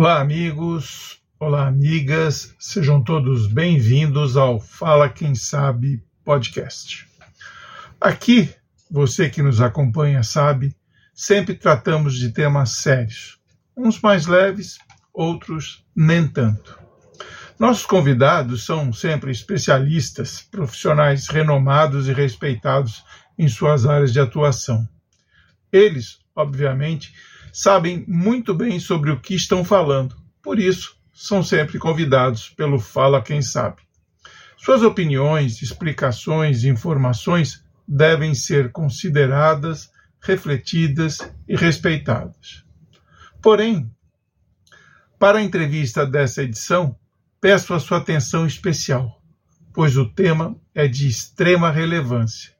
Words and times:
Olá, 0.00 0.20
amigos. 0.20 1.20
Olá, 1.40 1.66
amigas. 1.66 2.54
Sejam 2.56 3.02
todos 3.02 3.48
bem-vindos 3.48 4.36
ao 4.36 4.60
Fala 4.60 5.08
Quem 5.08 5.34
Sabe 5.34 6.00
podcast. 6.24 7.04
Aqui, 8.00 8.48
você 8.88 9.28
que 9.28 9.42
nos 9.42 9.60
acompanha 9.60 10.22
sabe, 10.22 10.72
sempre 11.12 11.52
tratamos 11.52 12.16
de 12.16 12.30
temas 12.30 12.76
sérios, 12.76 13.40
uns 13.76 14.00
mais 14.00 14.28
leves, 14.28 14.78
outros 15.12 15.84
nem 15.96 16.28
tanto. 16.28 16.78
Nossos 17.58 17.84
convidados 17.84 18.64
são 18.64 18.92
sempre 18.92 19.32
especialistas, 19.32 20.42
profissionais 20.42 21.26
renomados 21.26 22.06
e 22.06 22.12
respeitados 22.12 23.02
em 23.36 23.48
suas 23.48 23.84
áreas 23.84 24.12
de 24.12 24.20
atuação. 24.20 24.88
Eles, 25.72 26.20
obviamente, 26.36 27.12
sabem 27.52 28.04
muito 28.06 28.54
bem 28.54 28.78
sobre 28.78 29.10
o 29.10 29.20
que 29.20 29.34
estão 29.34 29.64
falando, 29.64 30.16
por 30.42 30.58
isso 30.58 30.96
são 31.12 31.42
sempre 31.42 31.78
convidados 31.78 32.48
pelo 32.48 32.78
Fala 32.78 33.20
Quem 33.20 33.42
Sabe. 33.42 33.82
Suas 34.56 34.82
opiniões, 34.82 35.62
explicações 35.62 36.62
e 36.62 36.68
informações 36.68 37.64
devem 37.86 38.34
ser 38.34 38.70
consideradas, 38.72 39.90
refletidas 40.20 41.18
e 41.48 41.56
respeitadas. 41.56 42.64
Porém, 43.40 43.90
para 45.18 45.38
a 45.38 45.42
entrevista 45.42 46.06
dessa 46.06 46.42
edição, 46.42 46.96
peço 47.40 47.74
a 47.74 47.80
sua 47.80 47.98
atenção 47.98 48.46
especial, 48.46 49.20
pois 49.72 49.96
o 49.96 50.06
tema 50.06 50.56
é 50.74 50.86
de 50.86 51.08
extrema 51.08 51.70
relevância. 51.70 52.52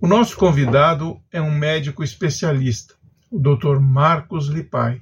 O 0.00 0.06
nosso 0.06 0.36
convidado 0.36 1.20
é 1.30 1.40
um 1.40 1.50
médico 1.50 2.02
especialista, 2.02 2.94
o 3.32 3.40
Dr. 3.40 3.80
Marcos 3.80 4.48
Lipai, 4.48 5.00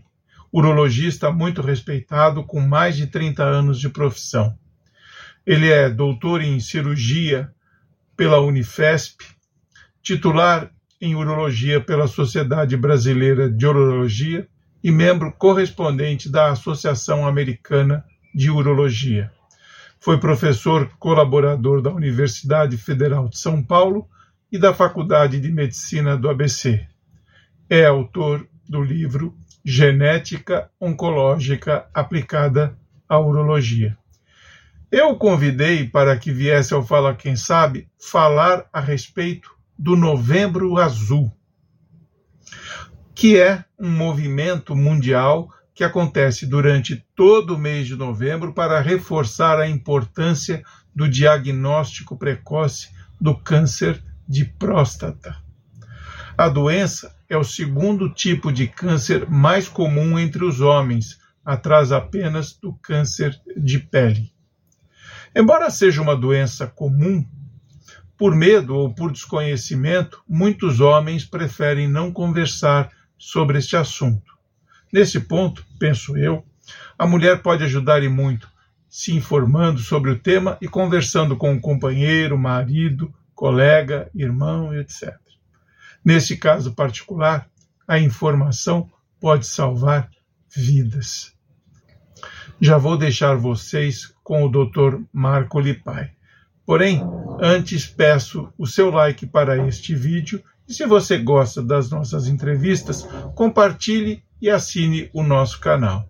urologista 0.53 1.33
muito 1.33 1.61
respeitado 1.61 2.45
com 2.45 2.61
mais 2.61 2.97
de 2.97 3.09
30 3.09 3.43
anos 3.43 3.81
de 3.81 3.89
profissão. 3.89 4.57
Ele 5.45 5.69
é 5.69 5.91
doutor 5.91 6.41
em 6.41 6.61
cirurgia 6.61 7.51
pela 8.17 8.39
Unifesp, 8.39 9.25
titular 10.01 10.71
em 11.01 11.17
urologia 11.17 11.81
pela 11.81 12.07
Sociedade 12.07 12.77
Brasileira 12.77 13.51
de 13.51 13.67
Urologia 13.67 14.47
e 14.83 14.93
membro 14.93 15.33
correspondente 15.33 16.31
da 16.31 16.53
Associação 16.53 17.27
Americana 17.27 18.05
de 18.33 18.49
Urologia. 18.49 19.33
Foi 19.99 20.21
professor 20.21 20.89
colaborador 21.01 21.83
da 21.83 21.91
Universidade 21.91 22.77
Federal 22.77 23.29
de 23.29 23.39
São 23.39 23.61
Paulo 23.61 24.09
e 24.53 24.59
da 24.59 24.73
Faculdade 24.73 25.41
de 25.41 25.51
Medicina 25.51 26.17
do 26.17 26.31
ABC 26.31 26.87
é 27.71 27.87
autor 27.87 28.49
do 28.69 28.83
livro 28.83 29.33
Genética 29.65 30.69
Oncológica 30.81 31.89
Aplicada 31.95 32.77
à 33.09 33.17
Urologia. 33.21 33.97
Eu 34.91 35.11
o 35.11 35.17
convidei 35.17 35.89
para 35.89 36.17
que 36.17 36.33
viesse 36.33 36.75
ao 36.75 36.83
Fala 36.83 37.15
Quem 37.15 37.37
Sabe 37.37 37.89
falar 37.97 38.67
a 38.73 38.81
respeito 38.81 39.53
do 39.79 39.95
Novembro 39.95 40.79
Azul, 40.79 41.33
que 43.15 43.39
é 43.39 43.65
um 43.79 43.89
movimento 43.89 44.75
mundial 44.75 45.49
que 45.73 45.85
acontece 45.85 46.47
durante 46.47 47.07
todo 47.15 47.55
o 47.55 47.59
mês 47.59 47.87
de 47.87 47.95
novembro 47.95 48.53
para 48.53 48.81
reforçar 48.81 49.61
a 49.61 49.69
importância 49.69 50.61
do 50.93 51.09
diagnóstico 51.09 52.19
precoce 52.19 52.89
do 53.21 53.39
câncer 53.39 54.03
de 54.29 54.45
próstata. 54.45 55.37
A 56.37 56.49
doença 56.49 57.20
é 57.31 57.37
o 57.37 57.45
segundo 57.45 58.13
tipo 58.13 58.53
de 58.53 58.67
câncer 58.67 59.31
mais 59.31 59.69
comum 59.69 60.19
entre 60.19 60.45
os 60.45 60.61
homens, 60.61 61.21
atrás 61.45 61.93
apenas 61.93 62.53
do 62.53 62.73
câncer 62.75 63.41
de 63.57 63.79
pele. 63.79 64.33
Embora 65.35 65.71
seja 65.71 66.03
uma 66.03 66.17
doença 66.17 66.67
comum, 66.67 67.25
por 68.19 68.35
medo 68.35 68.75
ou 68.75 68.93
por 68.93 69.13
desconhecimento, 69.13 70.21
muitos 70.29 70.81
homens 70.81 71.25
preferem 71.25 71.89
não 71.89 72.13
conversar 72.13 72.91
sobre 73.17 73.59
este 73.59 73.77
assunto. 73.77 74.35
Nesse 74.93 75.21
ponto, 75.21 75.65
penso 75.79 76.17
eu, 76.17 76.45
a 76.99 77.07
mulher 77.07 77.43
pode 77.43 77.63
ajudar 77.63 78.03
e 78.03 78.09
muito, 78.09 78.51
se 78.89 79.15
informando 79.15 79.79
sobre 79.79 80.11
o 80.11 80.19
tema 80.19 80.59
e 80.61 80.67
conversando 80.67 81.37
com 81.37 81.55
o 81.55 81.61
companheiro, 81.61 82.37
marido, 82.37 83.15
colega, 83.37 84.11
irmão, 84.13 84.75
etc. 84.75 85.30
Nesse 86.05 86.37
caso 86.37 86.73
particular, 86.73 87.49
a 87.87 87.99
informação 87.99 88.91
pode 89.21 89.47
salvar 89.47 90.11
vidas. 90.49 91.35
Já 92.61 92.79
vou 92.79 92.97
deixar 92.97 93.37
vocês 93.37 94.13
com 94.23 94.45
o 94.45 94.49
Dr. 94.49 95.01
Marco 95.13 95.61
Lipai. 95.61 96.13
Porém, 96.65 97.03
antes 97.41 97.87
peço 97.87 98.53
o 98.57 98.67
seu 98.67 98.91
like 98.91 99.27
para 99.27 99.67
este 99.67 99.95
vídeo 99.95 100.43
e 100.69 100.73
se 100.73 100.87
você 100.87 101.19
gosta 101.19 101.63
das 101.63 101.91
nossas 101.91 102.29
entrevistas, 102.29 103.03
compartilhe 103.35 104.23
e 104.41 104.49
assine 104.49 105.11
o 105.13 105.23
nosso 105.23 105.59
canal. 105.59 106.09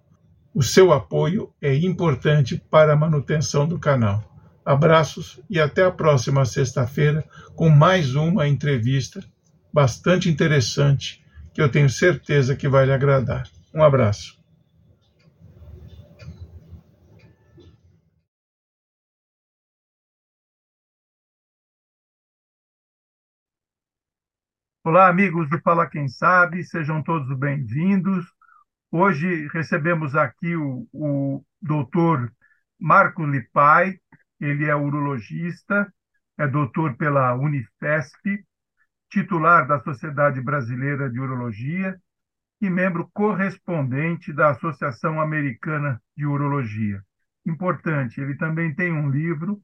O 0.54 0.62
seu 0.62 0.92
apoio 0.92 1.52
é 1.62 1.74
importante 1.74 2.62
para 2.70 2.92
a 2.92 2.96
manutenção 2.96 3.66
do 3.66 3.78
canal. 3.78 4.22
Abraços 4.64 5.40
e 5.48 5.58
até 5.58 5.84
a 5.84 5.90
próxima 5.90 6.44
sexta-feira 6.44 7.24
com 7.56 7.70
mais 7.70 8.14
uma 8.14 8.46
entrevista 8.46 9.24
bastante 9.72 10.28
interessante 10.28 11.25
que 11.54 11.60
eu 11.60 11.70
tenho 11.70 11.88
certeza 11.88 12.56
que 12.56 12.69
vai 12.69 12.86
lhe 12.86 12.92
agradar. 12.92 13.48
Um 13.75 13.82
abraço. 13.82 14.38
Olá, 24.82 25.08
amigos 25.08 25.48
do 25.48 25.60
Fala 25.60 25.88
Quem 25.88 26.08
Sabe, 26.08 26.64
sejam 26.64 27.02
todos 27.02 27.38
bem-vindos. 27.38 28.26
Hoje 28.91 29.47
recebemos 29.52 30.16
aqui 30.16 30.56
o, 30.56 30.88
o 30.92 31.44
doutor 31.62 32.32
Marco 32.78 33.25
Lipai, 33.25 34.00
ele 34.41 34.64
é 34.64 34.75
urologista, 34.75 35.92
é 36.38 36.48
doutor 36.48 36.97
pela 36.97 37.34
Unifesp, 37.34 38.44
titular 39.10 39.66
da 39.66 39.81
Sociedade 39.81 40.41
Brasileira 40.41 41.10
de 41.10 41.21
Urologia 41.21 42.00
e 42.60 42.71
membro 42.71 43.10
correspondente 43.12 44.32
da 44.32 44.50
Associação 44.50 45.21
Americana 45.21 46.00
de 46.16 46.25
Urologia. 46.25 47.03
Importante, 47.44 48.20
ele 48.20 48.37
também 48.37 48.75
tem 48.75 48.93
um 48.93 49.10
livro 49.10 49.60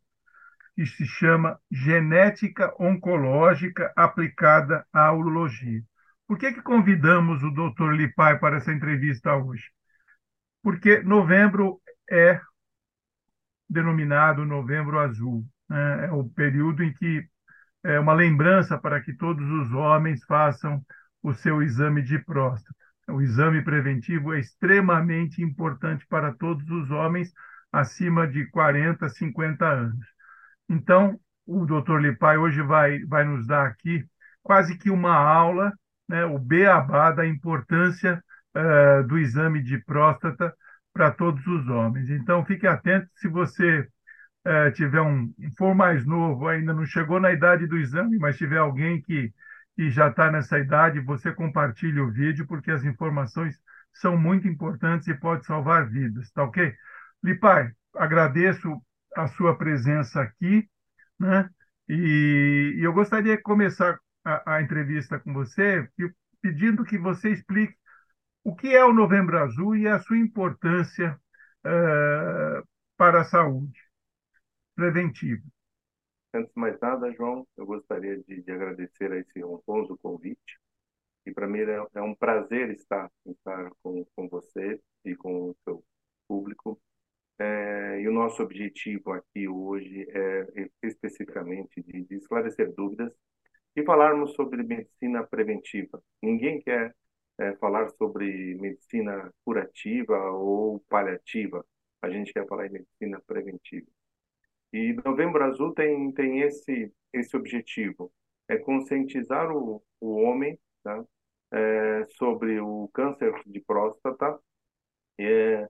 que 0.74 0.84
se 0.84 1.06
chama 1.06 1.58
Genética 1.70 2.74
Oncológica 2.78 3.92
Aplicada 3.96 4.84
à 4.92 5.12
Urologia. 5.12 5.82
Por 6.26 6.38
que, 6.38 6.52
que 6.52 6.62
convidamos 6.62 7.42
o 7.42 7.50
Dr. 7.50 7.92
Lipai 7.92 8.38
para 8.38 8.56
essa 8.56 8.72
entrevista 8.72 9.34
hoje? 9.36 9.70
Porque 10.62 11.00
novembro 11.02 11.80
é 12.10 12.40
denominado 13.68 14.44
Novembro 14.44 14.98
Azul. 14.98 15.46
Né? 15.68 16.06
É 16.06 16.12
o 16.12 16.24
período 16.24 16.82
em 16.82 16.92
que 16.92 17.28
é 17.86 18.00
uma 18.00 18.12
lembrança 18.12 18.76
para 18.76 19.00
que 19.00 19.12
todos 19.12 19.48
os 19.48 19.72
homens 19.72 20.24
façam 20.24 20.84
o 21.22 21.32
seu 21.32 21.62
exame 21.62 22.02
de 22.02 22.18
próstata. 22.18 22.74
O 23.08 23.22
exame 23.22 23.62
preventivo 23.62 24.34
é 24.34 24.40
extremamente 24.40 25.40
importante 25.40 26.04
para 26.08 26.32
todos 26.34 26.68
os 26.68 26.90
homens 26.90 27.32
acima 27.72 28.26
de 28.26 28.44
40, 28.50 29.08
50 29.08 29.64
anos. 29.64 30.06
Então, 30.68 31.18
o 31.46 31.64
Dr. 31.64 31.98
Lipai 32.00 32.36
hoje 32.36 32.60
vai, 32.60 33.04
vai 33.04 33.24
nos 33.24 33.46
dar 33.46 33.66
aqui 33.66 34.04
quase 34.42 34.76
que 34.76 34.90
uma 34.90 35.14
aula, 35.14 35.72
né, 36.08 36.24
o 36.24 36.40
beabá 36.40 37.12
da 37.12 37.24
importância 37.24 38.20
uh, 38.56 39.06
do 39.06 39.16
exame 39.16 39.62
de 39.62 39.78
próstata 39.78 40.52
para 40.92 41.12
todos 41.12 41.46
os 41.46 41.68
homens. 41.68 42.10
Então, 42.10 42.44
fique 42.44 42.66
atento 42.66 43.08
se 43.14 43.28
você 43.28 43.88
é, 44.46 44.70
tiver 44.70 45.00
um, 45.00 45.34
for 45.58 45.74
mais 45.74 46.06
novo, 46.06 46.46
ainda 46.46 46.72
não 46.72 46.86
chegou 46.86 47.18
na 47.18 47.32
idade 47.32 47.66
do 47.66 47.76
exame, 47.76 48.16
mas 48.16 48.36
tiver 48.36 48.58
alguém 48.58 49.02
que, 49.02 49.34
que 49.74 49.90
já 49.90 50.08
está 50.08 50.30
nessa 50.30 50.56
idade, 50.56 51.00
você 51.00 51.32
compartilhe 51.32 51.98
o 52.00 52.12
vídeo, 52.12 52.46
porque 52.46 52.70
as 52.70 52.84
informações 52.84 53.60
são 53.92 54.16
muito 54.16 54.46
importantes 54.46 55.08
e 55.08 55.14
pode 55.14 55.44
salvar 55.44 55.88
vidas, 55.88 56.30
tá 56.30 56.44
ok? 56.44 56.72
Lipai, 57.24 57.72
agradeço 57.96 58.80
a 59.16 59.26
sua 59.26 59.56
presença 59.58 60.20
aqui, 60.22 60.68
né? 61.18 61.50
E, 61.88 62.76
e 62.78 62.84
eu 62.84 62.92
gostaria 62.92 63.36
de 63.36 63.42
começar 63.42 63.98
a, 64.24 64.56
a, 64.56 64.62
entrevista 64.62 65.18
com 65.18 65.32
você 65.32 65.88
pedindo 66.40 66.84
que 66.84 66.98
você 66.98 67.30
explique 67.30 67.74
o 68.44 68.54
que 68.54 68.68
é 68.74 68.84
o 68.84 68.92
Novembro 68.92 69.38
Azul 69.38 69.76
e 69.76 69.88
a 69.88 69.98
sua 69.98 70.18
importância 70.18 71.18
uh, 71.64 72.64
para 72.96 73.22
a 73.22 73.24
saúde 73.24 73.85
preventivo. 74.76 75.42
Antes 76.34 76.52
de 76.52 76.60
mais 76.60 76.78
nada, 76.80 77.10
João, 77.14 77.48
eu 77.56 77.64
gostaria 77.64 78.18
de, 78.18 78.42
de 78.42 78.52
agradecer 78.52 79.10
a 79.10 79.18
esse 79.18 79.42
honroso 79.42 79.98
convite. 80.02 80.60
E 81.24 81.32
para 81.32 81.48
mim 81.48 81.60
é, 81.60 81.86
é, 81.94 82.02
um 82.02 82.14
prazer 82.14 82.70
estar, 82.70 83.10
estar 83.24 83.70
com, 83.82 84.04
com 84.14 84.28
você 84.28 84.80
e 85.04 85.16
com 85.16 85.50
o 85.50 85.56
seu 85.64 85.82
público. 86.28 86.78
É, 87.38 88.00
e 88.00 88.08
o 88.08 88.12
nosso 88.12 88.42
objetivo 88.42 89.12
aqui 89.12 89.48
hoje 89.48 90.06
é 90.10 90.68
especificamente 90.82 91.82
de, 91.82 92.04
de 92.04 92.14
esclarecer 92.16 92.72
dúvidas 92.74 93.12
e 93.74 93.84
falarmos 93.84 94.34
sobre 94.34 94.62
medicina 94.62 95.26
preventiva. 95.26 96.02
Ninguém 96.22 96.60
quer 96.60 96.94
é, 97.38 97.54
falar 97.56 97.88
sobre 97.90 98.54
medicina 98.56 99.32
curativa 99.44 100.16
ou 100.32 100.80
paliativa. 100.88 101.64
A 102.02 102.10
gente 102.10 102.32
quer 102.32 102.46
falar 102.46 102.66
em 102.66 102.72
medicina 102.72 103.20
preventiva. 103.26 103.86
E 104.76 104.92
Novembro 104.92 105.42
Azul 105.42 105.72
tem, 105.72 106.12
tem 106.12 106.42
esse, 106.42 106.92
esse 107.10 107.34
objetivo, 107.34 108.12
é 108.46 108.58
conscientizar 108.58 109.50
o, 109.50 109.82
o 109.98 110.16
homem 110.16 110.58
tá? 110.82 111.02
é, 111.50 112.04
sobre 112.18 112.60
o 112.60 112.86
câncer 112.92 113.32
de 113.46 113.58
próstata 113.60 114.38
é, 115.18 115.66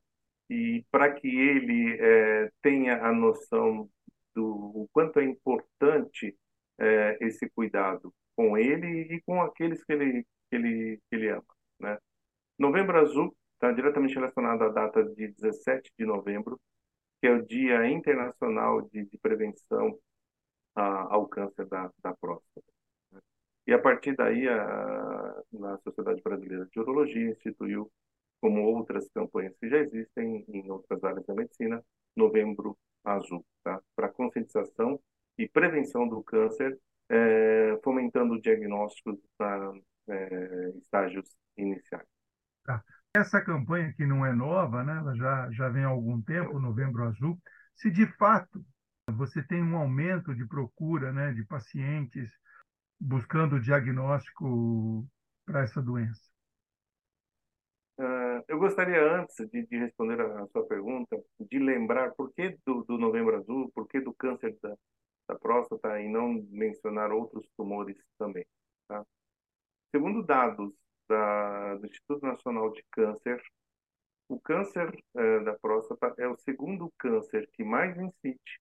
e 0.51 0.85
para 0.91 1.13
que 1.13 1.29
ele 1.29 1.97
é, 2.01 2.51
tenha 2.61 3.01
a 3.01 3.13
noção 3.13 3.89
do 4.35 4.89
quanto 4.93 5.21
é 5.21 5.25
importante 5.25 6.37
é, 6.77 7.17
esse 7.21 7.49
cuidado 7.51 8.13
com 8.35 8.59
ele 8.59 9.03
e 9.15 9.23
com 9.23 9.41
aqueles 9.41 9.85
que 9.85 9.93
ele, 9.93 10.27
que 10.51 10.57
ele, 10.57 11.01
que 11.09 11.15
ele 11.15 11.29
ama. 11.29 11.47
Né? 11.79 11.97
Novembro 12.59 12.99
Azul 12.99 13.37
está 13.55 13.71
diretamente 13.71 14.17
relacionado 14.17 14.63
à 14.65 14.69
data 14.69 15.05
de 15.05 15.29
17 15.29 15.93
de 15.97 16.05
novembro, 16.05 16.61
que 17.27 17.31
é 17.31 17.33
o 17.33 17.45
Dia 17.45 17.89
Internacional 17.89 18.83
de, 18.83 19.05
de 19.05 19.19
Prevenção 19.19 19.99
a, 20.77 21.13
ao 21.13 21.27
Câncer 21.27 21.67
da, 21.67 21.91
da 22.01 22.15
Próstata. 22.15 22.73
Né? 23.11 23.21
E 23.67 23.73
a 23.73 23.81
partir 23.81 24.15
daí, 24.15 24.47
a, 24.49 24.63
a 24.63 25.79
Sociedade 25.83 26.23
Brasileira 26.23 26.67
de 26.67 26.79
Urologia 26.79 27.31
instituiu, 27.31 27.91
como 28.41 28.63
outras 28.63 29.09
campanhas 29.11 29.57
que 29.59 29.69
já 29.69 29.79
existem 29.79 30.45
em 30.47 30.71
outras 30.71 31.03
áreas 31.03 31.27
da 31.27 31.35
medicina, 31.35 31.85
Novembro 32.15 32.79
Azul, 33.03 33.45
tá? 33.65 33.83
para 33.97 34.09
conscientização 34.09 35.01
e 35.37 35.49
prevenção 35.49 36.07
do 36.07 36.23
câncer, 36.23 36.79
é, 37.09 37.77
fomentando 37.83 38.41
diagnósticos 38.41 39.19
para 39.37 39.73
é, 40.09 40.73
estágios 40.77 41.29
iniciais. 41.57 42.07
Tá. 42.65 42.85
Essa 43.17 43.41
campanha 43.41 43.95
que 43.95 44.05
não 44.05 44.27
é 44.27 44.33
nova, 44.35 44.85
né? 44.85 44.99
ela 44.99 45.17
já, 45.17 45.51
já 45.51 45.71
vem 45.71 45.85
há 45.85 45.89
algum 45.89 46.21
tempo, 46.21 46.61
Novembro 46.61 47.03
Azul. 47.05 47.41
Se 47.75 47.91
de 47.91 48.07
fato 48.19 48.63
você 49.11 49.43
tem 49.43 49.63
um 49.63 49.75
aumento 49.75 50.35
de 50.35 50.47
procura 50.47 51.11
né, 51.15 51.33
de 51.33 51.43
pacientes 51.43 52.31
buscando 53.01 53.59
diagnóstico 53.59 55.09
para 55.47 55.63
essa 55.63 55.81
doença? 55.81 56.21
Uh, 57.99 58.45
eu 58.49 58.59
gostaria, 58.59 59.03
antes 59.19 59.35
de, 59.51 59.67
de, 59.67 59.79
responder 59.79 60.21
a 60.21 60.47
sua 60.49 60.67
pergunta, 60.67 61.17
de 61.41 61.59
lembrar 61.59 62.11
por 62.11 62.31
que 62.35 62.59
do, 62.67 62.85
do 62.85 62.99
Novembro 62.99 63.37
Azul, 63.37 63.73
por 63.75 63.89
que 63.89 63.99
do 63.99 64.13
câncer 64.13 64.55
da, 64.63 64.77
da 65.27 65.39
próstata 65.39 65.99
e 66.03 66.07
não 66.07 66.47
mencionar 66.51 67.11
outros 67.13 67.49
tumores 67.57 67.97
também. 68.19 68.45
Tá? 68.87 69.03
Segundo 69.91 70.23
dados 70.23 70.75
da, 71.09 71.75
do 71.77 71.87
Instituto 71.87 72.25
Nacional 72.25 72.71
de 72.73 72.85
Câncer, 72.91 73.43
o 74.29 74.41
câncer 74.41 74.93
eh, 75.17 75.41
da 75.41 75.55
próstata 75.55 76.15
é 76.19 76.27
o 76.27 76.37
segundo 76.37 76.93
câncer 76.99 77.49
que 77.53 77.63
mais 77.63 77.97
incide 77.97 78.61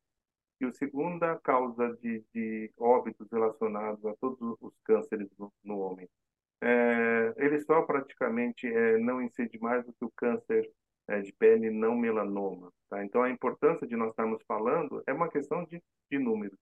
e 0.61 0.65
a 0.65 0.71
segunda 0.73 1.37
causa 1.39 1.97
de, 2.01 2.23
de 2.33 2.71
óbitos 2.77 3.27
relacionados 3.31 4.05
a 4.05 4.15
todos 4.15 4.57
os 4.61 4.73
cânceres 4.83 5.29
no, 5.37 5.51
no 5.63 5.79
homem. 5.79 6.07
É, 6.61 7.33
ele 7.37 7.59
só 7.61 7.81
praticamente 7.81 8.65
é, 8.67 8.97
não 8.97 9.21
incide 9.21 9.59
mais 9.59 9.85
do 9.85 9.93
que 9.93 10.05
o 10.05 10.11
câncer 10.15 10.71
é, 11.07 11.19
de 11.21 11.33
pele 11.33 11.69
não 11.69 11.95
melanoma. 11.95 12.71
Tá? 12.89 13.03
Então, 13.03 13.21
a 13.21 13.29
importância 13.29 13.85
de 13.85 13.95
nós 13.95 14.09
estarmos 14.09 14.41
falando 14.47 15.03
é 15.05 15.13
uma 15.13 15.29
questão 15.29 15.63
de, 15.65 15.81
de 16.09 16.17
números. 16.17 16.57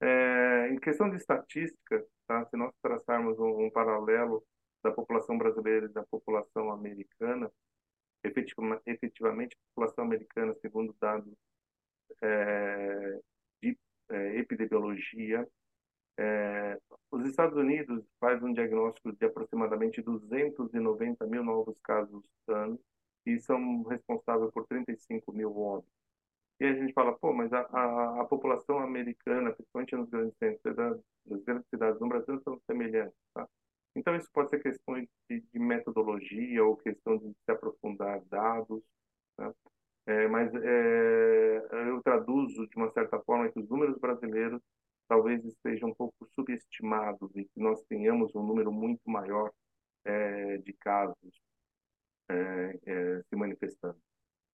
É, 0.00 0.68
em 0.70 0.78
questão 0.78 1.10
de 1.10 1.16
estatística, 1.16 2.04
tá? 2.26 2.44
se 2.46 2.56
nós 2.56 2.72
traçarmos 2.82 3.38
um, 3.38 3.66
um, 3.66 3.70
paralelo 3.70 4.42
da 4.82 4.92
população 4.92 5.36
brasileira 5.38 5.86
e 5.86 5.90
da 5.90 6.04
população 6.04 6.70
americana, 6.70 7.50
efetivamente, 8.22 9.56
a 9.56 9.74
população 9.74 10.04
americana, 10.04 10.54
segundo 10.60 10.94
dados 11.00 11.32
é, 12.22 13.20
de 13.62 13.78
é, 14.10 14.38
epidemiologia, 14.38 15.46
é, 16.18 16.78
os 17.10 17.26
Estados 17.26 17.56
Unidos 17.56 18.04
faz 18.20 18.42
um 18.42 18.52
diagnóstico 18.52 19.12
de 19.12 19.24
aproximadamente 19.24 20.02
290 20.02 21.26
mil 21.26 21.42
novos 21.42 21.78
casos 21.82 22.22
ano 22.46 22.78
e 23.24 23.40
são 23.40 23.82
responsáveis 23.84 24.50
por 24.52 24.66
35 24.66 25.32
mil 25.32 25.56
óbitos. 25.56 25.92
E 26.60 26.64
a 26.64 26.74
gente 26.74 26.92
fala, 26.92 27.16
pô, 27.18 27.32
mas 27.32 27.50
a, 27.52 27.60
a, 27.60 28.20
a 28.20 28.24
população 28.26 28.80
americana, 28.80 29.52
principalmente 29.52 29.96
nos 29.96 30.10
grandes 30.10 30.36
centros, 30.36 30.76
das 30.76 31.42
grandes 31.44 31.66
cidades 31.70 32.00
no 32.00 32.08
Brasil, 32.08 32.38
são 32.42 32.60
semelhantes, 32.66 33.16
tá? 33.32 33.48
Então, 33.94 34.14
isso 34.16 34.30
pode 34.32 34.50
ser 34.50 34.62
questão 34.62 34.94
de, 35.28 35.40
de 35.40 35.58
metodologia 35.58 36.64
ou 36.64 36.76
questão 36.76 37.16
de 37.18 37.32
se 37.44 37.50
aprofundar 37.50 38.20
dados, 38.26 38.82
tá? 39.36 39.52
é, 40.06 40.28
mas 40.28 40.52
é, 40.54 41.88
eu 41.88 42.02
traduzo 42.02 42.66
de 42.68 42.76
uma 42.76 42.90
certa 42.92 43.20
forma 43.20 43.50
que 43.50 43.58
os 43.58 43.68
números 43.68 43.98
brasileiros 43.98 44.62
talvez 45.08 45.44
estejam 45.44 45.88
um 45.90 45.94
pouco 45.94 46.24
subestimados 46.34 47.34
e 47.34 47.44
que 47.44 47.60
nós 47.60 47.82
tenhamos 47.88 48.34
um 48.34 48.46
número 48.46 48.70
muito 48.70 49.02
maior 49.10 49.50
é, 50.04 50.58
de 50.58 50.72
casos 50.74 51.42
é, 52.28 52.78
é, 52.86 53.22
se 53.28 53.36
manifestando. 53.36 53.98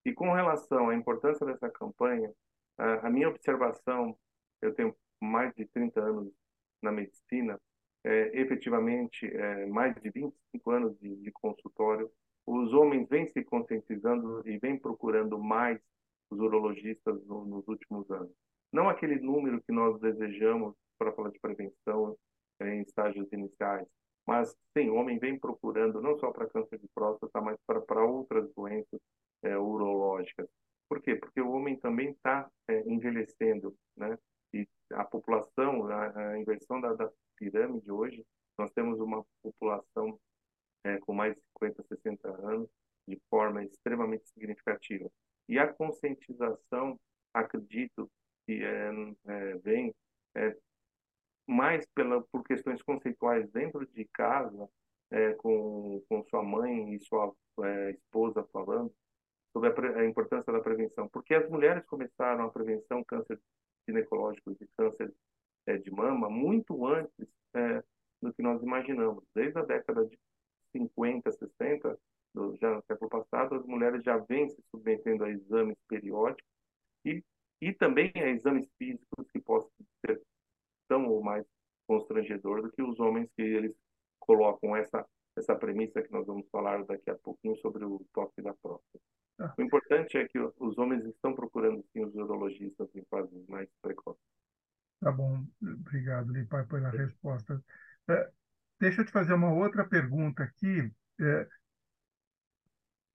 E 0.05 0.15
com 0.15 0.33
relação 0.33 0.89
à 0.89 0.95
importância 0.95 1.45
dessa 1.45 1.69
campanha, 1.69 2.33
a, 2.79 3.07
a 3.07 3.11
minha 3.11 3.29
observação, 3.29 4.17
eu 4.63 4.75
tenho 4.75 4.97
mais 5.21 5.55
de 5.55 5.67
30 5.67 6.01
anos 6.01 6.33
na 6.83 6.93
medicina, 6.93 7.61
é, 8.07 8.41
efetivamente 8.41 9.27
é, 9.27 9.67
mais 9.67 9.93
de 9.97 10.11
25 10.11 10.71
anos 10.71 10.99
de, 11.01 11.17
de 11.17 11.33
consultório, 11.33 12.09
os 12.47 12.73
homens 12.73 13.09
vêm 13.09 13.27
se 13.27 13.43
conscientizando 13.43 14.49
e 14.49 14.57
vêm 14.59 14.79
procurando 14.79 15.37
mais 15.37 15.81
os 16.31 16.39
urologistas 16.39 17.21
no, 17.27 17.45
nos 17.45 17.67
últimos 17.67 18.09
anos. 18.13 18.31
Não 18.73 18.89
aquele 18.89 19.19
número 19.19 19.61
que 19.61 19.73
nós 19.73 19.99
desejamos 20.01 20.75
para 20.97 21.13
falar 21.13 21.31
de 21.31 21.41
prevenção 21.41 22.17
é, 22.61 22.77
em 22.77 22.83
estágios 22.83 23.27
iniciais, 23.33 23.87
mas 24.25 24.55
o 24.77 24.95
homem 24.95 25.19
vem 25.19 25.39
procurando 25.39 26.01
não 26.01 26.17
só 26.19 26.31
para 26.31 26.49
câncer 26.49 26.79
de 26.79 26.89
próstata, 26.95 27.41
mas 27.41 27.57
para 27.67 28.05
outras 28.05 28.49
doenças 28.55 29.01
é, 29.43 29.59
urológicas. 29.59 30.49
Por 30.89 31.03
quê? 31.03 31.17
Porque 31.17 31.41
o 31.41 31.51
homem 31.51 31.77
também 31.77 32.11
está 32.11 32.49
é, 32.69 32.81
envelhecendo, 32.89 33.75
né? 33.97 34.17
A 34.93 35.05
população, 35.05 35.87
a, 35.89 36.31
a 36.31 36.39
inversão 36.39 36.81
da, 36.81 36.95
da, 36.95 37.11
pirâmide 37.37 37.91
hoje, 37.91 38.25
nós 38.59 38.71
temos 38.73 38.99
uma 39.01 39.25
população 39.43 40.19
é, 40.85 40.99
com 40.99 41.13
mais 41.13 41.35
de 41.35 41.43
50, 41.61 41.83
60 41.83 42.29
anos 42.29 42.69
de 43.07 43.21
forma 43.29 43.65
extremamente 43.65 44.29
significativa. 44.29 45.11
E 45.49 45.59
a 45.59 45.73
conscientização, 45.73 46.99
acredito 47.35 48.11
que 48.47 48.65
é, 48.65 48.91
é, 49.27 49.59
vem 49.59 49.95
é, 50.35 50.57
mais 51.47 51.87
pela, 51.95 52.23
por 52.23 52.43
questões 52.45 52.83
conceituais 52.83 53.49
dentro 53.51 53.87
de 53.87 54.05
casa, 54.13 54.69
é, 55.11 55.35
com, 55.35 56.03
com 56.09 56.25
sua 56.25 56.43
mãe 56.43 56.95
e 56.95 57.01
sua 57.01 57.33
é, 57.63 57.91
esposa 57.91 58.45
falando 58.53 58.93
sobre 59.53 59.71
a, 59.71 60.01
a, 60.01 60.07
importância 60.07 60.53
da 60.53 60.61
prevenção. 60.61 61.09
Porque 61.09 61.35
as 61.35 61.49
mulheres 61.49 61.85
começaram 61.87 62.45
a 62.45 62.51
prevenção 62.51 63.05
câncer 63.05 63.41
ginecológico 63.87 64.53
e 64.53 64.67
câncer 64.77 65.13
é, 65.67 65.77
de 65.77 65.91
mama 65.91 66.29
muito 66.29 66.87
antes 66.87 67.29
é, 67.55 67.83
do 68.21 68.33
que 68.33 68.43
nós 68.43 68.63
imaginamos. 68.63 69.25
Desde 69.35 69.59
a 69.59 69.63
década 69.63 70.05
de 70.07 70.19
50, 70.73 71.31
60, 71.31 71.99
do, 72.35 72.57
já 72.57 72.75
no 72.75 72.83
século 72.83 73.11
passado, 73.11 73.55
as 73.55 73.67
mulheres 73.67 74.03
já 74.05 74.17
vêm 74.19 74.49
se 74.49 74.63
submetendo 74.71 75.25
a 75.25 75.31
exames 75.31 75.77
periódicos 75.89 76.45
e, 77.05 77.25
e 77.61 77.73
também 77.73 78.13
a 78.17 78.29
exames 78.29 78.69
físicos 78.79 79.27
que 79.33 79.41
possam 79.41 79.71
ser 80.05 80.21
tão 80.89 81.09
ou 81.09 81.23
mais 81.23 81.45
constrangedor 81.87 82.63
do 82.63 82.71
que 82.71 82.83
os 82.83 82.99
homens 83.01 83.31
que 83.37 83.43
eles 83.43 83.75
colocam 84.21 84.77
essa 84.77 85.07
essa 85.37 85.55
premissa 85.55 86.03
que 86.03 86.11
nós 86.11 86.27
vamos 86.27 86.49
falar 86.51 86.85
daqui 86.85 87.11
a 87.11 87.15
pouquinho 87.15 87.57
sobre 87.57 87.85
o 87.85 88.05
toque 88.13 88.41
da 88.41 88.55
próstata. 88.55 89.05
Ah. 89.39 89.55
O 89.59 89.63
importante 89.63 90.17
é 90.17 90.27
que 90.27 90.39
os 90.39 90.79
homens 90.79 91.05
estão 91.05 91.35
procurando 91.35 91.85
sim 91.93 92.03
os 92.03 92.15
urologistas 92.15 92.89
em 92.95 93.05
fases 93.11 93.47
mais 93.47 93.69
precoces. 93.83 94.23
Tá 95.01 95.13
bom, 95.13 95.45
obrigado, 95.63 96.33
Lipai, 96.33 96.65
pela 96.65 96.89
resposta. 96.89 97.63
É, 98.09 98.31
deixa 98.81 99.03
eu 99.03 99.05
te 99.05 99.05
fazer 99.17 99.33
uma 99.33 99.51
outra 99.51 99.83
pergunta 99.83 100.43
aqui. 100.43 100.93
É, 101.19 101.49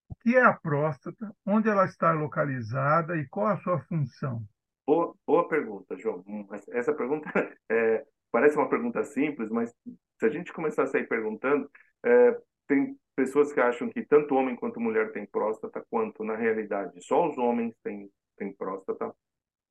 o 0.10 0.16
que 0.16 0.36
é 0.36 0.44
a 0.44 0.54
próstata? 0.54 1.32
Onde 1.46 1.70
ela 1.70 1.86
está 1.86 2.12
localizada 2.12 3.16
e 3.18 3.28
qual 3.30 3.48
a 3.48 3.58
sua 3.58 3.80
função? 3.82 4.42
Boa, 4.88 5.14
boa 5.28 5.48
pergunta, 5.48 5.96
João. 5.96 6.24
Hum, 6.28 6.48
essa 6.70 6.92
pergunta 6.92 7.30
é, 7.70 8.04
parece 8.32 8.58
uma 8.58 8.68
pergunta 8.68 9.04
simples, 9.04 9.52
mas 9.52 9.72
se 10.20 10.26
a 10.26 10.30
gente 10.30 10.52
começar 10.52 10.84
a 10.84 10.88
sair 10.88 11.08
perguntando, 11.08 11.70
é, 12.04 12.42
tem 12.68 12.98
pessoas 13.16 13.54
que 13.54 13.60
acham 13.60 13.88
que 13.88 14.04
tanto 14.04 14.34
homem 14.34 14.56
quanto 14.56 14.80
mulher 14.80 15.12
tem 15.12 15.28
próstata, 15.28 15.86
quanto 15.88 16.24
na 16.24 16.36
realidade 16.36 17.00
só 17.04 17.30
os 17.30 17.38
homens 17.38 17.76
têm, 17.84 18.10
têm 18.38 18.52
próstata. 18.54 19.14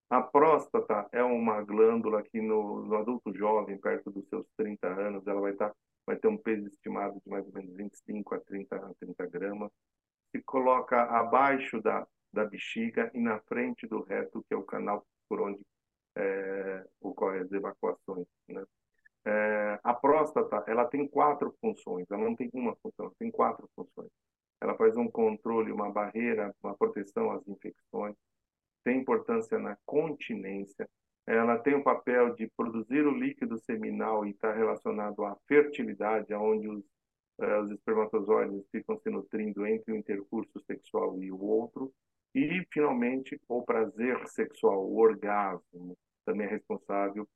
A 0.08 0.22
próstata 0.22 1.08
é 1.10 1.24
uma 1.24 1.60
glândula 1.62 2.22
que 2.22 2.40
no, 2.40 2.86
no, 2.86 2.96
adulto 2.96 3.34
jovem, 3.34 3.78
perto 3.78 4.12
dos 4.12 4.28
seus 4.28 4.46
30 4.56 4.86
anos, 4.88 5.26
ela 5.26 5.40
vai, 5.40 5.52
estar, 5.52 5.72
vai 6.10 6.16
ter 6.16 6.26
um 6.26 6.36
peso 6.36 6.66
estimado 6.66 7.20
de 7.24 7.30
mais 7.30 7.46
ou 7.46 7.52
menos 7.52 7.72
25 7.76 8.34
a 8.34 8.40
30, 8.40 8.76
a 8.76 8.94
30 8.94 9.26
gramas. 9.26 9.70
Se 10.32 10.42
coloca 10.42 11.02
abaixo 11.04 11.80
da, 11.80 12.04
da 12.32 12.44
bexiga 12.44 13.08
e 13.14 13.20
na 13.20 13.38
frente 13.42 13.86
do 13.86 14.02
reto, 14.02 14.44
que 14.48 14.54
é 14.54 14.56
o 14.56 14.64
canal 14.64 15.06
por 15.28 15.40
onde 15.40 15.60
é, 16.16 16.84
ocorrem 17.00 17.42
as 17.42 17.52
evacuações. 17.52 18.26
Né? 18.48 18.64
É, 19.24 19.78
a 19.84 19.94
próstata 19.94 20.64
ela 20.66 20.84
tem 20.84 21.06
quatro 21.06 21.54
funções, 21.60 22.10
ela 22.10 22.24
não 22.24 22.34
tem 22.34 22.50
uma 22.54 22.74
função, 22.82 23.06
ela 23.06 23.14
tem 23.16 23.30
quatro 23.30 23.70
funções. 23.76 24.10
Ela 24.60 24.76
faz 24.76 24.96
um 24.96 25.08
controle, 25.08 25.70
uma 25.70 25.92
barreira, 25.92 26.52
uma 26.60 26.76
proteção 26.76 27.30
às 27.30 27.46
infecções, 27.46 28.16
tem 28.82 28.98
importância 28.98 29.58
na 29.60 29.76
continência, 29.86 30.88
ela 31.26 31.58
tem 31.58 31.74
o 31.74 31.82
papel 31.82 32.34
de 32.34 32.48
produzir 32.56 33.06
o 33.06 33.16
líquido 33.16 33.58
seminal 33.58 34.26
e 34.26 34.30
está 34.30 34.52
relacionado 34.52 35.24
à 35.24 35.36
fertilidade, 35.46 36.34
onde 36.34 36.68
os, 36.68 36.84
eh, 37.40 37.58
os 37.60 37.70
espermatozoides 37.70 38.66
ficam 38.70 38.98
se 38.98 39.10
nutrindo 39.10 39.66
entre 39.66 39.92
o 39.92 39.96
intercurso 39.96 40.58
sexual 40.66 41.22
e 41.22 41.30
o 41.30 41.40
outro, 41.40 41.92
e, 42.34 42.64
finalmente, 42.72 43.40
o 43.48 43.62
prazer 43.62 44.26
sexual, 44.28 44.86
o 44.86 44.98
orgasmo, 44.98 45.96
também 46.24 46.46
é 46.46 46.50
responsável 46.50 47.28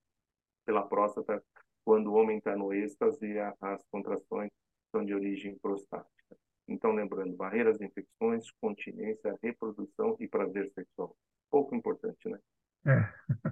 pela 0.64 0.86
próstata 0.86 1.42
quando 1.84 2.06
o 2.08 2.14
homem 2.14 2.38
está 2.38 2.56
no 2.56 2.72
êxtase, 2.72 3.38
as 3.60 3.84
contrações 3.90 4.50
são 4.90 5.04
de 5.04 5.12
origem 5.14 5.58
prostática. 5.58 6.36
Então, 6.66 6.92
lembrando, 6.92 7.36
barreiras 7.36 7.80
infecções, 7.80 8.50
continência, 8.60 9.38
reprodução 9.42 10.16
e 10.18 10.26
prazer 10.26 10.70
sexual. 10.70 11.14
Pouco 11.50 11.74
importante, 11.74 12.28
né? 12.28 12.38
É. 12.86 13.50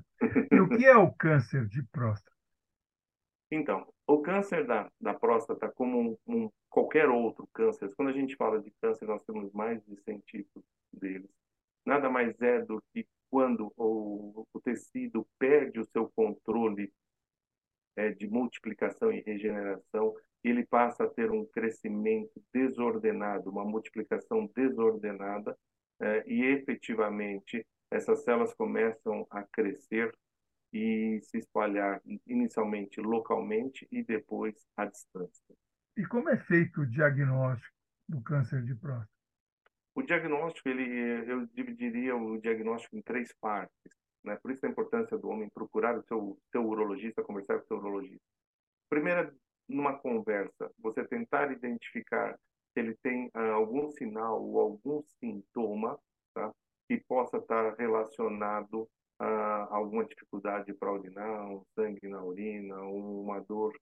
E 0.51 0.61
o 0.61 0.69
que 0.69 0.85
é 0.87 0.97
o 0.97 1.13
câncer 1.13 1.67
de 1.67 1.83
próstata? 1.85 2.37
Então, 3.51 3.87
o 4.07 4.23
câncer 4.23 4.67
da, 4.67 4.91
da 5.01 5.13
próstata, 5.13 5.69
como 5.69 6.01
um, 6.01 6.17
um, 6.27 6.51
qualquer 6.71 7.09
outro 7.09 7.47
câncer, 7.53 7.93
quando 7.95 8.09
a 8.09 8.13
gente 8.13 8.37
fala 8.37 8.61
de 8.61 8.73
câncer, 8.81 9.07
nós 9.07 9.23
temos 9.25 9.53
mais 9.53 9.85
de 9.85 9.97
100 10.03 10.19
tipos 10.21 10.63
deles. 10.93 11.31
Nada 11.85 12.09
mais 12.09 12.41
é 12.41 12.63
do 12.63 12.83
que 12.93 13.07
quando 13.31 13.73
o, 13.77 14.47
o 14.53 14.61
tecido 14.61 15.27
perde 15.39 15.81
o 15.81 15.85
seu 15.87 16.11
controle 16.15 16.93
é, 17.97 18.11
de 18.11 18.27
multiplicação 18.29 19.13
e 19.13 19.21
regeneração, 19.21 20.15
ele 20.43 20.67
passa 20.67 21.05
a 21.05 21.09
ter 21.09 21.31
um 21.31 21.45
crescimento 21.47 22.43
desordenado, 22.53 23.51
uma 23.51 23.65
multiplicação 23.65 24.51
desordenada, 24.55 25.57
é, 26.01 26.25
e 26.27 26.43
efetivamente 26.45 27.67
essas 27.93 28.25
células 28.25 28.55
começam 28.55 29.27
a 29.31 29.43
crescer 29.43 30.13
e 30.73 31.21
se 31.23 31.39
espalhar 31.39 32.01
inicialmente 32.27 33.01
localmente 33.01 33.87
e 33.91 34.03
depois 34.03 34.55
à 34.77 34.87
distância. 34.87 35.55
E 35.97 36.07
como 36.07 36.31
é 36.31 36.39
feito 36.39 36.81
o 36.81 36.87
diagnóstico 36.87 37.77
do 38.09 38.23
câncer 38.23 38.65
de 38.65 38.75
próstata? 38.75 39.11
O 39.95 40.03
diagnóstico, 40.03 40.69
ele, 40.71 41.31
eu 41.31 41.47
dividiria 41.49 42.17
o 42.17 42.41
diagnóstico 42.41 42.97
em 42.97 43.03
três 43.03 43.31
partes. 43.39 43.93
Né? 44.25 44.39
Por 44.43 44.51
isso 44.51 44.65
a 44.65 44.71
importância 44.71 45.19
do 45.19 45.29
homem 45.29 45.51
procurar 45.53 45.99
o 45.99 46.03
seu, 46.05 46.39
seu 46.51 46.67
urologista, 46.67 47.23
conversar 47.23 47.59
com 47.59 47.65
o 47.65 47.67
seu 47.67 47.77
urologista. 47.77 48.25
Primeiro, 48.89 49.35
numa 49.69 49.99
conversa, 49.99 50.71
você 50.79 51.05
tentar 51.05 51.53
identificar 51.53 52.39
se 52.73 52.81
ele 52.81 52.97
tem 53.03 53.31
ah, 53.35 53.51
algum 53.51 53.91
sinal 53.91 54.43
ou 54.43 54.59
algum 54.59 55.03
sintoma 55.21 55.99
tá? 56.35 56.53
Que 56.99 57.05
possa 57.07 57.39
estar 57.39 57.75
relacionado 57.77 58.87
a 59.19 59.75
alguma 59.75 60.05
dificuldade 60.05 60.75
para 60.75 60.93
urinar, 60.93 61.49
um 61.49 61.65
sangue 61.75 62.07
na 62.09 62.23
urina, 62.23 62.77
uma 62.83 63.41
dor 63.41 63.73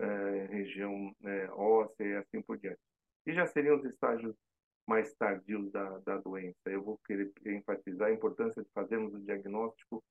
eh, 0.00 0.46
região 0.48 1.14
eh, 1.24 1.50
óssea 1.50 2.04
e 2.04 2.16
assim 2.16 2.40
por 2.40 2.56
diante. 2.56 2.80
E 3.26 3.34
já 3.34 3.46
seriam 3.46 3.76
os 3.76 3.84
estágios 3.84 4.34
mais 4.86 5.12
tardios 5.14 5.70
da, 5.70 5.98
da 5.98 6.16
doença. 6.18 6.56
Eu 6.66 6.82
vou 6.82 6.98
querer 7.04 7.30
enfatizar 7.44 8.08
a 8.08 8.12
importância 8.12 8.62
de 8.62 8.70
fazermos 8.72 9.12
o 9.12 9.20
diagnóstico 9.20 10.02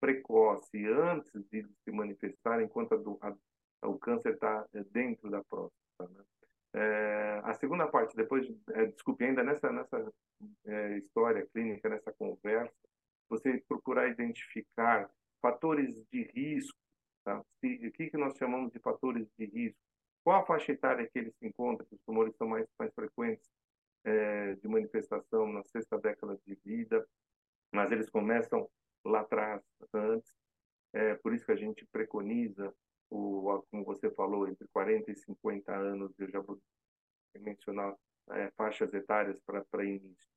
precoce, 0.00 0.86
antes 0.86 1.32
de 1.50 1.66
se 1.84 1.90
manifestar, 1.90 2.62
enquanto 2.62 2.94
a 2.94 2.96
do, 2.96 3.18
a, 3.20 3.88
o 3.88 3.98
câncer 3.98 4.34
está 4.34 4.66
é, 4.72 4.82
dentro 4.84 5.28
da 5.28 5.42
próstata. 5.44 6.08
Né? 6.08 6.24
É, 6.72 7.40
a 7.44 7.54
segunda 7.54 7.86
parte, 7.88 8.16
depois, 8.16 8.46
é, 8.70 8.86
desculpe, 8.86 9.24
ainda 9.24 9.42
nessa, 9.42 9.72
nessa 9.72 10.12
é, 10.66 10.98
história 10.98 11.46
clínica, 11.52 11.88
nessa 11.88 12.12
conversa, 12.12 12.74
você 13.28 13.62
procurar 13.68 14.08
identificar 14.08 15.10
fatores 15.40 16.04
de 16.12 16.22
risco. 16.34 16.78
Tá? 17.24 17.42
Se, 17.60 17.86
o 17.86 17.92
que, 17.92 18.10
que 18.10 18.16
nós 18.16 18.36
chamamos 18.36 18.72
de 18.72 18.78
fatores 18.78 19.26
de 19.38 19.46
risco? 19.46 19.80
Qual 20.24 20.40
a 20.40 20.46
faixa 20.46 20.72
etária 20.72 21.08
que 21.08 21.18
ele 21.18 21.32
se 21.32 21.46
encontra, 21.46 21.86
que 21.86 21.94
os 21.94 22.02
tumores 22.02 22.34
são 22.36 22.46
mais, 22.46 22.66
mais 22.78 22.92
frequentes? 22.94 23.48
é, 24.04 24.54
de 24.54 24.68
manifestação 24.68 25.52
na 25.52 25.62
sexta 25.64 25.98
década 25.98 26.38
de 26.46 26.54
vida, 26.64 27.06
mas 27.72 27.92
eles 27.92 28.08
começam 28.08 28.68
lá 29.04 29.20
atrás, 29.20 29.62
antes. 29.92 30.32
É 30.92 31.14
por 31.16 31.32
isso 31.32 31.46
que 31.46 31.52
a 31.52 31.56
gente 31.56 31.86
preconiza, 31.86 32.74
o, 33.10 33.62
como 33.70 33.84
você 33.84 34.10
falou, 34.10 34.48
entre 34.48 34.66
40 34.72 35.10
e 35.10 35.16
50 35.16 35.74
anos, 35.74 36.12
eu 36.18 36.30
já 36.30 36.40
vou 36.40 36.60
mencionar 37.38 37.94
é, 38.30 38.50
faixas 38.56 38.92
etárias 38.94 39.38
para 39.44 39.84
início. 39.84 40.28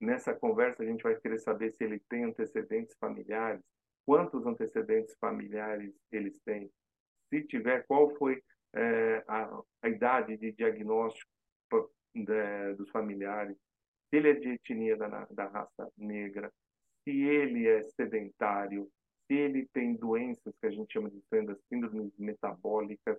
Nessa 0.00 0.34
conversa, 0.34 0.82
a 0.82 0.86
gente 0.86 1.02
vai 1.02 1.16
querer 1.16 1.38
saber 1.38 1.72
se 1.72 1.84
ele 1.84 2.00
tem 2.08 2.24
antecedentes 2.24 2.96
familiares, 2.98 3.62
quantos 4.06 4.46
antecedentes 4.46 5.16
familiares 5.20 5.94
eles 6.10 6.38
têm, 6.44 6.70
se 7.28 7.42
tiver, 7.44 7.84
qual 7.86 8.14
foi 8.16 8.42
é, 8.74 9.24
a, 9.26 9.62
a 9.82 9.88
idade 9.88 10.36
de 10.36 10.52
diagnóstico 10.52 11.30
da, 12.14 12.72
dos 12.72 12.90
familiares, 12.90 13.56
se 14.08 14.16
ele 14.16 14.30
é 14.30 14.34
de 14.34 14.48
etnia 14.50 14.96
da, 14.96 15.26
da 15.30 15.46
raça 15.48 15.92
negra, 15.96 16.50
se 17.04 17.10
ele 17.10 17.66
é 17.66 17.82
sedentário, 17.82 18.84
se 18.84 18.97
ele 19.34 19.66
tem 19.72 19.94
doenças 19.94 20.54
que 20.60 20.66
a 20.66 20.70
gente 20.70 20.92
chama 20.92 21.10
de 21.10 21.22
síndromes 21.68 22.12
metabólicas, 22.18 23.18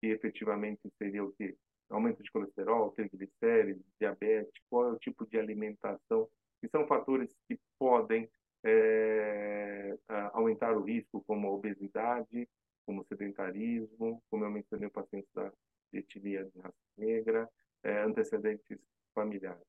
que 0.00 0.08
efetivamente 0.08 0.80
seria 0.98 1.24
o 1.24 1.32
quê? 1.32 1.56
Aumento 1.90 2.22
de 2.22 2.30
colesterol, 2.30 2.92
triglicérides, 2.92 3.84
diabetes, 3.98 4.52
qual 4.68 4.88
é 4.88 4.92
o 4.92 4.98
tipo 4.98 5.26
de 5.26 5.38
alimentação, 5.38 6.28
que 6.60 6.68
são 6.68 6.86
fatores 6.86 7.34
que 7.48 7.58
podem 7.78 8.28
é, 8.64 9.96
aumentar 10.32 10.76
o 10.76 10.82
risco, 10.82 11.22
como 11.26 11.48
a 11.48 11.52
obesidade, 11.52 12.48
como 12.86 13.02
o 13.02 13.04
sedentarismo, 13.04 14.22
como 14.30 14.44
eu 14.44 14.50
mencionei 14.50 14.88
o 14.88 14.92
paciente 14.92 15.28
da 15.34 15.52
etnia 15.92 16.44
de 16.44 16.58
raça 16.60 16.76
negra, 16.96 17.48
é, 17.82 18.02
antecedentes 18.02 18.78
familiares. 19.14 19.62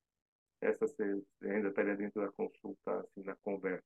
Essa 0.62 0.86
ainda 1.44 1.70
estaria 1.70 1.96
dentro 1.96 2.22
da 2.22 2.32
consulta, 2.32 3.00
assim, 3.00 3.24
na 3.24 3.36
conversa. 3.38 3.86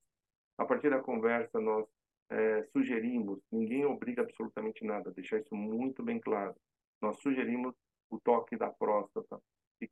A 0.57 0.65
partir 0.65 0.89
da 0.89 0.99
conversa, 0.99 1.59
nós 1.59 1.87
é, 2.29 2.63
sugerimos, 2.71 3.39
ninguém 3.51 3.85
obriga 3.85 4.23
absolutamente 4.23 4.83
nada, 4.83 5.11
deixar 5.23 5.39
isso 5.39 5.55
muito 5.55 6.03
bem 6.03 6.19
claro. 6.19 6.55
Nós 7.01 7.17
sugerimos 7.19 7.73
o 8.09 8.19
toque 8.19 8.55
da 8.57 8.69
próstata, 8.69 9.41
que 9.79 9.89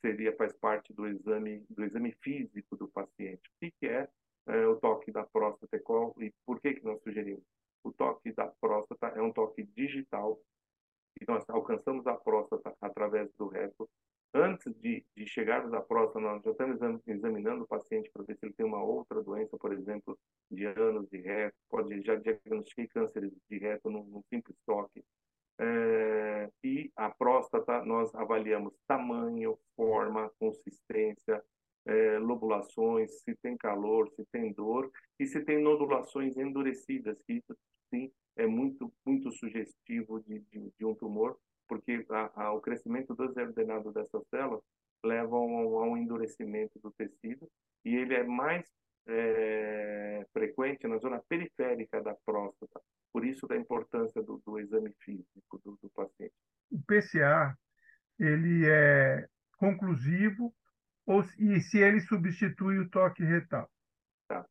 seria 0.00 0.36
faz 0.36 0.52
parte 0.52 0.92
do 0.92 1.06
exame 1.06 1.64
do 1.70 1.84
exame 1.84 2.12
físico 2.22 2.76
do 2.76 2.88
paciente. 2.88 3.42
O 3.48 3.58
que, 3.58 3.86
é, 3.86 4.08
é, 4.46 4.66
o 4.66 4.76
toque 4.76 5.10
da 5.10 5.24
próstata 5.24 5.78
qual, 5.80 6.14
e 6.20 6.32
por 6.46 6.60
que 6.60 6.74
que 6.74 6.84
nós 6.84 7.02
sugerimos? 7.02 7.42
O 7.82 7.92
toque 7.92 8.32
da 8.32 8.46
próstata 8.60 9.08
é 9.08 9.20
um 9.20 9.32
toque 9.32 9.64
digital 9.76 10.38
e 11.20 11.24
nós 11.26 11.48
alcançamos 11.48 12.06
a 12.06 12.14
próstata 12.14 12.74
através 12.80 13.30
do 13.34 13.48
reto. 13.48 13.88
Antes 14.36 14.74
de, 14.80 15.04
de 15.16 15.26
chegarmos 15.28 15.72
à 15.72 15.80
próstata, 15.80 16.18
nós 16.18 16.42
já 16.42 16.50
estamos 16.50 16.80
examinando 17.06 17.62
o 17.62 17.68
paciente 17.68 18.10
para 18.10 18.24
ver 18.24 18.36
se 18.36 18.44
ele 18.44 18.54
tem 18.54 18.66
uma 18.66 18.82
outra 18.82 19.22
doença, 19.22 19.56
por 19.56 19.72
exemplo, 19.72 20.18
de 20.50 20.66
anos 20.66 21.08
de 21.08 21.18
reto. 21.18 21.56
Pode 21.70 22.02
já 22.02 22.16
diagnosticar 22.16 22.88
câncer 22.88 23.30
de 23.48 23.58
reto 23.58 23.88
num, 23.88 24.02
num 24.04 24.22
simples 24.28 24.56
toque. 24.66 25.04
É, 25.60 26.50
e 26.64 26.90
a 26.96 27.10
próstata, 27.10 27.84
nós 28.04 28.14
avaliamos 28.14 28.74
tamanho, 28.86 29.58
forma, 29.74 30.30
consistência, 30.38 31.42
é, 31.86 32.18
lobulações, 32.18 33.22
se 33.22 33.34
tem 33.36 33.56
calor, 33.56 34.10
se 34.10 34.24
tem 34.26 34.52
dor 34.52 34.90
e 35.18 35.26
se 35.26 35.40
tem 35.42 35.62
nodulações 35.62 36.36
endurecidas, 36.36 37.16
que 37.22 37.34
isso 37.34 37.56
sim 37.90 38.10
é 38.36 38.46
muito 38.46 38.92
muito 39.06 39.30
sugestivo 39.32 40.20
de, 40.20 40.40
de, 40.50 40.72
de 40.78 40.84
um 40.84 40.94
tumor, 40.94 41.38
porque 41.68 42.04
a, 42.10 42.44
a, 42.44 42.52
o 42.52 42.60
crescimento 42.60 43.14
desordenado 43.14 43.92
dessas 43.92 44.26
células 44.28 44.62
leva 45.04 45.36
a 45.36 45.40
um, 45.40 45.96
endurecimento 45.96 46.78
do 46.80 46.90
tecido 46.90 47.48
e 47.84 47.94
ele 47.94 48.14
é 48.14 48.24
mais 48.24 48.66
é, 49.06 50.26
frequente 50.32 50.86
na 50.86 50.98
zona 50.98 51.22
periférica 51.28 52.02
da 52.02 52.14
próstata. 52.24 52.80
Por 53.12 53.24
isso 53.24 53.46
da 53.46 53.56
importância 53.56 54.22
do, 54.22 54.42
do 54.44 54.58
exame 54.58 54.90
físico 55.00 55.60
do, 55.62 55.78
do 55.82 55.90
paciente. 55.90 56.34
O 56.70 56.78
PCA 56.82 57.56
ele 58.24 58.66
é 58.66 59.26
conclusivo 59.56 60.54
ou 61.06 61.20
e 61.38 61.60
se 61.60 61.78
ele 61.78 62.00
substitui 62.00 62.78
o 62.78 62.88
toque 62.88 63.22
retal. 63.22 63.70
Tá. 64.28 64.44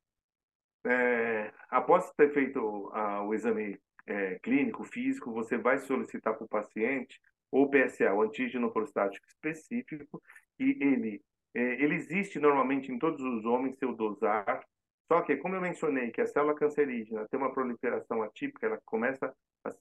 É, 0.86 1.51
após 1.70 2.12
ter 2.12 2.32
feito 2.34 2.60
o 2.60 3.34
exame 3.34 3.80
é, 4.06 4.39
clínico, 4.39 4.84
físico, 4.84 5.32
você 5.32 5.58
vai 5.58 5.80
solicitar 5.80 6.36
para 6.36 6.46
o 6.46 6.50
paciente 6.50 7.20
o 7.51 7.70
PSA, 7.70 8.13
o 8.13 8.22
antígeno 8.22 8.72
prostático 8.72 9.25
específico, 9.27 10.22
e 10.60 10.77
ele, 10.82 11.22
é, 11.53 11.84
ele 11.84 11.96
existe 11.96 12.39
normalmente 12.39 12.92
em 12.92 12.98
todos 12.98 13.22
os 13.22 13.46
homens, 13.46 13.77
seu 13.77 13.94
dosar, 13.94 14.63
só 15.08 15.22
que, 15.22 15.38
como 15.38 15.56
eu 15.56 15.62
mencionei, 15.62 16.12
que 16.12 16.22
a 16.22 16.25
célula 16.25 16.56
cancerígena 16.56 17.27
tem 17.27 17.39
uma 17.39 17.53
proliferação 17.53 18.24
atípica, 18.24 18.65
ela 18.65 18.80
começa 18.86 19.32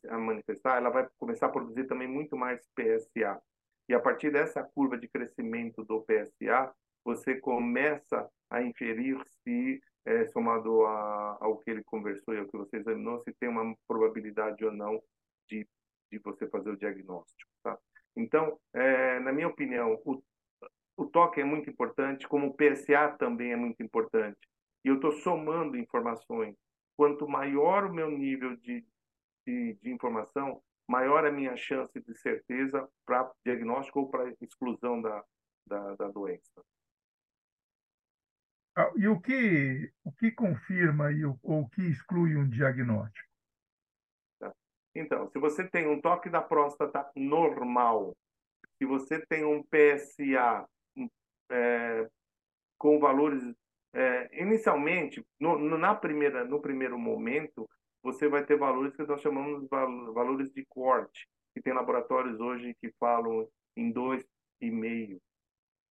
a 0.09 0.19
manifestar, 0.19 0.77
ela 0.77 0.91
vai 0.91 1.09
começar 1.19 1.47
a 1.47 1.51
produzir 1.51 1.87
também 1.87 2.07
muito 2.07 2.37
mais 2.37 2.61
PSA. 2.75 3.41
E 3.89 3.95
a 3.95 4.01
partir 4.01 4.31
dessa 4.31 4.63
curva 4.63 4.97
de 4.97 5.09
crescimento 5.09 5.85
do 5.85 6.03
PSA, 6.03 6.73
você 7.05 7.37
começa 7.37 8.29
a 8.49 8.63
inferir 8.63 9.21
se, 9.43 9.83
é, 10.05 10.27
somado 10.27 10.87
a, 10.87 11.39
ao 11.41 11.59
que 11.59 11.71
ele 11.71 11.83
conversou 11.83 12.35
e 12.35 12.39
ao 12.39 12.47
que 12.47 12.57
você 12.57 12.77
examinou, 12.77 13.21
se 13.21 13.33
tem 13.35 13.49
uma 13.49 13.75
probabilidade 13.89 14.65
ou 14.65 14.73
não 14.73 15.03
de, 15.49 15.67
de 16.11 16.19
você 16.19 16.47
fazer 16.49 16.71
o 16.71 16.77
diagnóstico. 16.77 17.51
Tá? 17.63 17.79
Então, 18.17 18.59
é, 18.73 19.19
na 19.21 19.33
minha 19.33 19.49
opinião, 19.49 20.01
o, 20.05 20.23
o 20.97 21.07
toque 21.07 21.41
é 21.41 21.45
muito 21.45 21.69
importante, 21.71 22.29
como 22.29 22.49
o 22.49 22.55
PSA 22.55 23.17
também 23.19 23.53
é 23.53 23.57
muito 23.57 23.83
importante. 23.83 24.39
E 24.85 24.89
eu 24.89 24.97
estou 24.97 25.13
somando 25.13 25.77
informações. 25.77 26.57
Quanto 26.97 27.29
maior 27.29 27.87
o 27.87 27.95
meu 27.95 28.11
nível 28.11 28.57
de, 28.57 28.85
de, 29.47 29.75
de 29.75 29.91
informação, 29.91 30.63
maior 30.89 31.25
a 31.25 31.33
minha 31.33 31.57
chance 31.57 32.01
de 32.01 32.15
certeza 32.19 32.89
para 33.07 33.31
diagnóstico 33.45 34.01
ou 34.01 34.11
para 34.11 34.35
exclusão 34.41 35.01
da, 35.01 35.25
da, 35.67 35.97
da 35.97 36.09
doença. 36.09 36.63
Ah, 38.77 38.91
e 38.97 39.07
o 39.07 39.21
que, 39.21 39.93
o 40.03 40.13
que 40.13 40.31
confirma 40.31 41.13
e 41.13 41.25
o, 41.27 41.39
ou 41.43 41.63
o 41.63 41.69
que 41.69 41.83
exclui 41.83 42.37
um 42.37 42.49
diagnóstico? 42.49 43.29
Tá. 44.39 44.53
Então, 44.95 45.29
se 45.29 45.39
você 45.39 45.69
tem 45.69 45.87
um 45.87 46.01
toque 46.01 46.31
da 46.31 46.41
próstata 46.41 47.11
normal, 47.15 48.17
se 48.79 48.87
você 48.87 49.25
tem 49.27 49.45
um 49.45 49.63
PSA 49.63 50.67
é, 51.51 52.09
com 52.79 52.99
valores 52.99 53.43
é, 53.95 54.43
inicialmente, 54.43 55.25
no, 55.39 55.59
no, 55.59 55.77
na 55.77 55.95
primeira, 55.95 56.45
no 56.45 56.61
primeiro 56.61 56.99
momento, 56.99 57.69
você 58.03 58.29
vai 58.29 58.45
ter 58.45 58.59
valores 58.59 58.95
que 58.97 59.03
nós 59.05 59.21
chamamos 59.21 59.63
de 59.63 59.69
valores 59.69 60.53
de 60.53 60.65
corte, 60.67 61.29
que 61.55 61.63
tem 61.63 61.73
laboratórios 61.73 62.41
hoje 62.41 62.75
que 62.81 62.93
falam 62.99 63.49
em 63.77 63.93
2,5 63.93 65.21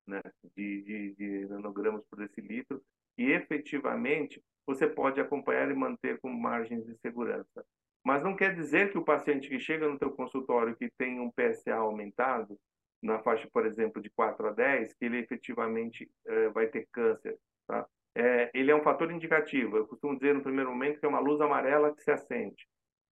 né, 0.07 0.21
de, 0.55 0.81
de, 0.81 1.15
de 1.15 1.47
nanogramas 1.47 2.03
por 2.09 2.19
decilitro, 2.19 2.81
e 3.17 3.31
efetivamente 3.31 4.43
você 4.65 4.87
pode 4.87 5.19
acompanhar 5.19 5.69
e 5.71 5.75
manter 5.75 6.19
com 6.19 6.29
margens 6.29 6.85
de 6.85 6.95
segurança. 6.97 7.65
Mas 8.03 8.23
não 8.23 8.35
quer 8.35 8.55
dizer 8.55 8.91
que 8.91 8.97
o 8.97 9.05
paciente 9.05 9.47
que 9.47 9.59
chega 9.59 9.87
no 9.87 9.99
teu 9.99 10.11
consultório 10.11 10.75
que 10.75 10.89
tem 10.97 11.19
um 11.19 11.31
PSA 11.31 11.75
aumentado, 11.75 12.59
na 13.01 13.19
faixa, 13.19 13.49
por 13.51 13.65
exemplo, 13.65 14.01
de 14.01 14.09
4 14.09 14.47
a 14.47 14.51
10, 14.51 14.93
que 14.93 15.05
ele 15.05 15.17
efetivamente 15.19 16.09
eh, 16.25 16.49
vai 16.49 16.67
ter 16.67 16.87
câncer. 16.91 17.37
Tá? 17.67 17.87
É, 18.15 18.51
ele 18.53 18.71
é 18.71 18.75
um 18.75 18.83
fator 18.83 19.11
indicativo. 19.11 19.77
Eu 19.77 19.87
costumo 19.87 20.15
dizer 20.15 20.33
no 20.33 20.43
primeiro 20.43 20.69
momento 20.69 20.99
que 20.99 21.05
é 21.05 21.09
uma 21.09 21.19
luz 21.19 21.39
amarela 21.41 21.93
que 21.95 22.03
se 22.03 22.11
acende. 22.11 22.67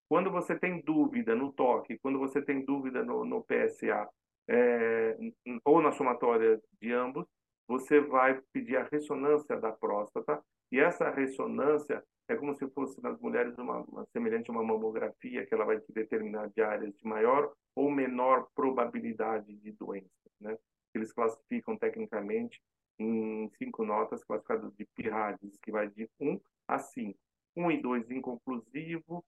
Quando 0.09 0.31
você 0.31 0.57
tem 0.57 0.81
dúvida 0.81 1.35
no 1.35 1.53
toque, 1.53 1.99
quando 1.99 2.19
você 2.19 2.41
tem 2.41 2.65
dúvida 2.65 3.03
no, 3.03 3.23
no 3.23 3.43
PSA 3.43 4.09
é, 4.49 5.15
ou 5.63 5.81
na 5.81 5.91
somatória 5.91 6.59
de 6.81 6.91
ambos, 6.91 7.27
você 7.67 7.99
vai 8.01 8.41
pedir 8.51 8.77
a 8.77 8.87
ressonância 8.91 9.55
da 9.57 9.71
próstata 9.71 10.41
e 10.71 10.79
essa 10.79 11.09
ressonância 11.11 12.03
é 12.27 12.35
como 12.35 12.55
se 12.55 12.67
fosse 12.69 13.01
nas 13.01 13.19
mulheres 13.19 13.57
uma, 13.57 13.81
uma 13.81 14.05
semelhante 14.11 14.49
a 14.49 14.53
uma 14.53 14.63
mamografia 14.63 15.45
que 15.45 15.53
ela 15.53 15.65
vai 15.65 15.79
te 15.79 15.91
determinar 15.91 16.49
de 16.49 16.61
áreas 16.61 16.95
de 16.95 17.07
maior 17.07 17.51
ou 17.75 17.91
menor 17.91 18.47
probabilidade 18.55 19.55
de 19.55 19.71
doença, 19.71 20.09
né? 20.41 20.57
Eles 20.93 21.11
classificam 21.11 21.77
tecnicamente 21.77 22.59
em 22.99 23.49
cinco 23.57 23.85
notas, 23.85 24.23
classificado 24.23 24.71
de 24.77 24.85
Pirades, 24.93 25.57
que 25.61 25.71
vai 25.71 25.87
de 25.89 26.09
1 26.19 26.39
a 26.67 26.77
5. 26.77 27.17
1 27.55 27.71
e 27.71 27.81
2 27.81 28.11
inconclusivo, 28.11 29.25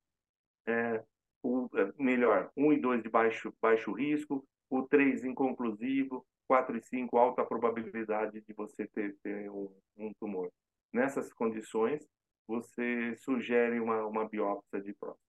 é, 0.68 1.04
o, 1.42 1.70
é, 1.76 1.92
melhor, 1.98 2.52
1 2.56 2.74
e 2.74 2.80
2 2.80 3.04
de 3.04 3.10
baixo, 3.10 3.54
baixo 3.62 3.94
risco, 3.94 4.46
o 4.70 4.84
3 4.84 5.24
inconclusivo, 5.24 6.26
4 6.48 6.78
e 6.78 6.82
5 6.82 7.18
alta 7.18 7.46
probabilidade 7.46 8.42
de 8.42 8.54
você 8.54 8.86
ter, 8.88 9.16
ter 9.24 9.50
um, 9.50 9.74
um, 9.98 10.14
tumor. 10.20 10.52
Nessas 10.94 11.34
condições, 11.34 12.06
você 12.48 13.16
sugere 13.16 13.80
uma, 13.80 14.06
uma 14.06 14.28
biópsia 14.28 14.82
de 14.82 14.94
próstata. 14.94 15.20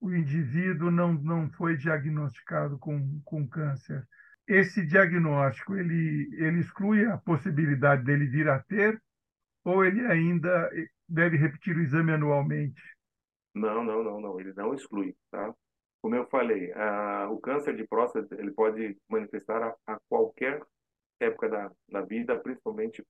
O 0.00 0.12
indivíduo 0.12 0.90
não, 0.90 1.12
não 1.12 1.50
foi 1.50 1.76
diagnosticado 1.76 2.78
com, 2.78 3.20
com 3.24 3.46
câncer 3.46 4.08
esse 4.46 4.84
diagnóstico 4.84 5.76
ele, 5.76 6.28
ele 6.34 6.60
exclui 6.60 7.04
a 7.06 7.18
possibilidade 7.18 8.04
dele 8.04 8.26
vir 8.26 8.48
a 8.48 8.60
ter 8.60 9.00
ou 9.64 9.84
ele 9.84 10.04
ainda 10.06 10.70
deve 11.08 11.36
repetir 11.36 11.76
o 11.76 11.80
exame 11.80 12.12
anualmente? 12.12 12.82
Não, 13.54 13.84
não, 13.84 14.02
não, 14.02 14.20
não. 14.20 14.40
Ele 14.40 14.52
não 14.54 14.74
exclui, 14.74 15.14
tá? 15.30 15.54
Como 16.00 16.16
eu 16.16 16.26
falei, 16.28 16.72
a, 16.72 17.28
o 17.30 17.38
câncer 17.38 17.76
de 17.76 17.86
próstata 17.86 18.34
ele 18.34 18.50
pode 18.50 18.96
manifestar 19.08 19.62
a, 19.62 19.94
a 19.94 20.00
qualquer 20.08 20.60
época 21.20 21.48
da, 21.48 21.70
da 21.88 22.00
vida, 22.00 22.36
principalmente 22.40 23.04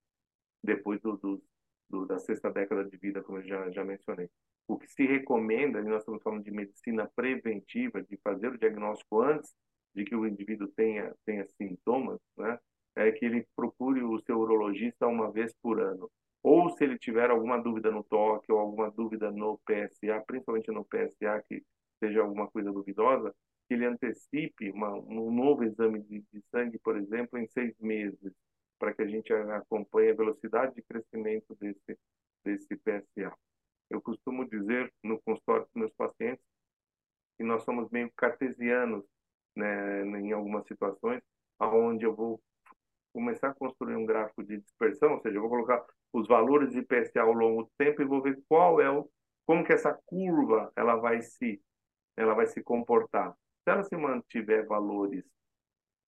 depois 0.62 1.00
do, 1.00 1.16
do, 1.16 1.42
do, 1.88 2.06
da 2.06 2.18
sexta 2.18 2.50
década 2.50 2.84
de 2.84 2.96
vida, 2.98 3.22
como 3.22 3.38
eu 3.38 3.44
já, 3.44 3.70
já 3.70 3.84
mencionei. 3.84 4.28
O 4.68 4.78
que 4.78 4.86
se 4.88 5.06
recomenda, 5.06 5.80
e 5.80 5.84
nós 5.84 6.00
estamos 6.00 6.22
falando 6.22 6.44
de 6.44 6.50
medicina 6.50 7.10
preventiva, 7.16 8.02
de 8.02 8.18
fazer 8.22 8.48
o 8.48 8.58
diagnóstico 8.58 9.22
antes 9.22 9.54
de 9.94 10.04
que 10.04 10.14
o 10.14 10.26
indivíduo 10.26 10.68
tenha, 10.68 11.14
tenha 11.24 11.46
sintomas, 11.56 12.18
né, 12.36 12.58
é 12.96 13.10
que 13.12 13.24
ele 13.24 13.46
procure 13.56 14.02
o 14.02 14.18
seu 14.20 14.38
urologista 14.38 15.06
uma 15.06 15.30
vez 15.30 15.54
por 15.62 15.80
ano. 15.80 16.10
Ou 16.42 16.70
se 16.70 16.84
ele 16.84 16.98
tiver 16.98 17.30
alguma 17.30 17.56
dúvida 17.58 17.90
no 17.90 18.02
toque 18.02 18.50
ou 18.50 18.58
alguma 18.58 18.90
dúvida 18.90 19.30
no 19.30 19.58
PSA, 19.58 20.22
principalmente 20.26 20.70
no 20.70 20.84
PSA, 20.84 21.42
que 21.48 21.62
seja 22.00 22.20
alguma 22.20 22.48
coisa 22.50 22.72
duvidosa, 22.72 23.32
que 23.68 23.74
ele 23.74 23.86
antecipe 23.86 24.70
uma, 24.70 24.92
um 24.92 25.30
novo 25.30 25.62
exame 25.64 26.02
de, 26.02 26.24
de 26.32 26.42
sangue, 26.50 26.78
por 26.78 26.96
exemplo, 26.96 27.38
em 27.38 27.46
seis 27.46 27.74
meses, 27.78 28.32
para 28.78 28.92
que 28.92 29.02
a 29.02 29.06
gente 29.06 29.32
acompanhe 29.32 30.10
a 30.10 30.14
velocidade 30.14 30.74
de 30.74 30.82
crescimento 30.82 31.54
desse, 31.60 31.96
desse 32.44 32.76
PSA. 32.76 33.32
Eu 33.88 34.02
costumo 34.02 34.44
dizer 34.48 34.92
no 35.02 35.20
consultório 35.22 35.64
dos 35.64 35.74
meus 35.74 35.92
pacientes 35.92 36.44
que 37.36 37.44
nós 37.44 37.62
somos 37.62 37.88
meio 37.90 38.10
cartesianos 38.16 39.04
né, 39.56 40.02
em 40.02 40.32
algumas 40.32 40.66
situações, 40.66 41.22
onde 41.60 42.04
eu 42.04 42.14
vou 42.14 42.40
começar 43.12 43.48
a 43.50 43.54
construir 43.54 43.96
um 43.96 44.06
gráfico 44.06 44.42
de 44.42 44.58
dispersão, 44.58 45.12
ou 45.12 45.20
seja, 45.20 45.36
eu 45.36 45.40
vou 45.42 45.50
colocar 45.50 45.84
os 46.12 46.26
valores 46.26 46.72
de 46.72 46.82
PSA 46.82 47.20
ao 47.20 47.32
longo 47.32 47.64
do 47.64 47.70
tempo 47.78 48.02
e 48.02 48.06
vou 48.06 48.22
ver 48.22 48.40
qual 48.48 48.80
é 48.80 48.90
o 48.90 49.08
como 49.44 49.64
que 49.64 49.72
essa 49.72 49.92
curva 50.06 50.72
ela 50.76 50.96
vai 50.96 51.20
se 51.20 51.60
ela 52.16 52.34
vai 52.34 52.46
se 52.46 52.62
comportar. 52.62 53.32
Se 53.32 53.70
ela 53.70 53.82
se 53.82 53.96
mantiver 53.96 54.66
valores 54.66 55.24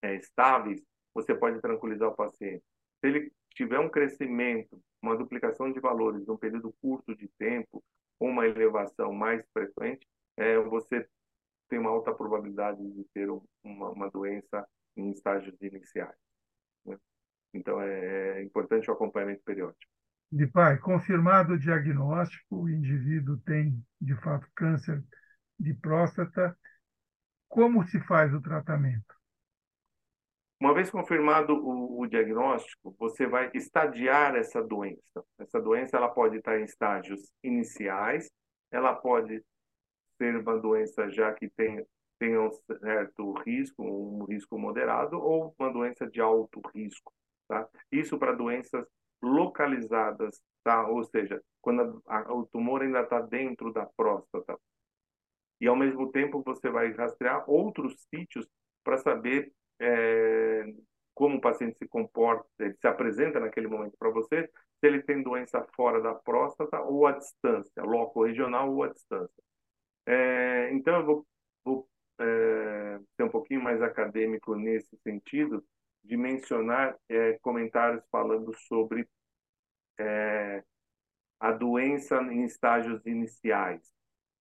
é, 0.03 0.15
estáveis, 0.17 0.83
você 1.15 1.35
pode 1.35 1.61
tranquilizar 1.61 2.09
o 2.09 2.15
paciente. 2.15 2.63
Se 3.01 3.09
ele 3.09 3.33
tiver 3.55 3.79
um 3.79 3.89
crescimento, 3.89 4.81
uma 5.01 5.17
duplicação 5.17 5.73
de 5.73 5.81
valores 5.81 6.27
num 6.27 6.37
período 6.37 6.75
curto 6.81 7.15
de 7.17 7.29
tempo, 7.39 7.83
uma 8.21 8.47
elevação 8.47 9.13
mais 9.13 9.45
frequente, 9.53 10.07
é, 10.37 10.59
você 10.59 11.09
tem 11.75 11.81
uma 11.81 11.91
alta 11.91 12.15
probabilidade 12.15 12.81
de 12.81 13.05
ter 13.13 13.29
uma, 13.65 13.91
uma 13.91 14.09
doença 14.09 14.65
em 14.97 15.11
estágios 15.11 15.61
iniciais. 15.61 16.15
Né? 16.87 16.97
Então, 17.53 17.81
é, 17.81 18.39
é 18.39 18.45
importante 18.45 18.89
o 18.89 18.95
acompanhamento 18.95 19.43
periódico. 19.45 19.93
De 20.31 20.47
pai, 20.47 20.79
confirmado 20.79 21.55
o 21.55 21.59
diagnóstico, 21.59 22.63
o 22.63 22.69
indivíduo 22.69 23.39
tem, 23.39 23.85
de 24.01 24.15
fato, 24.21 24.47
câncer 24.55 25.03
de 25.59 25.75
próstata. 25.75 26.57
Como 27.49 27.83
se 27.89 27.99
faz 28.03 28.33
o 28.33 28.41
tratamento? 28.41 29.13
Uma 30.61 30.75
vez 30.75 30.93
confirmado 30.93 31.55
o, 31.55 32.03
o, 32.03 32.07
diagnóstico, 32.07 32.95
você 32.97 33.27
vai 33.27 33.51
estadiar 33.53 34.37
essa 34.37 34.63
doença. 34.63 35.25
Essa 35.41 35.61
doença 35.61 35.97
ela 35.97 36.09
pode 36.09 36.37
estar 36.37 36.57
em 36.61 36.65
estágios 36.65 37.33
iniciais, 37.43 38.31
ela 38.71 38.95
pode 38.95 39.43
ser 40.17 40.37
uma 40.37 40.59
doença 40.59 41.11
já 41.11 41.33
que 41.33 41.49
tem 42.19 42.39
um 42.39 42.51
certo 42.81 43.33
risco, 43.45 43.83
um 43.83 44.25
risco 44.25 44.59
moderado, 44.59 45.21
ou 45.21 45.55
uma 45.59 45.73
doença 45.73 46.07
de 46.07 46.21
alto 46.21 46.61
risco. 46.75 47.13
Tá? 47.49 47.69
Isso 47.91 48.19
para 48.19 48.33
doenças 48.33 48.87
localizadas, 49.23 50.41
tá? 50.63 50.87
ou 50.87 51.05
seja, 51.05 51.43
quando 51.61 52.03
a, 52.07 52.19
a, 52.19 52.35
o 52.35 52.47
tumor 52.47 52.83
ainda 52.83 53.01
está 53.01 53.21
dentro 53.21 53.73
da 53.73 53.87
próstata. 53.87 54.59
E, 55.61 55.67
ao 55.67 55.77
mesmo 55.77 56.11
tempo, 56.11 56.43
você 56.43 56.69
vai 56.69 56.93
rastrear 56.93 57.49
outros 57.49 58.07
sítios 58.11 58.47
para 58.83 58.99
saber 58.99 59.53
é, 59.81 60.65
paciente 61.45 61.77
se 61.79 61.87
comporta, 61.87 62.47
se 62.59 62.87
apresenta 62.87 63.39
naquele 63.39 63.69
momento 63.69 63.97
para 63.99 64.11
você, 64.11 64.47
se 64.47 64.87
ele 64.87 65.03
tem 65.03 65.23
doença 65.23 65.65
fora 65.77 66.01
da 66.01 66.15
próstata 66.15 66.81
ou 66.81 67.07
à 67.07 67.13
distância, 67.13 67.83
loco 67.83 68.25
regional 68.25 68.73
ou 68.73 68.83
à 68.83 68.89
distância. 68.89 69.43
É, 70.07 70.73
então, 70.73 70.97
eu 71.01 71.07
vou, 71.07 71.27
vou 71.65 71.89
é, 72.19 73.01
ser 73.17 73.23
um 73.25 73.31
pouquinho 73.31 73.63
mais 73.63 73.81
acadêmico 73.83 74.55
nesse 74.55 74.97
sentido, 74.99 75.65
de 76.03 76.17
mencionar 76.17 76.97
é, 77.09 77.39
comentários 77.41 78.05
falando 78.11 78.55
sobre 78.69 79.09
é, 79.99 80.63
a 81.41 81.53
doença 81.53 82.21
em 82.23 82.45
estágios 82.45 83.05
iniciais. 83.07 83.81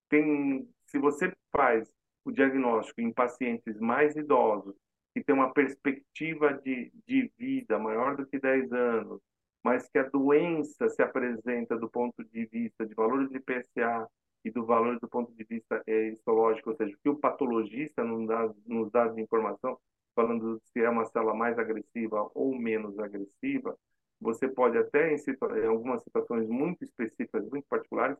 Tem, 0.08 0.68
se 0.86 0.98
você 0.98 1.32
faz 1.50 1.90
o 2.24 2.30
diagnóstico 2.30 3.00
em 3.00 3.12
pacientes 3.12 3.78
mais 3.78 4.14
idosos, 4.16 4.74
que 5.14 5.22
tem 5.22 5.34
uma 5.34 5.52
perspectiva 5.52 6.52
de, 6.54 6.92
de 7.06 7.30
vida 7.38 7.78
maior 7.78 8.16
do 8.16 8.26
que 8.26 8.38
10 8.38 8.72
anos, 8.72 9.20
mas 9.62 9.88
que 9.88 9.98
a 9.98 10.08
doença 10.08 10.88
se 10.88 11.02
apresenta 11.02 11.76
do 11.76 11.88
ponto 11.88 12.22
de 12.24 12.46
vista 12.46 12.84
de 12.84 12.94
valores 12.94 13.30
de 13.30 13.40
PSA 13.40 14.08
e 14.44 14.50
do 14.50 14.64
valor 14.64 14.98
do 15.00 15.08
ponto 15.08 15.32
de 15.32 15.44
vista 15.44 15.82
é, 15.86 16.08
histológico, 16.08 16.70
ou 16.70 16.76
seja, 16.76 16.94
o 16.94 16.98
que 16.98 17.08
o 17.08 17.16
patologista 17.16 18.04
nos 18.04 18.26
dá, 18.28 18.54
nos 18.66 18.90
dá 18.90 19.08
de 19.08 19.20
informação, 19.20 19.78
falando 20.14 20.60
se 20.66 20.80
é 20.80 20.88
uma 20.88 21.06
célula 21.06 21.34
mais 21.34 21.58
agressiva 21.58 22.30
ou 22.34 22.54
menos 22.54 22.98
agressiva, 22.98 23.76
você 24.20 24.48
pode 24.48 24.78
até, 24.78 25.12
em, 25.12 25.18
situa 25.18 25.58
em 25.58 25.66
algumas 25.66 26.02
situações 26.02 26.48
muito 26.48 26.84
específicas, 26.84 27.48
muito 27.48 27.66
particulares, 27.68 28.16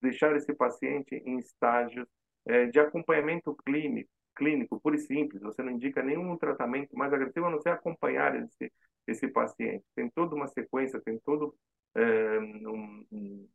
deixar 0.00 0.36
esse 0.36 0.52
paciente 0.54 1.14
em 1.26 1.38
estágios 1.38 2.06
é, 2.46 2.66
de 2.66 2.78
acompanhamento 2.78 3.54
clínico, 3.64 4.10
clínico, 4.36 4.80
puro 4.80 4.96
e 4.96 4.98
simples. 5.00 5.42
Você 5.42 5.62
não 5.62 5.72
indica 5.72 6.02
nenhum 6.02 6.36
tratamento 6.36 6.96
mais 6.96 7.12
agressivo, 7.12 7.46
a 7.46 7.50
não 7.50 7.60
ser 7.60 7.70
acompanhar 7.70 8.34
esse, 8.36 8.72
esse 9.06 9.28
paciente. 9.28 9.84
Tem 9.94 10.10
toda 10.10 10.34
uma 10.34 10.46
sequência, 10.48 11.00
tem 11.00 11.18
todo 11.18 11.54
é, 11.94 12.38
um, 12.38 13.48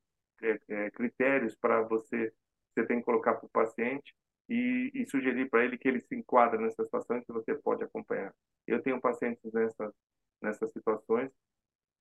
critérios 0.94 1.56
para 1.56 1.82
você, 1.82 2.34
você 2.74 2.86
tem 2.86 3.00
que 3.00 3.06
colocar 3.06 3.36
para 3.36 3.46
o 3.46 3.50
paciente 3.50 4.14
e, 4.48 4.92
e 4.94 5.06
sugerir 5.06 5.50
para 5.50 5.64
ele 5.64 5.78
que 5.78 5.88
ele 5.88 6.02
se 6.02 6.16
enquadra 6.16 6.60
nessa 6.60 6.84
situação 6.84 7.18
e 7.18 7.22
que 7.22 7.32
você 7.32 7.54
pode 7.56 7.84
acompanhar. 7.84 8.34
Eu 8.66 8.82
tenho 8.82 9.00
pacientes 9.00 9.52
nessas, 9.54 9.94
nessas 10.42 10.72
situações 10.72 11.32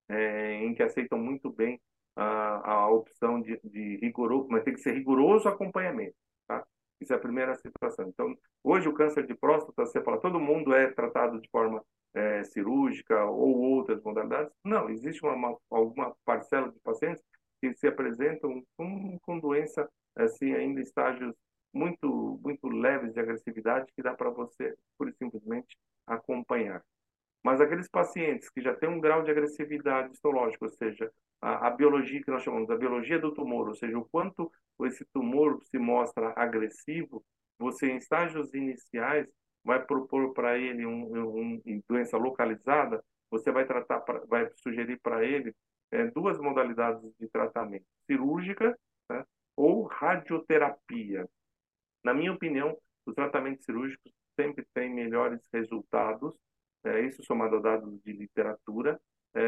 é, 0.09 0.55
em 0.65 0.75
que 0.75 0.83
aceitam 0.83 1.19
muito 1.19 1.51
bem 1.51 1.81
a, 2.17 2.73
a 2.73 2.91
opção 2.91 3.41
de, 3.41 3.61
de 3.63 3.97
rigoroso, 3.97 4.49
mas 4.49 4.65
tem 4.65 4.75
que 4.75 4.81
ser 4.81 4.93
rigoroso 4.93 5.49
acompanhamento, 5.49 6.17
tá? 6.47 6.67
Isso 7.01 7.13
é 7.13 7.17
a 7.17 7.21
primeira 7.21 7.55
situação. 7.55 8.09
Então, 8.09 8.37
hoje 8.65 8.89
o 8.89 8.95
câncer 8.95 9.27
de 9.27 9.35
próstata, 9.35 9.87
você 9.87 10.03
fala, 10.03 10.21
todo 10.21 10.41
mundo 10.41 10.75
é 10.75 10.91
tratado 10.91 11.41
de 11.41 11.49
forma 11.49 11.85
é, 12.15 12.43
cirúrgica 12.45 13.25
ou 13.25 13.57
outras 13.61 14.03
modalidades? 14.03 14.53
Não, 14.65 14.89
existe 14.91 15.23
uma, 15.23 15.35
uma, 15.35 15.59
alguma 15.71 16.17
parcela 16.25 16.73
de 16.73 16.81
pacientes 16.81 17.23
que 17.61 17.75
se 17.75 17.87
apresentam 17.87 18.63
com, 18.77 19.19
com 19.21 19.39
doença, 19.39 19.89
assim, 20.17 20.53
ainda 20.55 20.81
estágios 20.81 21.35
muito, 21.73 22.41
muito 22.43 22.69
leves 22.69 23.13
de 23.13 23.21
agressividade 23.21 23.93
que 23.95 24.03
dá 24.03 24.15
para 24.15 24.31
você, 24.31 24.75
pura 24.97 25.11
e 25.11 25.15
simplesmente, 25.15 25.77
acompanhar. 26.07 26.83
Mas 27.43 27.61
aqueles 27.61 27.89
pacientes 27.89 28.49
que 28.51 28.61
já 28.61 28.75
têm 28.75 28.89
um 28.89 29.01
grau 29.01 29.23
de 29.23 29.31
agressividade 29.31 30.13
histológica, 30.13 30.65
ou 30.65 30.71
seja, 30.71 31.11
a, 31.41 31.69
a, 31.69 31.71
biologia 31.71 32.23
que 32.23 32.31
nós 32.31 32.43
chamamos, 32.43 32.71
a 32.71 32.77
biologia 32.77 33.19
do 33.19 33.33
tumor, 33.33 33.69
ou 33.69 33.75
seja, 33.75 33.97
o 33.97 34.05
quanto 34.05 34.51
esse 34.83 35.05
tumor 35.13 35.63
se 35.65 35.79
mostra 35.79 36.33
agressivo, 36.37 37.25
você 37.59 37.91
em 37.91 37.97
estágios 37.97 38.53
iniciais 38.55 39.27
vai 39.65 39.85
propor 39.85 40.33
para 40.33 40.59
ele 40.59 40.87
um, 40.87 41.13
um, 41.13 41.63
um, 41.67 41.83
doença 41.89 42.17
localizada, 42.17 43.05
você 43.31 43.51
vai 43.51 43.67
tratar, 43.67 44.01
pra, 44.01 44.21
vai 44.27 44.49
sugerir 44.57 44.99
para 45.01 45.25
ele 45.25 45.55
é, 45.91 46.07
duas 46.07 46.39
modalidades 46.39 47.03
de 47.19 47.29
tratamento: 47.29 47.85
cirúrgica 48.07 48.79
né, 49.11 49.25
ou 49.57 49.85
radioterapia. 49.85 51.29
Na 52.05 52.15
minha 52.15 52.33
opinião, 52.33 52.77
os 53.05 53.15
tratamentos 53.15 53.65
cirúrgicos 53.65 54.13
sempre 54.37 54.65
têm 54.73 54.95
melhores 54.95 55.41
resultados 55.53 56.35
é, 56.85 57.01
isso 57.01 57.23
somado 57.25 57.57
a 57.57 57.61
dados 57.61 58.01
de 58.03 58.13
literatura, 58.13 59.01
é, 59.35 59.41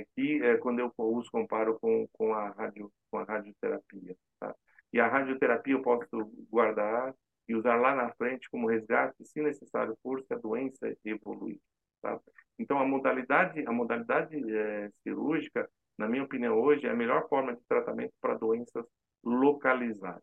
é, 0.00 0.06
que 0.14 0.42
é, 0.42 0.56
quando 0.58 0.80
eu 0.80 0.92
os 0.96 1.28
comparo 1.28 1.78
com, 1.78 2.06
com, 2.12 2.34
a 2.34 2.50
radio, 2.50 2.92
com 3.10 3.18
a 3.18 3.24
radioterapia. 3.24 4.16
Tá? 4.40 4.54
E 4.92 5.00
a 5.00 5.08
radioterapia 5.08 5.74
eu 5.74 5.82
posso 5.82 6.08
guardar 6.50 7.14
e 7.48 7.54
usar 7.54 7.76
lá 7.76 7.94
na 7.94 8.12
frente 8.14 8.48
como 8.50 8.68
resgate, 8.68 9.24
se 9.24 9.42
necessário 9.42 9.96
for, 10.02 10.22
se 10.22 10.32
a 10.32 10.38
doença 10.38 10.94
evoluir. 11.04 11.58
Tá? 12.00 12.18
Então, 12.58 12.78
a 12.78 12.86
modalidade, 12.86 13.64
a 13.66 13.72
modalidade 13.72 14.36
é, 14.54 14.90
cirúrgica, 15.02 15.68
na 15.98 16.08
minha 16.08 16.22
opinião, 16.22 16.58
hoje, 16.58 16.86
é 16.86 16.90
a 16.90 16.96
melhor 16.96 17.28
forma 17.28 17.54
de 17.54 17.62
tratamento 17.68 18.12
para 18.20 18.34
doenças 18.34 18.84
localizadas. 19.24 20.22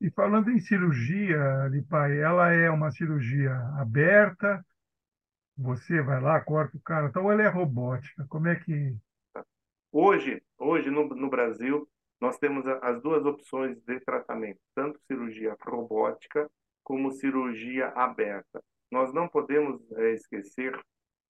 E 0.00 0.10
falando 0.10 0.50
em 0.50 0.58
cirurgia, 0.58 1.68
Lipai, 1.70 2.18
ela 2.18 2.52
é 2.52 2.68
uma 2.68 2.90
cirurgia 2.90 3.54
aberta, 3.78 4.64
você 5.56 6.02
vai 6.02 6.20
lá, 6.20 6.40
corta 6.40 6.76
o 6.76 6.80
cara, 6.80 7.06
então 7.08 7.30
ela 7.30 7.42
é 7.42 7.48
robótica. 7.48 8.26
Como 8.28 8.48
é 8.48 8.56
que. 8.56 8.96
Hoje, 9.92 10.42
hoje 10.58 10.90
no, 10.90 11.08
no 11.08 11.30
Brasil, 11.30 11.88
nós 12.22 12.38
temos 12.38 12.64
as 12.82 13.02
duas 13.02 13.26
opções 13.26 13.82
de 13.82 13.98
tratamento, 13.98 14.60
tanto 14.76 14.96
cirurgia 15.08 15.56
robótica 15.60 16.48
como 16.84 17.10
cirurgia 17.10 17.88
aberta. 17.88 18.62
Nós 18.92 19.12
não 19.12 19.26
podemos 19.26 19.82
é, 19.98 20.12
esquecer 20.12 20.80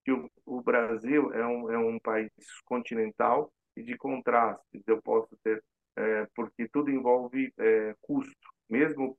que 0.04 0.12
o, 0.12 0.30
o, 0.44 0.60
Brasil 0.60 1.32
é 1.32 1.46
um, 1.46 1.70
é 1.70 1.78
um 1.78 1.98
país 1.98 2.30
continental 2.66 3.50
e 3.74 3.82
de 3.82 3.96
contrastes. 3.96 4.82
Eu 4.86 5.00
posso 5.00 5.34
ter, 5.42 5.64
é, 5.96 6.28
porque 6.34 6.68
tudo 6.68 6.90
envolve 6.90 7.50
é, 7.58 7.96
custo, 8.02 8.50
mesmo 8.68 9.18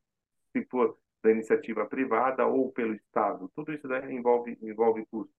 se 0.52 0.64
for 0.66 0.96
da 1.24 1.32
iniciativa 1.32 1.88
privada 1.88 2.46
ou 2.46 2.72
pelo 2.72 2.94
Estado. 2.94 3.52
Tudo 3.56 3.74
isso 3.74 3.92
envolve, 4.12 4.60
envolve 4.62 5.08
custo. 5.08 5.34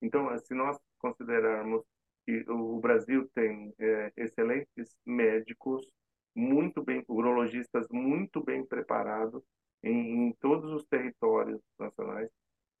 Então, 0.00 0.38
se 0.38 0.54
nós 0.54 0.78
considerarmos 0.98 1.82
que 2.24 2.44
o 2.50 2.78
Brasil 2.80 3.28
tem 3.34 3.74
é, 3.78 4.12
excelentes 4.16 4.96
médicos, 5.04 5.86
muito 6.34 6.82
bem, 6.82 7.04
urologistas 7.08 7.86
muito 7.90 8.42
bem 8.42 8.64
preparados 8.64 9.42
em, 9.82 10.28
em 10.28 10.32
todos 10.40 10.72
os 10.72 10.84
territórios 10.86 11.60
nacionais, 11.78 12.30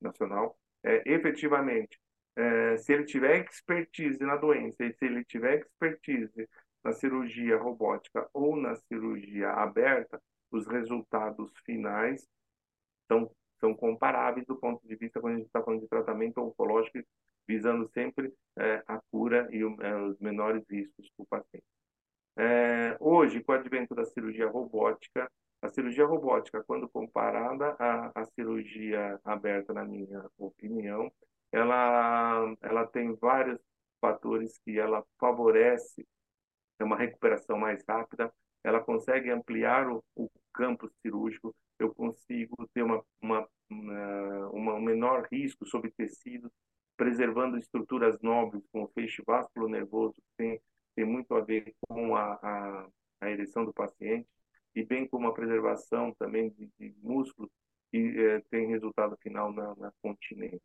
nacional, 0.00 0.58
é, 0.82 1.02
efetivamente, 1.06 1.98
é, 2.36 2.76
se 2.76 2.92
ele 2.92 3.04
tiver 3.04 3.44
expertise 3.44 4.18
na 4.20 4.36
doença 4.36 4.84
e 4.84 4.92
se 4.92 5.04
ele 5.04 5.24
tiver 5.24 5.60
expertise 5.60 6.48
na 6.82 6.92
cirurgia 6.92 7.56
robótica 7.56 8.28
ou 8.32 8.56
na 8.56 8.74
cirurgia 8.76 9.50
aberta, 9.50 10.20
os 10.50 10.66
resultados 10.66 11.50
finais 11.64 12.28
são, 13.08 13.30
são 13.58 13.74
comparáveis 13.74 14.46
do 14.46 14.56
ponto 14.56 14.86
de 14.86 14.94
vista 14.96 15.20
quando 15.20 15.34
a 15.34 15.36
gente 15.38 15.46
está 15.46 15.62
falando 15.62 15.80
de 15.80 15.88
tratamento 15.88 16.38
oncológico, 16.38 16.98
visando 17.48 17.88
sempre 17.88 18.32
é, 18.58 18.82
cura 19.14 19.48
e 19.52 19.60
é, 19.62 19.96
os 19.96 20.18
menores 20.18 20.64
riscos 20.68 21.08
para 21.16 21.22
o 21.22 21.26
paciente. 21.26 21.64
É, 22.36 22.96
hoje, 22.98 23.44
com 23.44 23.52
o 23.52 23.54
advento 23.54 23.94
da 23.94 24.04
cirurgia 24.04 24.48
robótica, 24.48 25.30
a 25.62 25.68
cirurgia 25.68 26.04
robótica, 26.04 26.64
quando 26.64 26.88
comparada 26.88 27.76
à, 27.78 28.10
à 28.12 28.24
cirurgia 28.24 29.20
aberta, 29.24 29.72
na 29.72 29.84
minha 29.84 30.28
opinião, 30.36 31.12
ela, 31.52 32.56
ela 32.60 32.86
tem 32.88 33.14
vários 33.14 33.60
fatores 34.00 34.58
que 34.64 34.80
ela 34.80 35.04
favorece 35.20 36.04
é 36.80 36.84
uma 36.84 36.96
recuperação 36.96 37.56
mais 37.56 37.84
rápida, 37.88 38.32
ela 38.64 38.80
consegue 38.80 39.30
ampliar 39.30 39.88
o, 39.88 40.02
o 40.16 40.28
campo 40.52 40.90
cirúrgico, 41.00 41.54
eu 41.78 41.94
consigo 41.94 42.68
ter 42.74 42.82
uma, 42.82 43.00
uma, 43.22 43.48
uma, 43.70 44.74
um 44.74 44.80
menor 44.80 45.28
risco 45.30 45.64
sobre 45.64 45.92
tecidos, 45.92 46.50
preservando 46.96 47.58
estruturas 47.58 48.20
nobres, 48.22 48.66
como 48.72 48.84
o 48.84 48.92
feixe 48.92 49.22
vasculo 49.26 49.68
nervoso, 49.68 50.14
que 50.14 50.36
tem, 50.36 50.60
tem 50.94 51.04
muito 51.04 51.34
a 51.34 51.40
ver 51.40 51.74
com 51.88 52.14
a, 52.16 52.34
a, 52.34 52.88
a 53.20 53.30
ereção 53.30 53.64
do 53.64 53.72
paciente, 53.72 54.28
e 54.74 54.84
bem 54.84 55.06
como 55.06 55.28
a 55.28 55.34
preservação 55.34 56.12
também 56.18 56.50
de, 56.50 56.70
de 56.78 56.94
músculos, 57.02 57.50
que 57.90 57.98
eh, 57.98 58.42
tem 58.50 58.66
resultado 58.66 59.16
final 59.22 59.52
na, 59.52 59.74
na 59.76 59.92
continência. 60.02 60.60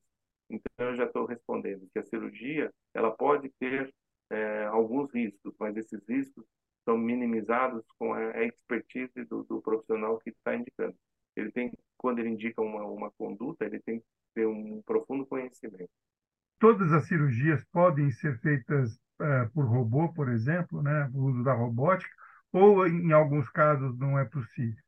Então, 0.49 0.87
eu 0.87 0.95
já 0.95 1.05
estou 1.05 1.25
respondendo 1.25 1.87
que 1.93 1.99
a 1.99 2.03
cirurgia 2.03 2.73
ela 2.93 3.11
pode 3.11 3.49
ter 3.59 3.93
é, 4.31 4.65
alguns 4.65 5.13
riscos, 5.13 5.53
mas 5.59 5.77
esses 5.77 6.01
riscos 6.07 6.43
são 6.83 6.97
minimizados 6.97 7.85
com 7.99 8.13
a 8.13 8.43
expertise 8.43 9.23
do, 9.25 9.43
do 9.43 9.61
profissional 9.61 10.17
que 10.19 10.31
está 10.31 10.55
indicando. 10.55 10.95
Ele 11.35 11.51
tem, 11.51 11.71
quando 11.97 12.19
ele 12.19 12.29
indica 12.29 12.61
uma, 12.61 12.83
uma 12.85 13.11
conduta, 13.11 13.63
ele 13.65 13.79
tem 13.79 13.99
que 13.99 14.05
ter 14.33 14.47
um 14.47 14.81
profundo 14.81 15.25
conhecimento. 15.25 15.91
Todas 16.59 16.91
as 16.91 17.07
cirurgias 17.07 17.63
podem 17.71 18.11
ser 18.11 18.37
feitas 18.39 18.95
uh, 19.21 19.49
por 19.53 19.65
robô, 19.65 20.11
por 20.13 20.29
exemplo, 20.29 20.81
né, 20.81 21.09
o 21.13 21.29
uso 21.29 21.43
da 21.43 21.53
robótica, 21.53 22.13
ou 22.51 22.85
em 22.85 23.11
alguns 23.13 23.49
casos 23.49 23.97
não 23.97 24.19
é 24.19 24.25
possível? 24.25 24.83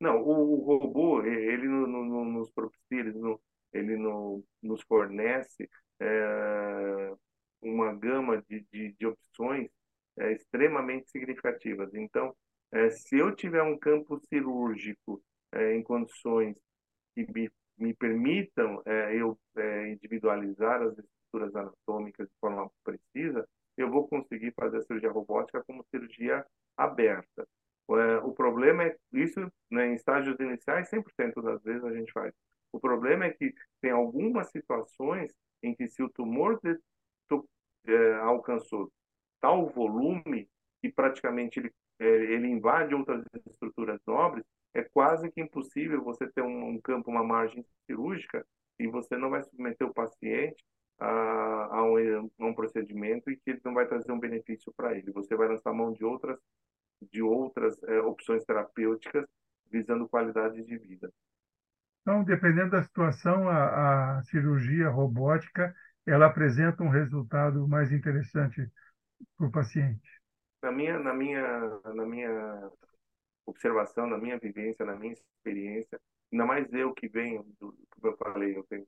Não, 0.00 0.20
o, 0.20 0.68
o 0.68 0.78
robô, 0.78 1.22
ele 1.22 1.66
no, 1.68 1.86
no, 1.86 2.24
nos 2.24 2.50
propicia, 2.50 3.00
ele, 3.00 3.12
no, 3.12 3.40
ele 3.72 3.96
no, 3.96 4.44
oferece 4.68 5.70
é, 6.00 7.14
uma 7.62 7.94
gama 7.94 8.42
de, 8.48 8.66
de, 8.72 8.92
de 8.98 9.06
opções 9.06 9.70
é, 10.18 10.32
extremamente 10.32 11.10
significativas. 11.10 11.94
Então, 11.94 12.34
é, 12.72 12.90
se 12.90 13.16
eu 13.16 13.34
tiver 13.34 13.62
um 13.62 13.78
campo 13.78 14.20
cirúrgico 14.28 15.22
em 15.54 15.82
condições 15.82 16.56
que 17.14 17.26
me, 17.32 17.50
me 17.78 17.94
permitam 17.94 18.82
é, 18.84 19.14
eu 19.14 19.38
é, 19.56 19.88
individualizar 19.88 20.82
as 20.82 20.98
estruturas 20.98 21.54
anatômicas 21.54 22.26
de 22.26 22.34
forma 22.40 22.70
precisa, 22.84 23.46
eu 23.76 23.90
vou 23.90 24.08
conseguir 24.08 24.52
fazer 24.52 24.78
a 24.78 24.82
cirurgia 24.82 25.10
robótica 25.10 25.62
como 25.64 25.84
cirurgia 25.90 26.44
aberta. 26.76 27.46
É, 27.88 28.18
o 28.18 28.32
problema 28.32 28.84
é 28.84 28.96
isso, 29.12 29.40
né, 29.70 29.88
em 29.88 29.94
estágios 29.94 30.38
iniciais, 30.40 30.90
100% 30.90 31.42
das 31.42 31.62
vezes 31.62 31.84
a 31.84 31.92
gente 31.92 32.12
faz. 32.12 32.34
O 32.72 32.80
problema 32.80 33.26
é 33.26 33.30
que 33.30 33.54
tem 33.80 33.90
algumas 33.90 34.50
situações 34.50 35.32
em 35.62 35.74
que 35.74 35.88
se 35.88 36.02
o 36.02 36.08
tumor 36.08 36.60
de, 36.62 36.78
é, 37.86 38.14
alcançou 38.14 38.90
tal 39.40 39.68
volume 39.68 40.48
que 40.80 40.90
praticamente 40.90 41.60
ele, 41.60 41.72
é, 42.00 42.06
ele 42.06 42.48
invade 42.48 42.94
outras 42.94 43.24
estruturas 43.48 44.00
nobres, 44.06 44.44
é 44.76 44.84
quase 44.84 45.30
que 45.30 45.40
impossível 45.40 46.02
você 46.02 46.26
ter 46.28 46.42
um, 46.42 46.68
um 46.70 46.80
campo, 46.80 47.10
uma 47.10 47.24
margem 47.24 47.64
cirúrgica 47.86 48.46
e 48.78 48.86
você 48.86 49.16
não 49.16 49.30
vai 49.30 49.42
submeter 49.42 49.86
o 49.86 49.94
paciente 49.94 50.62
a, 50.98 51.06
a, 51.06 51.82
um, 51.82 52.30
a 52.40 52.46
um 52.46 52.54
procedimento 52.54 53.30
e 53.30 53.36
que 53.36 53.50
ele 53.50 53.60
não 53.64 53.72
vai 53.72 53.86
trazer 53.86 54.12
um 54.12 54.20
benefício 54.20 54.72
para 54.76 54.94
ele. 54.96 55.10
Você 55.12 55.34
vai 55.34 55.48
lançar 55.48 55.72
mão 55.72 55.92
de 55.92 56.04
outras 56.04 56.38
de 57.12 57.22
outras 57.22 57.82
é, 57.82 58.00
opções 58.00 58.44
terapêuticas 58.44 59.26
visando 59.70 60.08
qualidade 60.08 60.62
de 60.64 60.78
vida. 60.78 61.12
Então, 62.00 62.24
dependendo 62.24 62.70
da 62.70 62.82
situação, 62.82 63.48
a, 63.48 64.18
a 64.18 64.22
cirurgia 64.24 64.88
robótica 64.88 65.74
ela 66.06 66.26
apresenta 66.26 66.82
um 66.82 66.88
resultado 66.88 67.66
mais 67.66 67.92
interessante 67.92 68.66
para 69.36 69.46
o 69.46 69.50
paciente. 69.50 70.08
Na 70.62 70.70
minha, 70.70 70.98
na 70.98 71.12
minha, 71.12 71.80
na 71.94 72.06
minha 72.06 72.70
observação, 73.46 74.06
na 74.06 74.18
minha 74.18 74.38
vivência, 74.38 74.84
na 74.84 74.96
minha 74.96 75.12
experiência, 75.12 76.00
ainda 76.32 76.44
mais 76.44 76.72
eu 76.72 76.92
que 76.92 77.08
venho, 77.08 77.44
do, 77.60 77.74
como 77.90 78.12
eu 78.12 78.16
falei, 78.16 78.56
eu 78.56 78.64
tenho 78.64 78.86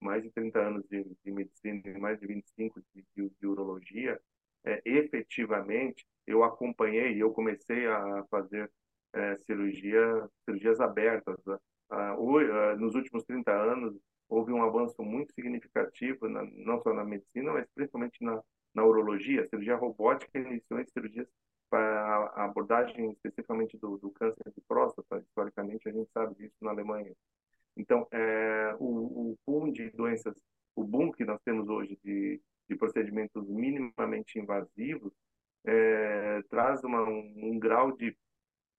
mais 0.00 0.22
de 0.22 0.30
30 0.30 0.58
anos 0.60 0.84
de, 0.88 1.04
de 1.24 1.32
medicina 1.32 1.82
e 1.84 1.98
mais 1.98 2.18
de 2.20 2.26
25 2.26 2.80
de, 2.94 3.04
de, 3.16 3.30
de 3.30 3.46
urologia, 3.46 4.20
é, 4.64 4.80
efetivamente 4.84 6.06
eu 6.26 6.42
acompanhei, 6.42 7.22
eu 7.22 7.32
comecei 7.32 7.86
a 7.86 8.24
fazer 8.30 8.70
é, 9.12 9.36
cirurgia, 9.38 10.28
cirurgias 10.44 10.80
abertas. 10.80 11.36
Né? 11.46 11.56
Ah, 11.90 12.14
ah, 12.14 12.76
nos 12.76 12.94
últimos 12.94 13.24
30 13.24 13.50
anos, 13.52 13.96
houve 14.28 14.52
um 14.52 14.62
avanço 14.62 15.02
muito 15.02 15.32
significativo, 15.34 16.28
na, 16.28 16.44
não 16.44 16.80
só 16.82 16.92
na 16.92 17.04
medicina, 17.04 17.52
mas 17.52 17.66
principalmente 17.74 18.22
na, 18.22 18.42
na 18.74 18.84
urologia. 18.84 19.42
A 19.42 19.46
cirurgia 19.46 19.76
robótica 19.76 20.38
iniciou 20.38 20.80
em 20.80 20.86
cirurgias 20.86 21.28
para 21.70 22.32
a 22.34 22.44
abordagem 22.44 23.10
especificamente 23.12 23.76
do, 23.78 23.98
do 23.98 24.10
câncer 24.10 24.52
de 24.54 24.60
próstata. 24.66 25.18
Historicamente, 25.18 25.88
a 25.88 25.92
gente 25.92 26.10
sabe 26.12 26.34
disso 26.34 26.56
na 26.60 26.70
Alemanha. 26.70 27.12
Então, 27.76 28.06
é, 28.10 28.74
o, 28.78 29.32
o 29.32 29.38
boom 29.46 29.70
de 29.70 29.90
doenças, 29.90 30.34
o 30.74 30.84
boom 30.84 31.12
que 31.12 31.24
nós 31.24 31.40
temos 31.42 31.68
hoje 31.68 31.98
de, 32.02 32.40
de 32.68 32.76
procedimentos 32.76 33.46
minimamente 33.48 34.38
invasivos, 34.38 35.12
é, 35.64 36.42
traz 36.48 36.82
uma, 36.84 37.02
um, 37.02 37.34
um, 37.36 37.58
grau 37.58 37.92
de, 37.96 38.16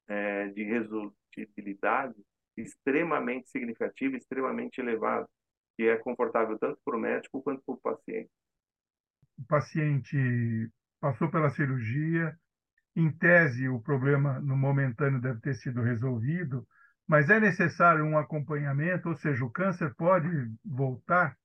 é, 0.07 0.47
de 0.47 0.63
resolutibilidade 0.63 2.15
extremamente 2.55 3.49
significativo, 3.49 4.15
extremamente 4.15 4.79
elevado, 4.79 5.29
que 5.75 5.83
é 5.83 5.97
confortável 5.97 6.57
tanto 6.57 6.79
para 6.83 6.97
o 6.97 6.99
médico 6.99 7.41
quanto 7.43 7.61
para 7.63 7.75
o 7.75 7.77
paciente. 7.77 8.31
O 9.37 9.45
paciente 9.45 10.71
passou 10.99 11.29
pela 11.29 11.51
cirurgia, 11.51 12.35
em 12.97 13.11
tese 13.11 13.69
o 13.69 13.79
problema 13.79 14.39
no 14.39 14.57
momentâneo 14.57 15.21
deve 15.21 15.39
ter 15.39 15.53
sido 15.53 15.83
resolvido, 15.83 16.67
mas 17.07 17.29
é 17.29 17.39
necessário 17.39 18.03
um 18.03 18.17
acompanhamento, 18.17 19.09
ou 19.09 19.15
seja, 19.15 19.45
o 19.45 19.51
câncer 19.51 19.93
pode 19.95 20.27
voltar? 20.65 21.37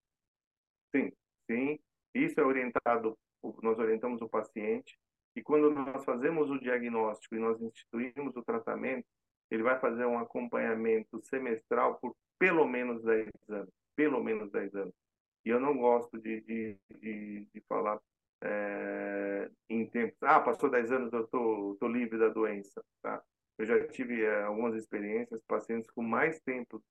Sim, 0.96 1.12
sim. 1.46 1.78
Isso 2.14 2.40
é 2.40 2.42
orientado, 2.42 3.18
nós 3.62 3.78
orientamos 3.78 4.22
o 4.22 4.28
paciente 4.28 4.98
e 5.36 5.42
quando 5.42 5.70
nós 5.70 6.02
fazemos 6.06 6.50
o 6.50 6.58
diagnóstico 6.58 7.34
e 7.34 7.38
nós 7.38 7.60
instituímos 7.60 8.34
o 8.34 8.42
tratamento, 8.42 9.06
ele 9.50 9.62
vai 9.62 9.78
fazer 9.78 10.06
um 10.06 10.18
acompanhamento 10.18 11.20
semestral 11.26 11.98
por 12.00 12.16
pelo 12.38 12.66
menos 12.66 13.04
10 13.04 13.28
anos. 13.50 13.74
Pelo 13.94 14.24
menos 14.24 14.50
10 14.50 14.74
anos. 14.74 14.94
E 15.44 15.50
eu 15.50 15.60
não 15.60 15.76
gosto 15.76 16.18
de, 16.18 16.40
de, 16.40 16.78
de, 16.98 17.46
de 17.54 17.60
falar 17.68 18.00
é, 18.42 19.50
em 19.68 19.86
tempos. 19.86 20.22
Ah, 20.22 20.40
passou 20.40 20.70
10 20.70 20.92
anos, 20.92 21.12
eu 21.12 21.26
tô, 21.28 21.76
tô 21.78 21.88
livre 21.88 22.18
da 22.18 22.28
doença. 22.28 22.84
Tá? 23.00 23.22
Eu 23.58 23.66
já 23.66 23.86
tive 23.88 24.24
é, 24.24 24.42
algumas 24.42 24.74
experiências, 24.74 25.42
pacientes 25.42 25.90
com 25.90 26.02
mais 26.02 26.40
tempo 26.40 26.82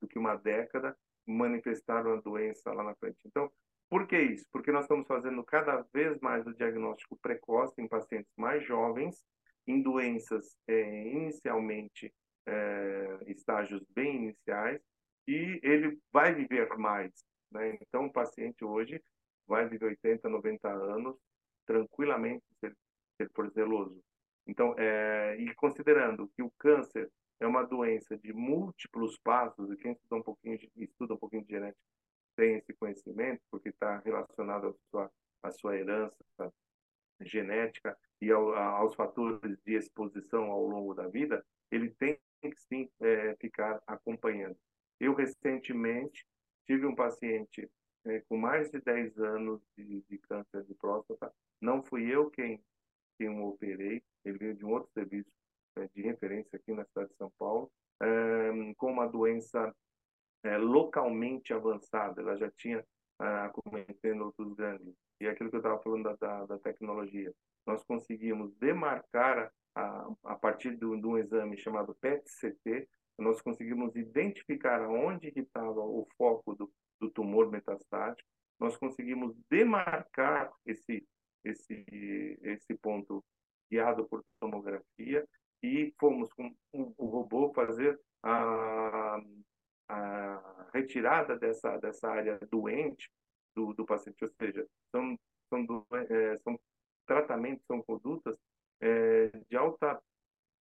do 0.00 0.08
que 0.08 0.18
uma 0.18 0.36
década 0.36 0.96
manifestaram 1.26 2.14
a 2.14 2.20
doença 2.20 2.72
lá 2.72 2.82
na 2.82 2.94
frente. 2.94 3.18
Então, 3.26 3.50
por 3.90 4.06
que 4.06 4.18
isso? 4.18 4.46
Porque 4.52 4.72
nós 4.72 4.84
estamos 4.84 5.06
fazendo 5.06 5.42
cada 5.44 5.82
vez 5.92 6.18
mais 6.20 6.46
o 6.46 6.54
diagnóstico 6.54 7.18
precoce 7.20 7.80
em 7.80 7.88
pacientes 7.88 8.32
mais 8.36 8.64
jovens, 8.64 9.24
em 9.66 9.82
doenças 9.82 10.56
é, 10.66 11.08
inicialmente 11.08 12.12
é, 12.46 13.18
estágios 13.26 13.82
bem 13.94 14.16
iniciais, 14.16 14.80
e 15.26 15.60
ele 15.62 15.98
vai 16.12 16.34
viver 16.34 16.68
mais. 16.78 17.12
Né? 17.50 17.78
Então, 17.82 18.06
o 18.06 18.12
paciente 18.12 18.64
hoje 18.64 19.02
vai 19.48 19.68
viver 19.68 19.86
80, 19.86 20.28
90 20.28 20.68
anos 20.68 21.16
tranquilamente, 21.66 22.44
se 22.60 22.66
ele 23.18 23.30
for 23.34 23.50
zeloso. 23.50 24.00
Então, 24.46 24.74
é, 24.78 25.36
e 25.38 25.54
considerando 25.54 26.28
que 26.28 26.42
o 26.42 26.50
câncer 26.58 27.10
é 27.40 27.46
uma 27.46 27.64
doença 27.64 28.16
de 28.16 28.32
múltiplos 28.32 29.18
passos, 29.18 29.70
e 29.70 29.76
quem 29.76 29.92
estuda 29.92 30.16
um 30.16 30.22
pouquinho, 30.22 30.58
estuda 30.76 31.14
um 31.14 31.18
pouquinho 31.18 31.44
de 31.44 31.50
genética 31.50 31.88
tem 32.38 32.54
esse 32.54 32.72
conhecimento, 32.72 33.42
porque 33.50 33.70
está 33.70 33.98
relacionado 33.98 34.68
à 34.68 34.72
sua, 34.88 35.10
à 35.42 35.50
sua 35.50 35.76
herança 35.76 36.14
genética 37.20 37.98
e 38.20 38.30
ao, 38.30 38.54
aos 38.54 38.94
fatores 38.94 39.58
de 39.66 39.74
exposição 39.74 40.44
ao 40.44 40.64
longo 40.64 40.94
da 40.94 41.08
vida, 41.08 41.44
ele 41.68 41.90
tem 41.90 42.16
que 42.40 42.60
sim 42.60 42.88
é, 43.00 43.34
ficar 43.40 43.82
acompanhando. 43.84 44.56
Eu, 45.00 45.14
recentemente, 45.14 46.24
tive 46.64 46.86
um 46.86 46.94
paciente 46.94 47.68
é, 48.06 48.20
com 48.28 48.36
mais 48.36 48.70
de 48.70 48.80
10 48.80 49.18
anos 49.18 49.60
de, 49.76 50.02
de, 50.08 50.18
câncer 50.18 50.64
de 50.64 50.74
próstata. 50.74 51.32
Não 51.60 51.82
fui 51.82 52.04
eu 52.04 52.30
quem, 52.30 52.62
quem 53.18 53.28
o 53.28 53.48
operei, 53.48 54.02
ele 54.24 54.38
veio 54.38 54.54
de 54.54 54.64
um 54.64 54.70
outro 54.70 54.90
serviço 54.92 55.30
é, 55.76 55.88
de 55.94 56.02
referência 56.02 56.56
aqui 56.56 56.72
na 56.72 56.84
cidade 56.84 57.10
de 57.10 57.16
São 57.16 57.32
Paulo, 57.38 57.70
é, 58.00 58.74
com 58.76 58.92
uma 58.92 59.06
doença 59.06 59.74
é, 60.44 60.56
localmente 60.56 61.52
avançada, 61.52 62.20
ela 62.20 62.36
já 62.36 62.50
tinha 62.52 62.84
ah, 63.20 63.50
outros 64.22 64.54
gânglios. 64.54 64.94
E 65.20 65.26
é 65.26 65.30
aquilo 65.30 65.50
que 65.50 65.56
eu 65.56 65.60
estava 65.60 65.82
falando 65.82 66.04
da, 66.04 66.14
da, 66.14 66.46
da, 66.46 66.58
tecnologia. 66.58 67.32
Nós 67.66 67.82
conseguimos 67.82 68.54
demarcar, 68.56 69.52
a, 69.74 70.08
a 70.24 70.34
partir 70.36 70.76
de 70.76 70.84
um 70.84 71.18
exame 71.18 71.56
chamado 71.58 71.94
PET-CT, 72.00 72.88
nós 73.18 73.42
conseguimos 73.42 73.94
identificar 73.96 74.88
onde 74.88 75.32
estava 75.34 75.80
o 75.80 76.06
foco 76.16 76.54
do, 76.54 76.70
do 77.00 77.10
tumor 77.10 77.50
metastático, 77.50 78.28
nós 78.58 78.76
conseguimos 78.76 79.34
demarcar 79.48 80.52
esse, 80.66 81.06
esse, 81.44 82.38
esse 82.42 82.74
ponto 82.74 83.24
guiado 83.70 84.06
por 84.08 84.24
tomografia 84.40 85.26
e 85.62 85.94
fomos 85.98 86.32
com 86.32 86.54
o, 86.72 87.06
robô 87.06 87.52
fazer 87.52 88.00
a, 88.22 89.20
a 89.88 90.70
retirada 90.72 91.38
dessa, 91.38 91.76
dessa 91.78 92.08
área 92.08 92.38
doente 92.50 93.10
do, 93.54 93.72
do 93.74 93.84
paciente, 93.84 94.22
ou 94.22 94.30
seja, 94.30 94.66
são, 94.90 95.18
são, 95.48 95.64
do, 95.64 95.86
é, 95.92 96.36
são 96.38 96.58
tratamentos, 97.06 97.64
são 97.66 97.82
condutas 97.82 98.36
é, 98.80 99.28
de 99.48 99.56
alta 99.56 100.00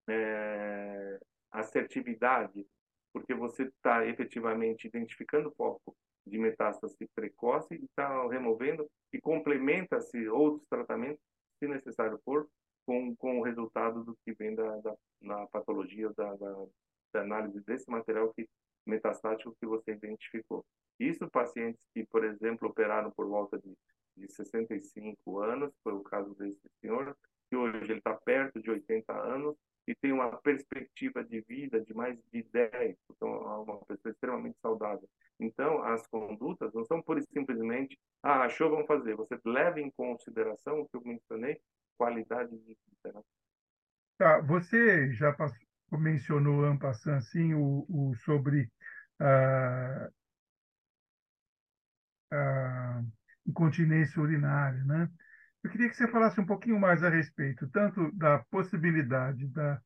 é, 0.09 1.19
assertividade, 1.51 2.65
porque 3.13 3.33
você 3.33 3.63
está 3.63 4.05
efetivamente 4.05 4.87
identificando 4.87 5.49
o 5.49 5.55
foco 5.55 5.95
de 6.25 6.37
metástase 6.37 7.07
precoce 7.13 7.75
e 7.75 7.85
está 7.85 8.27
removendo 8.27 8.89
e 9.13 9.19
complementa-se 9.19 10.27
outros 10.27 10.67
tratamentos, 10.67 11.21
se 11.59 11.67
necessário 11.67 12.19
for, 12.23 12.47
com, 12.85 13.15
com 13.15 13.39
o 13.39 13.43
resultado 13.43 14.03
do 14.03 14.17
que 14.23 14.33
vem 14.33 14.55
da, 14.55 14.77
da 14.77 14.95
na 15.21 15.47
patologia 15.47 16.11
da, 16.13 16.35
da, 16.35 16.65
da 17.13 17.21
análise 17.21 17.59
desse 17.61 17.89
material 17.89 18.31
que 18.33 18.47
metastático 18.85 19.55
que 19.59 19.65
você 19.65 19.93
identificou. 19.93 20.63
Isso 20.99 21.29
pacientes 21.29 21.83
que, 21.93 22.05
por 22.05 22.23
exemplo, 22.23 22.69
operaram 22.69 23.11
por 23.11 23.27
volta 23.27 23.59
de, 23.59 23.75
de 24.15 24.31
65 24.31 25.39
anos, 25.39 25.73
foi 25.83 25.93
o 25.93 26.03
caso 26.03 26.33
desse 26.35 26.69
senhor, 26.79 27.17
que 27.49 27.55
hoje 27.55 27.91
ele 27.91 27.99
está 27.99 28.13
perto 28.13 28.61
de 28.61 28.69
80 28.69 29.11
anos, 29.13 29.55
e 29.87 29.93
tem 29.95 30.11
uma 30.11 30.35
perspectiva 30.37 31.23
de 31.23 31.41
vida 31.41 31.79
de 31.79 31.93
mais 31.93 32.17
de 32.31 32.43
10, 32.43 32.97
então 33.11 33.29
é 33.29 33.57
uma 33.57 33.85
pessoa 33.85 34.11
extremamente 34.11 34.57
saudável. 34.59 35.07
Então, 35.39 35.83
as 35.83 36.07
condutas 36.07 36.73
não 36.73 36.85
são 36.85 37.01
pura 37.01 37.19
e 37.19 37.23
simplesmente, 37.23 37.99
ah, 38.23 38.43
achou, 38.43 38.69
vamos 38.69 38.87
fazer. 38.87 39.15
Você 39.15 39.39
leva 39.45 39.79
em 39.79 39.91
consideração 39.91 40.79
o 40.79 40.87
que 40.87 40.95
eu 40.95 41.01
mencionei, 41.03 41.59
qualidade 41.97 42.51
de 42.51 42.57
vida. 42.57 43.13
Né? 43.13 43.21
Tá, 44.17 44.39
você 44.41 45.11
já 45.13 45.33
passou, 45.33 45.57
mencionou, 45.91 46.63
Ampassan, 46.63 47.17
assim, 47.17 47.53
o, 47.53 47.85
o 47.89 48.15
sobre 48.15 48.71
a, 49.19 50.09
a 52.31 53.01
incontinência 53.45 54.21
urinária, 54.21 54.83
né? 54.85 55.09
Eu 55.65 55.71
queria 55.71 55.89
que 55.89 55.97
você 55.97 56.07
falasse 56.07 56.39
um 56.39 56.45
pouquinho 56.45 56.79
mais 56.79 57.01
a 57.01 57.09
respeito, 57.09 57.67
tanto 57.71 58.11
da 58.11 58.37
possibilidade 58.51 59.47
da 59.47 59.81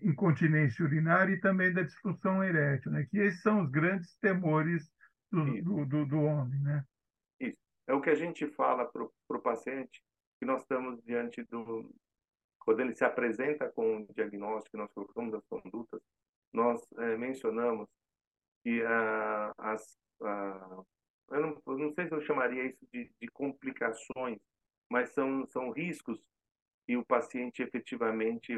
incontinência 0.00 0.82
urinária 0.82 1.34
e 1.34 1.40
também 1.40 1.70
da 1.70 1.82
disfunção 1.82 2.42
erétil, 2.42 2.90
né? 2.90 3.06
Que 3.10 3.18
esses 3.18 3.42
são 3.42 3.60
os 3.60 3.70
grandes 3.70 4.16
temores 4.16 4.90
do, 5.30 5.62
do, 5.62 5.84
do, 5.84 6.06
do 6.06 6.20
homem, 6.22 6.58
né? 6.62 6.82
Isso. 7.38 7.58
É 7.86 7.92
o 7.92 8.00
que 8.00 8.08
a 8.08 8.14
gente 8.14 8.46
fala 8.46 8.86
para 8.86 9.02
o 9.02 9.42
paciente, 9.42 10.02
que 10.40 10.46
nós 10.46 10.62
estamos 10.62 10.98
diante 11.04 11.42
do... 11.42 11.94
Quando 12.60 12.80
ele 12.80 12.94
se 12.94 13.04
apresenta 13.04 13.68
com 13.68 13.98
o 13.98 14.14
diagnóstico, 14.14 14.78
nós 14.78 14.90
colocamos 14.94 15.34
as 15.34 15.44
condutas, 15.44 16.00
nós 16.54 16.80
é, 16.96 17.18
mencionamos 17.18 17.86
que 18.64 18.82
ah, 18.82 19.52
as... 19.58 19.98
Eu, 21.30 21.40
não, 21.40 21.62
eu 21.66 21.78
não 21.78 21.92
sei 21.92 22.08
se 22.08 22.14
eu 22.14 22.22
chamaria 22.22 22.64
isso 22.64 22.88
de, 22.90 23.12
de 23.20 23.28
complicações 23.28 24.38
mas 24.90 25.10
são, 25.10 25.46
são 25.46 25.70
riscos 25.70 26.20
que 26.86 26.96
o 26.96 27.04
paciente 27.04 27.62
efetivamente 27.62 28.52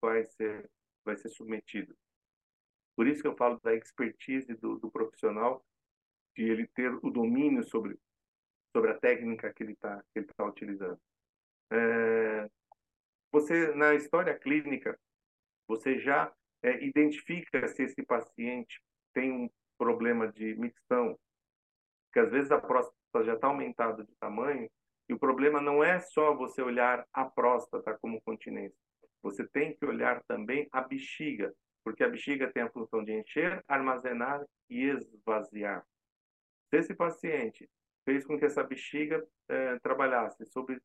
vai 0.00 0.24
ser, 0.24 0.70
vai 1.04 1.16
ser 1.16 1.28
submetido. 1.28 1.96
Por 2.96 3.06
isso 3.06 3.20
que 3.20 3.28
eu 3.28 3.36
falo 3.36 3.60
da 3.60 3.74
expertise 3.74 4.54
do, 4.54 4.78
do 4.78 4.90
profissional, 4.90 5.64
de 6.36 6.44
ele 6.44 6.66
ter 6.68 6.92
o 7.02 7.10
domínio 7.10 7.62
sobre, 7.64 7.98
sobre 8.72 8.90
a 8.90 8.98
técnica 8.98 9.52
que 9.52 9.62
ele 9.62 9.72
está 9.72 10.02
tá 10.36 10.44
utilizando. 10.44 11.00
É, 11.70 12.50
você, 13.32 13.74
na 13.74 13.94
história 13.94 14.38
clínica, 14.38 14.98
você 15.66 15.98
já 15.98 16.32
é, 16.62 16.84
identifica 16.84 17.66
se 17.68 17.82
esse 17.82 18.02
paciente 18.02 18.80
tem 19.12 19.32
um 19.32 19.50
problema 19.76 20.30
de 20.30 20.54
micção, 20.54 21.18
que 22.12 22.20
às 22.20 22.30
vezes 22.30 22.50
a 22.50 22.60
próstata 22.60 23.24
já 23.24 23.34
está 23.34 23.48
aumentada 23.48 24.04
de 24.04 24.14
tamanho, 24.16 24.70
e 25.08 25.12
o 25.12 25.18
problema 25.18 25.60
não 25.60 25.84
é 25.84 26.00
só 26.00 26.34
você 26.34 26.62
olhar 26.62 27.06
a 27.12 27.24
próstata 27.24 27.96
como 27.98 28.20
continência. 28.22 28.78
Você 29.22 29.46
tem 29.46 29.76
que 29.76 29.84
olhar 29.84 30.22
também 30.24 30.68
a 30.72 30.80
bexiga, 30.80 31.54
porque 31.82 32.02
a 32.02 32.08
bexiga 32.08 32.50
tem 32.52 32.62
a 32.62 32.70
função 32.70 33.04
de 33.04 33.12
encher, 33.12 33.62
armazenar 33.68 34.44
e 34.68 34.82
esvaziar. 34.84 35.84
Se 36.70 36.78
esse 36.78 36.94
paciente 36.94 37.68
fez 38.04 38.26
com 38.26 38.38
que 38.38 38.44
essa 38.44 38.62
bexiga 38.62 39.26
eh, 39.48 39.78
trabalhasse 39.80 40.44
sobre, 40.46 40.80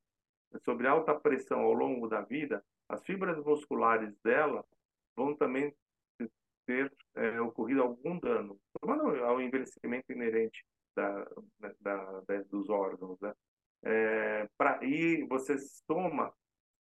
sobre 0.64 0.88
alta 0.88 1.14
pressão 1.14 1.62
ao 1.62 1.74
longo 1.74 2.08
da 2.08 2.22
vida, 2.22 2.64
as 2.88 3.04
fibras 3.04 3.38
musculares 3.44 4.14
dela 4.24 4.66
vão 5.16 5.36
também 5.36 5.74
ter 6.66 6.92
eh, 7.16 7.42
ocorrido 7.42 7.82
algum 7.82 8.20
dano, 8.20 8.60
ao 9.26 9.42
envelhecimento 9.42 10.12
inerente 10.12 10.64
da, 10.96 11.28
da, 11.82 12.22
da, 12.22 12.42
dos 12.44 12.70
órgãos. 12.70 13.20
Né? 13.20 13.34
É, 13.84 14.48
pra, 14.58 14.80
e 14.84 15.24
você 15.28 15.58
soma 15.58 16.34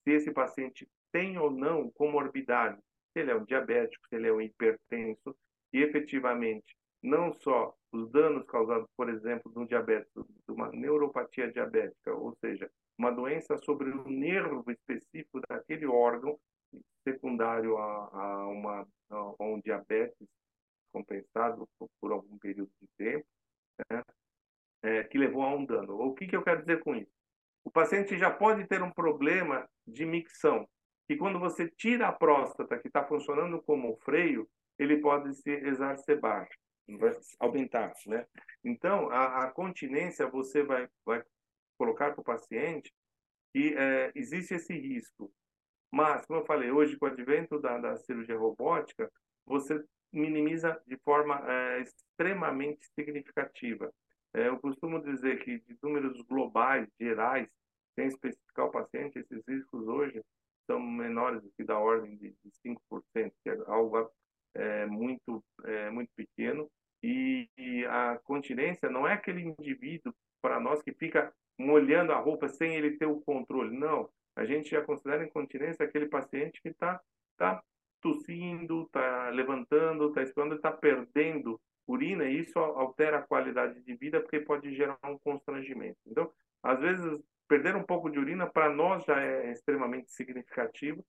se 0.03 0.11
esse 0.11 0.31
paciente 0.31 0.87
tem 1.11 1.37
ou 1.37 1.49
não 1.51 1.89
comorbidade, 1.91 2.79
se 3.11 3.19
ele 3.19 3.31
é 3.31 3.35
um 3.35 3.45
diabético, 3.45 4.07
se 4.07 4.15
ele 4.15 4.27
é 4.27 4.33
um 4.33 4.41
hipertenso, 4.41 5.35
e 5.73 5.81
efetivamente 5.81 6.75
não 7.01 7.33
só 7.33 7.73
os 7.91 8.09
danos 8.11 8.45
causados, 8.45 8.87
por 8.95 9.09
exemplo, 9.09 9.51
no 9.55 9.65
diabetes, 9.65 10.11
de 10.13 10.53
uma 10.53 10.69
neuropatia 10.71 11.51
diabética, 11.51 12.13
ou 12.13 12.35
seja, 12.39 12.69
uma 12.97 13.11
doença 13.11 13.57
sobre 13.57 13.89
o 13.89 14.09
nervo 14.09 14.69
específico 14.69 15.39
daquele 15.47 15.85
órgão 15.85 16.37
secundário 17.07 17.77
a, 17.77 18.09
a, 18.11 18.47
uma, 18.47 18.87
a 19.09 19.43
um 19.43 19.59
diabetes 19.61 20.27
compensado 20.91 21.67
por, 21.77 21.89
por 21.99 22.11
algum 22.11 22.37
período 22.37 22.71
de 22.81 22.87
tempo, 22.97 23.25
né? 23.89 24.03
É, 24.83 25.03
que 25.03 25.17
levou 25.17 25.43
a 25.43 25.55
um 25.55 25.65
dano. 25.65 25.99
O 25.99 26.13
que, 26.13 26.27
que 26.27 26.35
eu 26.35 26.43
quero 26.43 26.61
dizer 26.61 26.79
com 26.81 26.95
isso? 26.95 27.11
O 27.63 27.71
paciente 27.71 28.17
já 28.17 28.31
pode 28.31 28.65
ter 28.67 28.81
um 28.81 28.91
problema 28.91 29.67
de 29.85 30.05
micção, 30.05 30.67
que 31.07 31.17
quando 31.17 31.39
você 31.39 31.69
tira 31.69 32.07
a 32.07 32.11
próstata, 32.11 32.77
que 32.79 32.87
está 32.87 33.03
funcionando 33.03 33.61
como 33.61 33.97
freio, 33.97 34.49
ele 34.77 34.97
pode 34.97 35.33
se 35.35 35.51
exacerbar, 35.51 36.47
vai 36.87 37.11
aumentar, 37.39 37.93
né? 38.07 38.25
Então, 38.63 39.09
a, 39.09 39.43
a 39.43 39.51
continência 39.51 40.27
você 40.27 40.63
vai, 40.63 40.87
vai 41.05 41.21
colocar 41.77 42.11
para 42.11 42.21
o 42.21 42.23
paciente 42.23 42.93
que 43.53 43.75
é, 43.75 44.11
existe 44.15 44.53
esse 44.53 44.73
risco. 44.73 45.31
Mas, 45.91 46.25
como 46.25 46.39
eu 46.41 46.45
falei, 46.45 46.71
hoje, 46.71 46.97
com 46.97 47.05
o 47.05 47.09
advento 47.09 47.59
da, 47.59 47.77
da 47.77 47.97
cirurgia 47.97 48.37
robótica, 48.37 49.11
você 49.45 49.83
minimiza 50.11 50.79
de 50.87 50.97
forma 50.97 51.41
é, 51.51 51.81
extremamente 51.81 52.85
significativa. 52.93 53.91
É, 54.33 54.47
eu 54.47 54.59
costumo 54.59 55.01
dizer 55.01 55.43
que 55.43 55.59
de 55.59 55.77
números 55.81 56.21
globais, 56.21 56.87
gerais, 56.99 57.47
sem 57.95 58.07
especificar 58.07 58.65
o 58.65 58.71
paciente, 58.71 59.19
esses 59.19 59.43
riscos 59.47 59.87
hoje 59.87 60.23
são 60.65 60.79
menores 60.79 61.41
do 61.41 61.51
que 61.51 61.63
da 61.63 61.79
ordem 61.79 62.15
de, 62.15 62.29
de 62.29 62.51
5%, 62.63 62.77
que 63.43 63.49
é 63.49 63.57
algo 63.65 64.09
é, 64.53 64.85
muito, 64.85 65.43
é, 65.63 65.89
muito 65.89 66.11
pequeno. 66.15 66.69
E, 67.01 67.49
e 67.57 67.85
a 67.85 68.19
continência 68.23 68.89
não 68.89 69.07
é 69.07 69.13
aquele 69.13 69.41
indivíduo, 69.41 70.13
para 70.41 70.59
nós, 70.59 70.81
que 70.81 70.93
fica 70.93 71.33
molhando 71.57 72.13
a 72.13 72.19
roupa 72.19 72.47
sem 72.47 72.75
ele 72.75 72.97
ter 72.97 73.05
o 73.05 73.21
controle. 73.21 73.75
Não. 73.77 74.09
A 74.35 74.45
gente 74.45 74.69
já 74.69 74.81
considera 74.81 75.25
incontinência 75.25 75.85
aquele 75.85 76.07
paciente 76.07 76.61
que 76.61 76.69
está 76.69 77.01
tá 77.35 77.61
tossindo, 78.01 78.83
está 78.83 79.29
levantando, 79.29 80.07
está 80.07 80.23
explorando, 80.23 80.55
está 80.55 80.71
perdendo 80.71 81.59
urina 81.89 82.25
e 82.25 82.41
isso 82.41 82.59
altera 82.59 83.17
a 83.17 83.21
qualidade 83.21 83.81
de 83.81 83.95
vida 83.95 84.21
porque 84.21 84.39
pode 84.39 84.73
gerar 84.75 84.97
um 85.03 85.17
constrangimento. 85.17 85.97
Então, 86.05 86.31
às 86.61 86.79
vezes, 86.79 87.19
perder 87.47 87.75
um 87.75 87.83
pouco 87.83 88.09
de 88.09 88.19
urina 88.19 88.47
para 88.47 88.69
nós 88.69 89.03
já 89.05 89.19
é 89.19 89.51
extremamente 89.51 90.11
significativo 90.11 91.03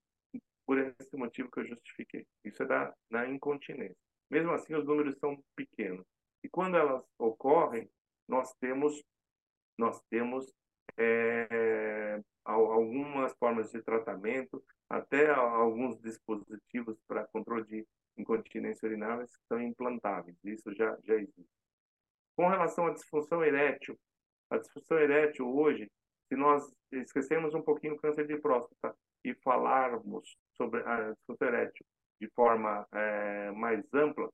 por 0.66 0.78
esse 0.78 1.16
motivo 1.16 1.50
que 1.50 1.60
eu 1.60 1.66
justifiquei. 1.66 2.26
Isso 2.44 2.62
é 2.62 2.66
da, 2.66 2.94
da 3.10 3.28
incontinência. 3.28 3.96
Mesmo 4.30 4.52
assim, 4.52 4.74
os 4.74 4.86
números 4.86 5.18
são 5.18 5.42
pequenos. 5.54 6.06
E 6.42 6.48
quando 6.48 6.76
elas 6.76 7.04
ocorrem, 7.18 7.90
nós 8.26 8.54
temos 8.54 9.02
nós 9.76 9.98
temos 10.10 10.52
é, 10.98 12.20
algumas 12.44 13.32
formas 13.38 13.70
de 13.70 13.82
tratamento, 13.82 14.62
até 14.90 15.30
alguns 15.30 15.98
dispositivos 16.00 16.98
para 17.08 17.26
controle 17.28 17.64
de 17.64 17.86
incontinência 18.20 18.86
urinária 18.86 19.26
são 19.48 19.60
implantáveis. 19.60 20.36
Isso 20.44 20.72
já, 20.74 20.96
já 21.04 21.14
existe. 21.14 21.50
Com 22.36 22.48
relação 22.48 22.86
à 22.86 22.92
disfunção 22.92 23.44
erétil, 23.44 23.98
a 24.50 24.58
disfunção 24.58 24.98
erétil 24.98 25.48
hoje, 25.54 25.90
se 26.28 26.36
nós 26.36 26.72
esquecermos 26.92 27.54
um 27.54 27.62
pouquinho 27.62 27.94
o 27.94 27.98
câncer 27.98 28.26
de 28.26 28.36
próstata 28.38 28.94
e 29.24 29.34
falarmos 29.34 30.36
sobre 30.56 30.82
a 30.82 31.12
disfunção 31.12 31.48
erétil 31.48 31.84
de 32.20 32.28
forma 32.30 32.86
é, 32.92 33.50
mais 33.52 33.82
ampla, 33.94 34.30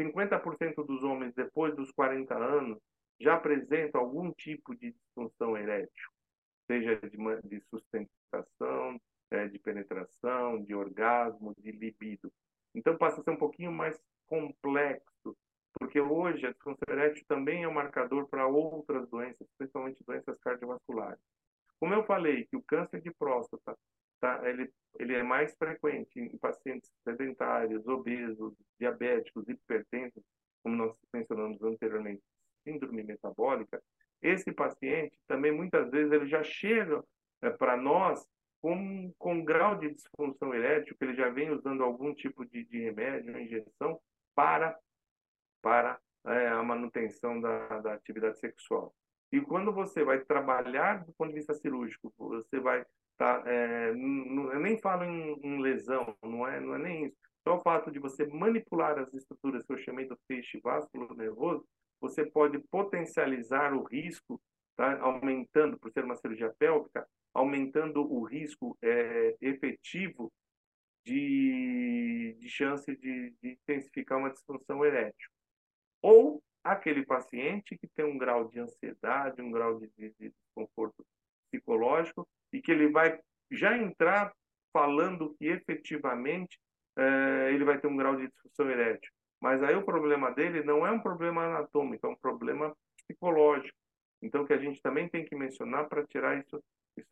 50% 0.00 0.86
dos 0.86 1.02
homens 1.02 1.34
depois 1.34 1.74
dos 1.74 1.90
40 1.92 2.34
anos 2.34 2.78
já 3.20 3.34
apresentam 3.34 4.00
algum 4.00 4.30
tipo 4.32 4.74
de 4.74 4.92
disfunção 4.92 5.56
erétil, 5.56 6.10
seja 6.66 6.96
de, 6.96 7.16
de 7.48 7.60
sustentação, 7.70 9.00
é, 9.30 9.48
de 9.48 9.58
penetração, 9.58 10.62
de 10.62 10.74
orgasmo, 10.74 11.54
de 11.58 11.72
libido. 11.72 12.32
Então 12.76 12.96
passa 12.96 13.20
a 13.20 13.24
ser 13.24 13.30
um 13.30 13.36
pouquinho 13.36 13.72
mais 13.72 13.98
complexo, 14.26 15.34
porque 15.72 15.98
hoje 15.98 16.46
a 16.46 16.52
disfunção 16.52 16.84
erétil 16.88 17.24
também 17.26 17.62
é 17.62 17.68
um 17.68 17.72
marcador 17.72 18.28
para 18.28 18.46
outras 18.46 19.08
doenças, 19.08 19.48
principalmente 19.56 20.04
doenças 20.04 20.38
cardiovasculares. 20.38 21.20
Como 21.80 21.94
eu 21.94 22.04
falei 22.04 22.46
que 22.46 22.56
o 22.56 22.62
câncer 22.62 23.00
de 23.00 23.10
próstata 23.12 23.76
tá, 24.20 24.48
ele, 24.48 24.70
ele 24.98 25.14
é 25.14 25.22
mais 25.22 25.54
frequente 25.56 26.20
em 26.20 26.36
pacientes 26.38 26.90
sedentários, 27.02 27.86
obesos, 27.86 28.54
diabéticos, 28.78 29.48
hipertensos, 29.48 30.22
como 30.62 30.76
nós 30.76 30.98
mencionamos 31.12 31.62
anteriormente, 31.62 32.22
síndrome 32.62 33.02
metabólica, 33.02 33.82
esse 34.22 34.52
paciente 34.52 35.18
também 35.26 35.52
muitas 35.52 35.90
vezes 35.90 36.12
ele 36.12 36.26
já 36.26 36.42
chega 36.42 37.02
é, 37.42 37.50
para 37.50 37.76
nós 37.76 38.26
com, 38.66 39.12
com 39.16 39.44
grau 39.44 39.76
de 39.76 39.94
disfunção 39.94 40.52
erétil, 40.52 40.96
que 40.98 41.04
ele 41.04 41.14
já 41.14 41.28
vem 41.28 41.50
usando 41.50 41.84
algum 41.84 42.12
tipo 42.12 42.44
de, 42.44 42.64
de 42.64 42.80
remédio, 42.80 43.38
injeção, 43.38 44.00
para, 44.34 44.76
para 45.62 46.00
é, 46.26 46.48
a 46.48 46.60
manutenção 46.64 47.40
da, 47.40 47.78
da 47.78 47.94
atividade 47.94 48.40
sexual. 48.40 48.92
E 49.30 49.40
quando 49.40 49.72
você 49.72 50.02
vai 50.02 50.18
trabalhar 50.18 51.04
do 51.04 51.12
ponto 51.12 51.28
de 51.28 51.36
vista 51.36 51.54
cirúrgico, 51.54 52.12
você 52.18 52.58
vai 52.58 52.84
tá? 53.16 53.40
É, 53.46 53.90
eu 53.90 54.58
nem 54.58 54.76
falo 54.78 55.04
em, 55.04 55.38
em, 55.44 55.62
lesão, 55.62 56.16
não 56.20 56.44
é, 56.44 56.58
não 56.58 56.74
é 56.74 56.78
nem 56.78 57.06
isso. 57.06 57.16
Só 57.46 57.58
o 57.58 57.60
fato 57.60 57.92
de 57.92 58.00
você 58.00 58.26
manipular 58.26 58.98
as 58.98 59.14
estruturas 59.14 59.64
que 59.64 59.74
eu 59.74 59.78
chamei 59.78 60.08
do 60.08 60.18
feixe 60.26 60.58
vascular 60.58 61.14
nervoso, 61.14 61.64
você 62.00 62.26
pode 62.26 62.58
potencializar 62.68 63.72
o 63.72 63.84
risco, 63.84 64.40
tá? 64.76 64.98
aumentando, 64.98 65.78
por 65.78 65.92
ser 65.92 66.04
uma 66.04 66.16
cirurgia 66.16 66.52
pélvica, 66.58 67.06
aumentando 67.36 68.00
o 68.00 68.24
risco 68.24 68.76
é, 68.82 69.36
efetivo 69.40 70.32
de, 71.04 72.34
de 72.40 72.48
chance 72.48 72.96
de, 72.96 73.34
de 73.42 73.50
intensificar 73.50 74.18
uma 74.18 74.30
disfunção 74.30 74.84
erétil. 74.84 75.28
Ou 76.02 76.42
aquele 76.64 77.04
paciente 77.04 77.76
que 77.76 77.86
tem 77.88 78.04
um 78.04 78.16
grau 78.16 78.48
de 78.48 78.58
ansiedade, 78.58 79.42
um 79.42 79.50
grau 79.50 79.78
de, 79.78 79.88
de, 79.96 80.14
de 80.18 80.30
desconforto 80.30 81.04
psicológico 81.50 82.26
e 82.52 82.60
que 82.60 82.72
ele 82.72 82.88
vai 82.88 83.20
já 83.50 83.76
entrar 83.76 84.32
falando 84.72 85.34
que 85.38 85.46
efetivamente 85.46 86.58
é, 86.96 87.52
ele 87.52 87.64
vai 87.64 87.78
ter 87.78 87.86
um 87.86 87.96
grau 87.96 88.16
de 88.16 88.28
disfunção 88.28 88.70
erétil. 88.70 89.10
Mas 89.40 89.62
aí 89.62 89.76
o 89.76 89.84
problema 89.84 90.30
dele 90.32 90.64
não 90.64 90.86
é 90.86 90.90
um 90.90 91.00
problema 91.00 91.44
anatômico, 91.44 92.06
é 92.06 92.10
um 92.10 92.16
problema 92.16 92.74
psicológico. 92.96 93.76
Então, 94.22 94.46
que 94.46 94.54
a 94.54 94.58
gente 94.58 94.80
também 94.80 95.08
tem 95.08 95.24
que 95.24 95.36
mencionar 95.36 95.86
para 95.88 96.06
tirar 96.06 96.38
isso, 96.38 96.62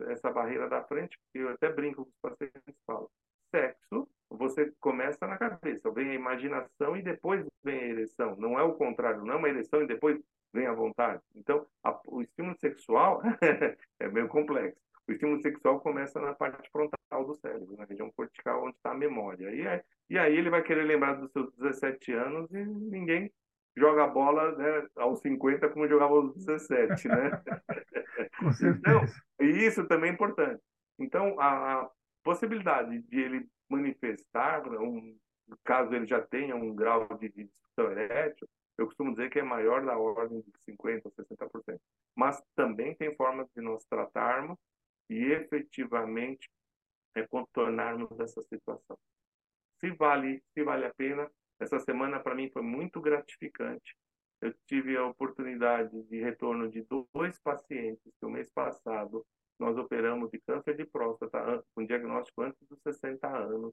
essa 0.09 0.30
barreira 0.30 0.68
da 0.68 0.82
frente, 0.85 1.18
eu 1.35 1.49
até 1.51 1.72
brinco 1.72 2.05
com 2.05 2.11
os 2.11 2.37
pacientes 2.37 2.74
falam 2.87 3.09
sexo, 3.55 4.09
você 4.28 4.72
começa 4.80 5.26
na 5.26 5.39
cabeça, 5.39 5.91
vem 5.91 6.11
a 6.11 6.14
imaginação 6.14 6.97
e 6.97 7.03
depois 7.03 7.47
vem 7.62 7.78
a 7.78 7.89
ereção. 7.89 8.37
Não 8.37 8.59
é 8.59 8.62
o 8.62 8.74
contrário, 8.74 9.24
não 9.24 9.35
é 9.35 9.37
uma 9.37 9.49
ereção 9.49 9.82
e 9.82 9.87
depois 9.87 10.20
vem 10.53 10.66
a 10.66 10.72
vontade. 10.72 11.22
Então, 11.37 11.64
a, 11.82 12.01
o 12.07 12.22
estímulo 12.22 12.57
sexual 12.59 13.22
é 14.01 14.09
meio 14.09 14.28
complexo. 14.28 14.80
O 15.07 15.12
estímulo 15.12 15.41
sexual 15.41 15.80
começa 15.80 16.18
na 16.20 16.35
parte 16.35 16.68
frontal 16.70 17.24
do 17.24 17.35
cérebro, 17.35 17.76
na 17.76 17.85
região 17.85 18.11
cortical, 18.16 18.64
onde 18.64 18.76
está 18.76 18.93
a 18.93 18.97
memória. 18.97 19.51
E, 19.51 19.66
é, 19.66 19.85
e 20.09 20.18
aí 20.18 20.35
ele 20.37 20.51
vai 20.51 20.62
querer 20.62 20.85
lembrar 20.85 21.14
dos 21.14 21.30
seus 21.30 21.53
17 21.57 22.12
anos 22.12 22.51
e 22.53 22.64
ninguém 22.64 23.30
joga 23.76 24.06
bola 24.06 24.56
né, 24.56 24.88
aos 24.96 25.20
50 25.20 25.68
como 25.70 25.88
jogava 25.88 26.14
aos 26.14 26.34
17, 26.34 27.08
né? 27.08 27.42
Com 28.38 28.52
certeza. 28.52 28.78
Então, 28.78 29.00
e 29.40 29.66
isso 29.66 29.86
também 29.86 30.10
é 30.10 30.12
importante. 30.14 30.62
Então, 30.98 31.38
a, 31.40 31.82
a 31.82 31.90
possibilidade 32.22 33.00
de 33.02 33.20
ele 33.20 33.48
manifestar, 33.68 34.66
um, 34.80 35.16
caso 35.64 35.94
ele 35.94 36.06
já 36.06 36.20
tenha 36.20 36.54
um 36.54 36.74
grau 36.74 37.06
de, 37.18 37.28
de 37.28 37.44
disfunção 37.44 37.92
erétil, 37.92 38.48
eu 38.76 38.86
costumo 38.86 39.10
dizer 39.12 39.30
que 39.30 39.38
é 39.38 39.42
maior 39.42 39.84
da 39.84 39.96
ordem 39.96 40.40
de 40.40 40.72
50% 40.72 41.02
ou 41.04 41.12
60%. 41.12 41.80
Mas 42.14 42.42
também 42.54 42.94
tem 42.94 43.14
formas 43.14 43.48
de 43.54 43.62
nós 43.62 43.84
tratarmos 43.84 44.58
e 45.08 45.32
efetivamente 45.32 46.48
é, 47.14 47.26
contornarmos 47.26 48.18
essa 48.18 48.42
situação. 48.42 48.98
Se 49.80 49.90
vale, 49.92 50.42
se 50.52 50.64
vale 50.64 50.86
a 50.86 50.94
pena, 50.94 51.30
essa 51.61 51.78
semana 51.80 52.20
para 52.20 52.34
mim 52.34 52.50
foi 52.50 52.62
muito 52.62 53.00
gratificante. 53.00 53.96
Eu 54.40 54.52
tive 54.66 54.96
a 54.96 55.07
oportunidade 55.07 56.02
de 56.05 56.20
retorno 56.20 56.70
de 56.70 56.86
dois 57.12 57.38
pacientes 57.40 58.12
que 58.18 58.26
o 58.26 58.30
mês 58.30 58.50
passado 58.50 59.24
nós 59.59 59.76
operamos 59.78 60.30
de 60.30 60.40
câncer 60.40 60.76
de 60.76 60.84
próstata 60.84 61.64
com 61.74 61.86
diagnóstico 61.86 62.42
antes 62.42 62.61
dos 62.68 62.80
60 62.82 63.26
anos. 63.26 63.72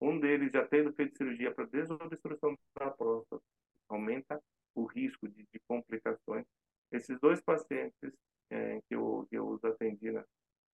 Um 0.00 0.18
deles 0.18 0.50
já 0.50 0.66
tendo 0.66 0.92
feito 0.94 1.16
cirurgia 1.16 1.54
para 1.54 1.66
desobstrução 1.66 2.58
da 2.74 2.90
próstata, 2.90 3.42
aumenta 3.88 4.42
o 4.74 4.86
risco 4.86 5.28
de, 5.28 5.46
de 5.52 5.60
complicações. 5.68 6.46
Esses 6.90 7.20
dois 7.20 7.40
pacientes 7.42 8.12
é, 8.50 8.80
que, 8.88 8.94
eu, 8.94 9.26
que 9.28 9.36
eu 9.36 9.46
os 9.46 9.64
atendi 9.64 10.10
na, 10.10 10.24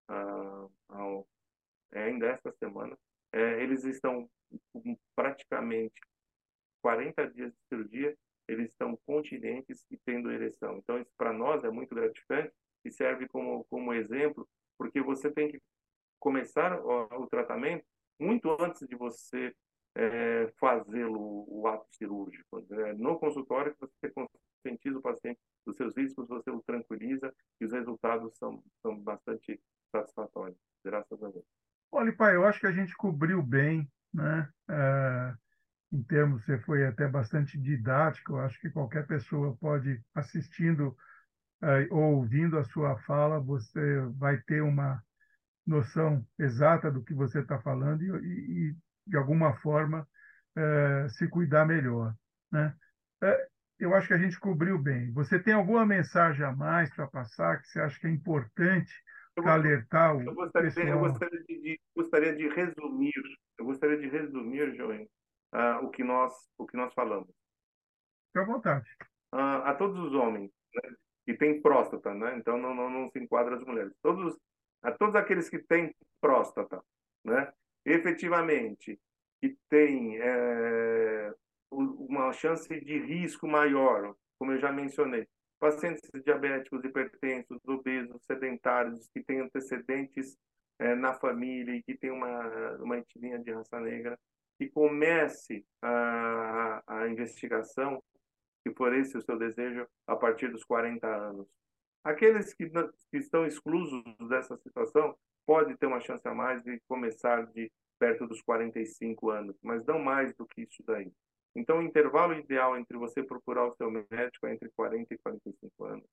a, 0.08 0.68
é, 1.92 2.04
ainda 2.04 2.26
esta 2.26 2.52
semana, 2.52 2.96
é, 3.32 3.62
eles 3.62 3.84
estão 3.84 4.28
praticamente 5.14 6.00
40 6.86 7.26
dias 7.30 7.52
de 7.52 7.58
cirurgia, 7.68 8.16
eles 8.46 8.70
estão 8.70 8.96
continentes 9.04 9.84
e 9.90 9.96
tendo 9.96 10.30
ereção. 10.30 10.78
Então, 10.78 11.00
isso 11.00 11.10
para 11.18 11.32
nós 11.32 11.64
é 11.64 11.68
muito 11.68 11.92
gratificante 11.92 12.52
e 12.84 12.92
serve 12.92 13.26
como, 13.26 13.64
como 13.64 13.92
exemplo, 13.92 14.48
porque 14.78 15.00
você 15.00 15.28
tem 15.28 15.50
que 15.50 15.60
começar 16.20 16.80
o, 16.80 17.24
o 17.24 17.26
tratamento 17.26 17.84
muito 18.20 18.56
antes 18.62 18.86
de 18.86 18.94
você 18.94 19.52
é, 19.96 20.46
fazê-lo 20.60 21.44
o 21.48 21.66
ato 21.66 21.88
cirúrgico. 21.90 22.64
Né? 22.70 22.92
No 22.92 23.18
consultório, 23.18 23.74
você 23.80 24.08
conscientiza 24.10 24.96
o 24.96 25.02
paciente 25.02 25.40
dos 25.66 25.76
seus 25.76 25.96
riscos, 25.96 26.28
você 26.28 26.52
o 26.52 26.62
tranquiliza 26.62 27.34
e 27.60 27.64
os 27.64 27.72
resultados 27.72 28.38
são, 28.38 28.62
são 28.80 28.96
bastante 28.96 29.60
satisfatórios, 29.90 30.56
graças 30.84 31.20
a 31.20 31.30
Deus. 31.30 31.44
Olha, 31.90 32.14
pai, 32.14 32.36
eu 32.36 32.44
acho 32.44 32.60
que 32.60 32.66
a 32.68 32.72
gente 32.72 32.96
cobriu 32.96 33.42
bem, 33.42 33.90
né? 34.14 34.48
É, 34.70 35.34
em 35.92 36.02
termos, 36.02 36.44
você 36.44 36.58
foi 36.58 36.86
até 36.86 37.06
bastante 37.08 37.58
didático, 37.58 38.32
eu 38.32 38.40
acho 38.40 38.60
que 38.60 38.70
qualquer 38.70 39.06
pessoa 39.06 39.56
pode, 39.56 40.00
assistindo 40.14 40.96
é, 41.62 41.86
ou 41.90 42.16
ouvindo 42.16 42.58
a 42.58 42.64
sua 42.64 42.98
fala, 43.00 43.40
você 43.40 44.00
vai 44.16 44.38
ter 44.42 44.62
uma 44.62 45.02
noção 45.66 46.24
exata 46.38 46.90
do 46.90 47.02
que 47.02 47.14
você 47.14 47.40
está 47.40 47.58
falando 47.60 48.02
e, 48.02 48.68
e, 48.70 48.76
de 49.06 49.16
alguma 49.16 49.54
forma, 49.56 50.06
é, 50.56 51.08
se 51.10 51.28
cuidar 51.28 51.66
melhor. 51.66 52.14
Né? 52.50 52.74
É, 53.22 53.48
eu 53.78 53.94
acho 53.94 54.08
que 54.08 54.14
a 54.14 54.18
gente 54.18 54.38
cobriu 54.38 54.78
bem. 54.78 55.12
Você 55.12 55.38
tem 55.38 55.54
alguma 55.54 55.84
mensagem 55.84 56.44
a 56.44 56.52
mais 56.52 56.92
para 56.94 57.06
passar 57.06 57.60
que 57.60 57.68
você 57.68 57.80
acha 57.80 57.98
que 57.98 58.06
é 58.06 58.10
importante 58.10 58.92
para 59.34 59.52
alertar 59.52 60.16
o 60.16 60.22
eu 60.22 60.34
gostaria, 60.34 60.70
pessoal? 60.70 60.88
Eu 60.88 60.98
gostaria 60.98 61.44
de, 61.44 61.60
de, 61.60 61.80
gostaria 61.94 62.34
de 62.34 62.48
resumir, 62.48 63.12
eu 63.58 63.64
gostaria 63.64 63.98
de 63.98 64.08
resumir, 64.08 64.74
João, 64.76 65.06
uh, 65.56 65.84
o 65.84 65.90
que 65.90 66.04
nós 66.04 66.32
o 66.58 66.66
que 66.66 66.76
nós 66.76 66.92
falamos. 66.94 67.28
Fique 68.28 68.38
à 68.38 68.44
vontade. 68.44 68.88
Uh, 69.32 69.64
a 69.64 69.74
todos 69.74 69.98
os 69.98 70.12
homens 70.14 70.52
né, 70.74 70.94
que 71.24 71.34
têm 71.34 71.60
próstata, 71.60 72.14
né? 72.14 72.36
Então 72.36 72.56
não, 72.58 72.74
não, 72.74 72.88
não 72.88 73.10
se 73.10 73.18
enquadra 73.18 73.56
as 73.56 73.64
mulheres. 73.64 73.92
Todos 74.02 74.36
a 74.82 74.92
todos 74.92 75.16
aqueles 75.16 75.48
que 75.48 75.58
têm 75.58 75.94
próstata, 76.20 76.80
né? 77.24 77.52
efetivamente 77.86 78.98
que 79.40 79.56
tem 79.68 80.18
é, 80.20 81.32
uma 81.70 82.32
chance 82.32 82.68
de 82.68 82.98
risco 82.98 83.46
maior, 83.46 84.14
como 84.38 84.52
eu 84.52 84.58
já 84.58 84.72
mencionei, 84.72 85.26
pacientes 85.58 86.10
diabéticos, 86.24 86.84
hipertensos, 86.84 87.58
obesos, 87.66 88.20
sedentários, 88.26 89.08
que 89.14 89.22
têm 89.22 89.40
antecedentes 89.40 90.36
é, 90.78 90.94
na 90.94 91.14
família 91.14 91.74
e 91.74 91.82
que 91.82 91.96
têm 91.96 92.10
uma, 92.10 92.76
uma 92.76 92.98
etnia 92.98 93.38
de 93.38 93.52
raça 93.52 93.80
negra, 93.80 94.18
que 94.58 94.68
comece 94.68 95.64
a, 95.82 96.82
a 96.86 97.08
investigação, 97.08 98.02
se 98.62 98.74
for 98.74 98.94
esse 98.94 99.16
o 99.16 99.22
seu 99.22 99.38
desejo, 99.38 99.86
a 100.06 100.16
partir 100.16 100.50
dos 100.50 100.64
40 100.64 101.06
anos. 101.06 101.46
Aqueles 102.02 102.54
que, 102.54 102.68
que 102.68 103.16
estão 103.18 103.46
exclusos 103.46 104.02
dessa 104.28 104.56
situação 104.58 105.16
pode 105.44 105.76
ter 105.76 105.86
uma 105.86 106.00
chance 106.00 106.26
a 106.26 106.34
mais 106.34 106.62
de 106.62 106.80
começar 106.88 107.46
de 107.46 107.70
perto 107.98 108.26
dos 108.26 108.42
45 108.42 109.30
anos, 109.30 109.56
mas 109.62 109.84
não 109.84 109.98
mais 109.98 110.34
do 110.34 110.46
que 110.46 110.62
isso 110.62 110.82
daí. 110.84 111.10
Então, 111.54 111.78
o 111.78 111.82
intervalo 111.82 112.34
ideal 112.34 112.76
entre 112.76 112.98
você 112.98 113.22
procurar 113.22 113.66
o 113.66 113.72
seu 113.72 113.90
médico 113.90 114.46
é 114.46 114.52
entre 114.52 114.70
40 114.76 115.14
e 115.14 115.18
45 115.18 115.84
anos. 115.84 116.06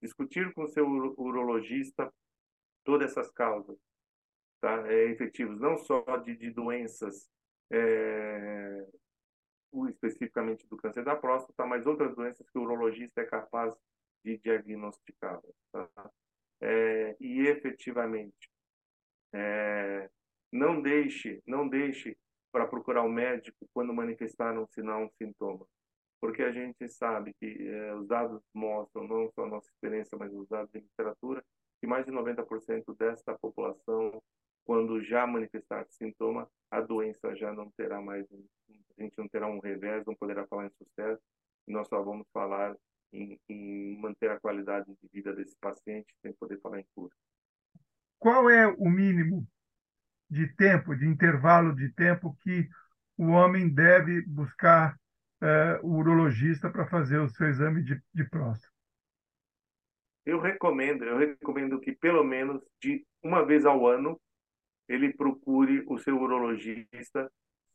Discutir 0.00 0.52
com 0.54 0.64
o 0.64 0.68
seu 0.68 0.86
urologista 0.86 2.12
todas 2.82 3.10
essas 3.10 3.30
causas 3.30 3.76
tá? 4.60 4.90
é, 4.90 5.10
efetivas, 5.10 5.60
não 5.60 5.76
só 5.76 6.02
de, 6.18 6.36
de 6.36 6.50
doenças, 6.50 7.28
é, 7.70 8.86
especificamente 9.88 10.66
do 10.68 10.76
câncer 10.76 11.04
da 11.04 11.16
próstata, 11.16 11.66
mas 11.66 11.86
outras 11.86 12.14
doenças 12.14 12.48
que 12.48 12.58
o 12.58 12.62
urologista 12.62 13.20
é 13.20 13.24
capaz 13.24 13.74
de 14.24 14.38
diagnosticar. 14.38 15.40
Tá? 15.72 16.10
É, 16.60 17.16
e 17.20 17.46
efetivamente, 17.46 18.50
é, 19.32 20.08
não 20.52 20.80
deixe, 20.80 21.42
não 21.46 21.68
deixe 21.68 22.16
para 22.50 22.66
procurar 22.66 23.02
o 23.02 23.06
um 23.06 23.12
médico 23.12 23.68
quando 23.74 23.92
manifestar 23.92 24.58
um 24.58 24.66
sinal, 24.68 25.02
um 25.02 25.10
sintoma, 25.10 25.66
porque 26.20 26.42
a 26.42 26.50
gente 26.50 26.88
sabe 26.88 27.34
que 27.34 27.68
é, 27.68 27.94
os 27.94 28.06
dados 28.06 28.42
mostram, 28.54 29.06
não 29.06 29.30
só 29.32 29.44
a 29.44 29.48
nossa 29.48 29.68
experiência, 29.68 30.16
mas 30.16 30.32
os 30.32 30.48
dados 30.48 30.70
de 30.72 30.80
literatura, 30.80 31.44
que 31.80 31.86
mais 31.86 32.06
de 32.06 32.12
90% 32.12 32.96
desta 32.96 33.36
população, 33.38 34.22
quando 34.66 35.00
já 35.00 35.24
manifestar 35.26 35.86
sintoma, 35.88 36.50
a 36.70 36.80
doença 36.80 37.34
já 37.36 37.52
não 37.52 37.70
terá 37.70 38.02
mais, 38.02 38.26
a 38.98 39.02
gente 39.02 39.16
não 39.16 39.28
terá 39.28 39.46
um 39.46 39.60
revés, 39.60 40.04
não 40.04 40.14
poderá 40.14 40.44
falar 40.48 40.66
em 40.66 40.70
sucesso, 40.70 41.22
e 41.68 41.72
nós 41.72 41.86
só 41.88 42.02
vamos 42.02 42.26
falar 42.32 42.76
em, 43.12 43.38
em 43.48 43.96
manter 44.00 44.28
a 44.28 44.40
qualidade 44.40 44.86
de 44.86 45.08
vida 45.12 45.32
desse 45.32 45.56
paciente 45.58 46.12
sem 46.20 46.32
poder 46.32 46.60
falar 46.60 46.80
em 46.80 46.86
cura. 46.94 47.14
Qual 48.18 48.50
é 48.50 48.66
o 48.66 48.90
mínimo 48.90 49.46
de 50.28 50.48
tempo, 50.56 50.96
de 50.96 51.06
intervalo 51.06 51.74
de 51.74 51.88
tempo 51.92 52.36
que 52.40 52.68
o 53.16 53.28
homem 53.28 53.72
deve 53.72 54.20
buscar 54.22 54.98
é, 55.40 55.78
o 55.82 55.98
urologista 55.98 56.68
para 56.68 56.88
fazer 56.88 57.20
o 57.20 57.28
seu 57.28 57.46
exame 57.46 57.84
de, 57.84 58.02
de 58.12 58.24
próstata? 58.24 58.74
Eu 60.24 60.40
recomendo, 60.40 61.04
eu 61.04 61.16
recomendo 61.16 61.78
que 61.78 61.92
pelo 61.92 62.24
menos 62.24 62.60
de 62.80 63.06
uma 63.22 63.46
vez 63.46 63.64
ao 63.64 63.86
ano 63.86 64.20
ele 64.88 65.12
procure 65.12 65.84
o 65.86 65.98
seu 65.98 66.20
urologista 66.20 67.30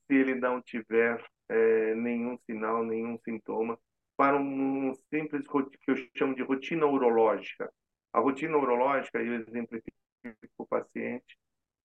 se 0.08 0.16
ele 0.16 0.36
não 0.36 0.62
tiver 0.62 1.24
é, 1.50 1.96
nenhum 1.96 2.38
sinal, 2.46 2.84
nenhum 2.84 3.18
sintoma, 3.20 3.78
para 4.18 4.38
um 4.38 4.94
simples 5.10 5.46
que 5.48 5.92
eu 5.92 5.96
chamo 6.16 6.36
de 6.36 6.44
rotina 6.44 6.86
urológica. 6.86 7.72
A 8.14 8.20
rotina 8.20 8.58
urológica, 8.58 9.20
eu 9.20 9.36
exemplifico 9.36 9.96
para 10.24 10.64
o 10.64 10.66
paciente, 10.66 11.38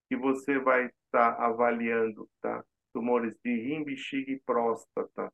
que 0.09 0.16
você 0.16 0.59
vai 0.59 0.87
estar 0.87 1.37
tá 1.37 1.47
avaliando 1.47 2.29
tá, 2.41 2.64
tumores 2.93 3.37
de 3.45 3.55
rim, 3.55 3.85
bexiga 3.85 4.33
e 4.33 4.41
próstata. 4.41 5.33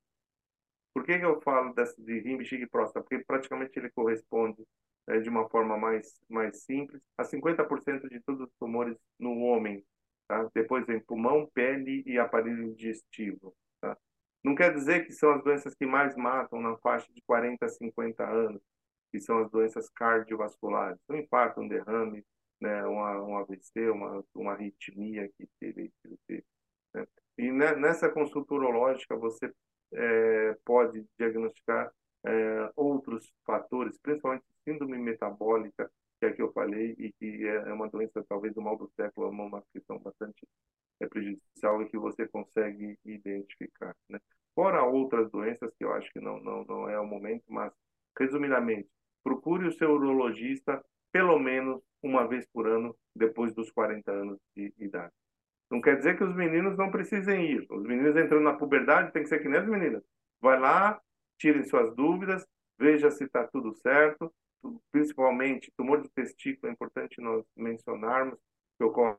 Por 0.94 1.04
que, 1.04 1.18
que 1.18 1.24
eu 1.24 1.40
falo 1.40 1.72
dessa, 1.74 2.00
de 2.02 2.20
rim, 2.20 2.36
bexiga 2.36 2.64
e 2.64 2.68
próstata? 2.68 3.00
Porque 3.00 3.24
praticamente 3.24 3.78
ele 3.78 3.90
corresponde 3.90 4.62
é, 5.08 5.18
de 5.18 5.28
uma 5.28 5.48
forma 5.48 5.76
mais, 5.76 6.20
mais 6.28 6.62
simples 6.64 7.00
a 7.16 7.24
50% 7.24 8.08
de 8.08 8.20
todos 8.20 8.42
os 8.42 8.54
tumores 8.58 8.96
no 9.18 9.38
homem. 9.40 9.84
Tá? 10.28 10.48
Depois 10.54 10.86
vem 10.86 11.00
pulmão, 11.00 11.48
pele 11.52 12.02
e 12.06 12.18
aparelho 12.18 12.74
digestivo. 12.74 13.54
Tá? 13.80 13.96
Não 14.44 14.54
quer 14.54 14.72
dizer 14.72 15.06
que 15.06 15.12
são 15.12 15.32
as 15.32 15.42
doenças 15.42 15.74
que 15.74 15.86
mais 15.86 16.16
matam 16.16 16.60
na 16.60 16.76
faixa 16.78 17.12
de 17.12 17.22
40 17.22 17.64
a 17.64 17.68
50 17.68 18.24
anos, 18.24 18.62
que 19.10 19.20
são 19.20 19.38
as 19.38 19.50
doenças 19.50 19.88
cardiovasculares. 19.90 20.98
Um 21.08 21.16
infarto, 21.16 21.60
um 21.60 21.68
derrame, 21.68 22.24
né, 22.60 22.84
uma, 22.84 23.22
um 23.22 23.36
AVC, 23.38 23.90
uma, 23.90 24.24
uma 24.34 24.52
arritmia 24.52 25.28
que 25.36 25.48
teve. 25.58 25.92
Que 26.02 26.16
teve 26.26 26.44
né? 26.94 27.06
E 27.38 27.50
nessa 27.50 28.08
consulta 28.08 28.54
urológica 28.54 29.16
você 29.16 29.52
é, 29.92 30.56
pode 30.64 31.04
diagnosticar 31.18 31.90
é, 32.24 32.70
outros 32.76 33.32
fatores, 33.44 33.98
principalmente 33.98 34.44
síndrome 34.64 34.98
metabólica, 34.98 35.90
que 36.20 36.26
é 36.26 36.32
que 36.32 36.42
eu 36.42 36.52
falei, 36.52 36.94
e 36.98 37.12
que 37.12 37.46
é, 37.46 37.68
é 37.68 37.72
uma 37.72 37.88
doença 37.88 38.24
talvez 38.28 38.54
do 38.54 38.62
mal 38.62 38.76
do 38.76 38.88
século, 38.96 39.28
uma 39.28 39.62
questão 39.72 39.98
bastante 39.98 40.46
é, 41.00 41.06
prejudicial 41.06 41.82
e 41.82 41.88
que 41.88 41.98
você 41.98 42.28
consegue 42.28 42.96
identificar. 43.04 43.96
Né? 44.08 44.20
Fora 44.54 44.84
outras 44.84 45.30
doenças 45.30 45.72
que 45.76 45.84
eu 45.84 45.92
acho 45.92 46.12
que 46.12 46.20
não, 46.20 46.38
não, 46.40 46.64
não 46.64 46.88
é 46.88 46.98
o 46.98 47.06
momento, 47.06 47.44
mas, 47.48 47.72
resumidamente, 48.18 48.88
procure 49.24 49.66
o 49.66 49.72
seu 49.72 49.90
urologista 49.92 50.84
pelo 51.10 51.38
menos 51.38 51.82
uma 52.02 52.26
vez 52.26 52.46
por 52.52 52.66
ano 52.66 52.96
depois 53.14 53.54
dos 53.54 53.70
40 53.70 54.10
anos 54.10 54.38
de 54.56 54.72
idade. 54.78 55.12
Não 55.70 55.80
quer 55.80 55.96
dizer 55.96 56.16
que 56.16 56.24
os 56.24 56.34
meninos 56.34 56.76
não 56.76 56.90
precisem 56.90 57.50
ir. 57.50 57.66
Os 57.70 57.82
meninos 57.82 58.16
entrando 58.16 58.42
na 58.42 58.54
puberdade 58.54 59.12
tem 59.12 59.22
que 59.22 59.28
ser 59.28 59.40
que 59.40 59.48
nem 59.48 59.58
as 59.58 59.66
meninas. 59.66 60.02
Vai 60.40 60.58
lá, 60.58 61.00
tirem 61.42 61.64
suas 61.64 61.92
dúvidas, 61.96 62.46
veja 62.78 63.10
se 63.10 63.24
está 63.24 63.44
tudo 63.48 63.74
certo. 63.74 64.32
Principalmente, 64.92 65.72
tumor 65.76 66.00
de 66.00 66.08
testículo 66.10 66.70
é 66.70 66.72
importante 66.72 67.20
nós 67.20 67.44
mencionarmos, 67.56 68.38
que 68.78 68.84
ocorre 68.84 69.18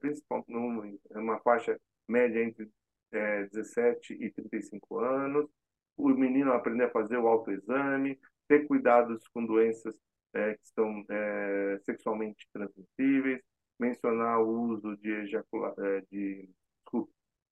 principalmente 0.00 1.00
numa 1.12 1.38
faixa 1.38 1.80
média 2.08 2.42
entre 2.42 2.68
é, 3.12 3.44
17 3.46 4.14
e 4.14 4.30
35 4.32 4.98
anos. 4.98 5.48
O 5.96 6.08
menino 6.08 6.52
aprender 6.52 6.84
a 6.84 6.90
fazer 6.90 7.18
o 7.18 7.28
autoexame, 7.28 8.18
ter 8.48 8.66
cuidados 8.66 9.26
com 9.28 9.46
doenças 9.46 9.94
é, 10.34 10.54
que 10.54 10.68
são 10.74 11.04
é, 11.08 11.78
sexualmente 11.84 12.48
transmissíveis, 12.52 13.40
mencionar 13.78 14.40
o 14.40 14.48
uso 14.48 14.96
de 14.96 15.08
ejacular, 15.08 15.72
é, 15.78 16.00
de 16.10 16.48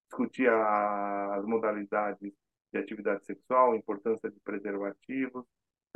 discutir 0.09 0.49
as 0.49 1.45
modalidades 1.45 2.33
de 2.73 2.79
atividade 2.79 3.25
sexual, 3.25 3.75
importância 3.75 4.29
de 4.29 4.39
preservativos, 4.41 5.45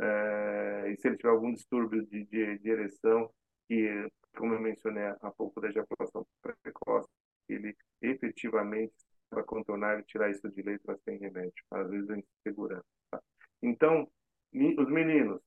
é, 0.00 0.92
e 0.92 0.96
se 0.96 1.08
ele 1.08 1.16
tiver 1.16 1.30
algum 1.30 1.52
distúrbio 1.52 2.06
de, 2.06 2.24
de, 2.24 2.58
de 2.58 2.70
ereção, 2.70 3.28
que, 3.66 4.08
como 4.36 4.54
eu 4.54 4.60
mencionei 4.60 5.04
há 5.20 5.30
pouco 5.36 5.60
da 5.60 5.68
ejaculação 5.68 6.24
precoce, 6.62 7.08
ele 7.48 7.76
efetivamente 8.00 8.94
vai 9.30 9.42
contornar 9.42 9.98
e 9.98 10.04
tirar 10.04 10.30
isso 10.30 10.48
de 10.50 10.62
letra 10.62 10.96
sem 11.04 11.18
remédio, 11.18 11.64
às 11.70 11.90
vezes 11.90 12.08
em 12.10 12.24
segurança. 12.46 12.84
Tá? 13.10 13.20
Então, 13.62 14.08
os 14.78 14.88
meninos, 14.88 15.40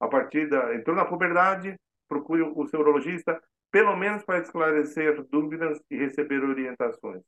a 0.00 0.08
partir 0.08 0.48
da. 0.48 0.74
entrou 0.74 0.96
na 0.96 1.04
puberdade, 1.04 1.78
procure 2.08 2.42
o 2.42 2.66
seu 2.68 2.80
urologista, 2.80 3.42
pelo 3.70 3.96
menos 3.96 4.24
para 4.24 4.38
esclarecer 4.38 5.22
dúvidas 5.24 5.78
e 5.90 5.96
receber 5.96 6.42
orientações. 6.42 7.22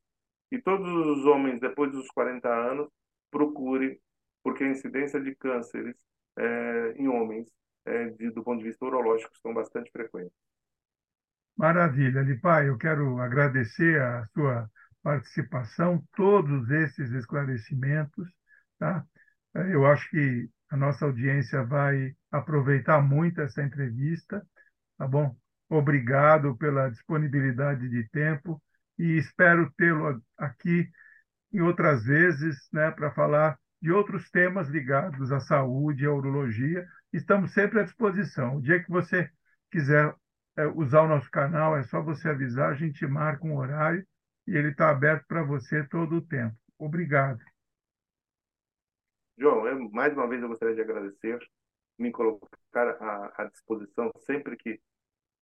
E 0.50 0.60
todos 0.62 0.88
os 0.88 1.26
homens, 1.26 1.60
depois 1.60 1.92
dos 1.92 2.08
40 2.08 2.48
anos, 2.48 2.88
procure, 3.30 4.00
porque 4.42 4.64
a 4.64 4.70
incidência 4.70 5.20
de 5.20 5.34
cânceres 5.34 5.96
é, 6.36 6.92
em 6.96 7.08
homens, 7.08 7.48
é, 7.84 8.10
de, 8.10 8.30
do 8.30 8.42
ponto 8.42 8.58
de 8.58 8.64
vista 8.64 8.84
urológico, 8.84 9.36
são 9.38 9.52
bastante 9.52 9.90
frequentes. 9.90 10.32
Maravilha, 11.56 12.22
Lipai, 12.22 12.68
eu 12.68 12.78
quero 12.78 13.18
agradecer 13.18 14.00
a 14.00 14.26
sua 14.32 14.70
participação, 15.02 16.04
todos 16.14 16.70
esses 16.70 17.10
esclarecimentos, 17.12 18.28
tá? 18.78 19.04
Eu 19.54 19.86
acho 19.86 20.08
que 20.10 20.48
a 20.70 20.76
nossa 20.76 21.04
audiência 21.04 21.64
vai 21.64 22.14
aproveitar 22.30 23.00
muito 23.02 23.40
essa 23.40 23.62
entrevista, 23.62 24.46
tá 24.96 25.06
bom? 25.08 25.34
Obrigado 25.68 26.56
pela 26.56 26.88
disponibilidade 26.90 27.88
de 27.88 28.08
tempo 28.10 28.62
e 28.98 29.18
espero 29.18 29.72
tê-lo 29.76 30.22
aqui 30.36 30.88
em 31.52 31.60
outras 31.60 32.04
vezes, 32.04 32.68
né, 32.72 32.90
para 32.90 33.10
falar 33.12 33.58
de 33.80 33.92
outros 33.92 34.30
temas 34.30 34.68
ligados 34.68 35.30
à 35.32 35.40
saúde 35.40 36.06
à 36.06 36.12
urologia. 36.12 36.86
Estamos 37.12 37.52
sempre 37.52 37.80
à 37.80 37.84
disposição. 37.84 38.56
O 38.56 38.60
dia 38.60 38.82
que 38.82 38.90
você 38.90 39.30
quiser 39.70 40.14
é, 40.56 40.66
usar 40.66 41.02
o 41.02 41.08
nosso 41.08 41.30
canal, 41.30 41.76
é 41.76 41.82
só 41.84 42.02
você 42.02 42.28
avisar, 42.28 42.72
a 42.72 42.74
gente 42.74 43.06
marca 43.06 43.46
um 43.46 43.56
horário 43.56 44.04
e 44.46 44.56
ele 44.56 44.70
está 44.70 44.90
aberto 44.90 45.24
para 45.26 45.42
você 45.42 45.86
todo 45.86 46.16
o 46.16 46.20
tempo. 46.20 46.56
Obrigado. 46.76 47.38
João, 49.38 49.66
eu, 49.68 49.88
mais 49.90 50.12
uma 50.12 50.28
vez 50.28 50.42
eu 50.42 50.48
gostaria 50.48 50.74
de 50.74 50.80
agradecer, 50.80 51.38
me 51.96 52.10
colocar 52.10 52.88
à, 53.00 53.42
à 53.42 53.44
disposição 53.44 54.10
sempre 54.26 54.56
que, 54.56 54.80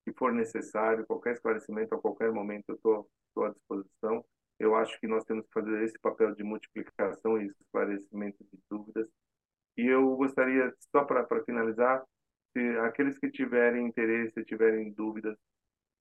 que, 0.04 0.12
for 0.12 0.32
necessário, 0.32 1.06
qualquer 1.06 1.32
esclarecimento 1.32 1.94
a 1.94 2.00
qualquer 2.00 2.30
momento 2.30 2.64
eu 2.68 2.74
estou 2.74 3.44
à 3.44 3.50
disposição. 3.50 4.22
Acho 4.86 5.00
que 5.00 5.08
nós 5.08 5.24
temos 5.24 5.44
que 5.46 5.52
fazer 5.52 5.82
esse 5.82 5.98
papel 5.98 6.34
de 6.34 6.44
multiplicação 6.44 7.40
e 7.40 7.46
esclarecimento 7.46 8.44
de 8.44 8.58
dúvidas. 8.70 9.08
E 9.76 9.86
eu 9.86 10.16
gostaria, 10.16 10.72
só 10.92 11.04
para 11.04 11.44
finalizar, 11.44 12.04
se 12.52 12.60
aqueles 12.78 13.18
que 13.18 13.28
tiverem 13.28 13.86
interesse, 13.86 14.44
tiverem 14.44 14.92
dúvidas, 14.92 15.36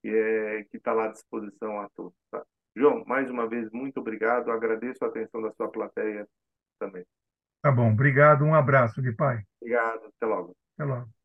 é, 0.04 0.64
que 0.70 0.76
está 0.76 0.92
lá 0.92 1.06
à 1.06 1.12
disposição 1.12 1.80
a 1.80 1.88
todos. 1.90 2.14
Tá? 2.30 2.44
João, 2.74 3.04
mais 3.06 3.30
uma 3.30 3.48
vez, 3.48 3.70
muito 3.70 4.00
obrigado. 4.00 4.50
Agradeço 4.50 5.04
a 5.04 5.08
atenção 5.08 5.42
da 5.42 5.52
sua 5.52 5.70
plateia 5.70 6.26
também. 6.78 7.04
Tá 7.62 7.70
bom, 7.70 7.92
obrigado. 7.92 8.44
Um 8.44 8.54
abraço, 8.54 9.00
Lipai. 9.00 9.44
Obrigado. 9.60 10.12
Até 10.16 10.26
logo. 10.26 10.56
Até 10.76 10.84
logo. 10.84 11.21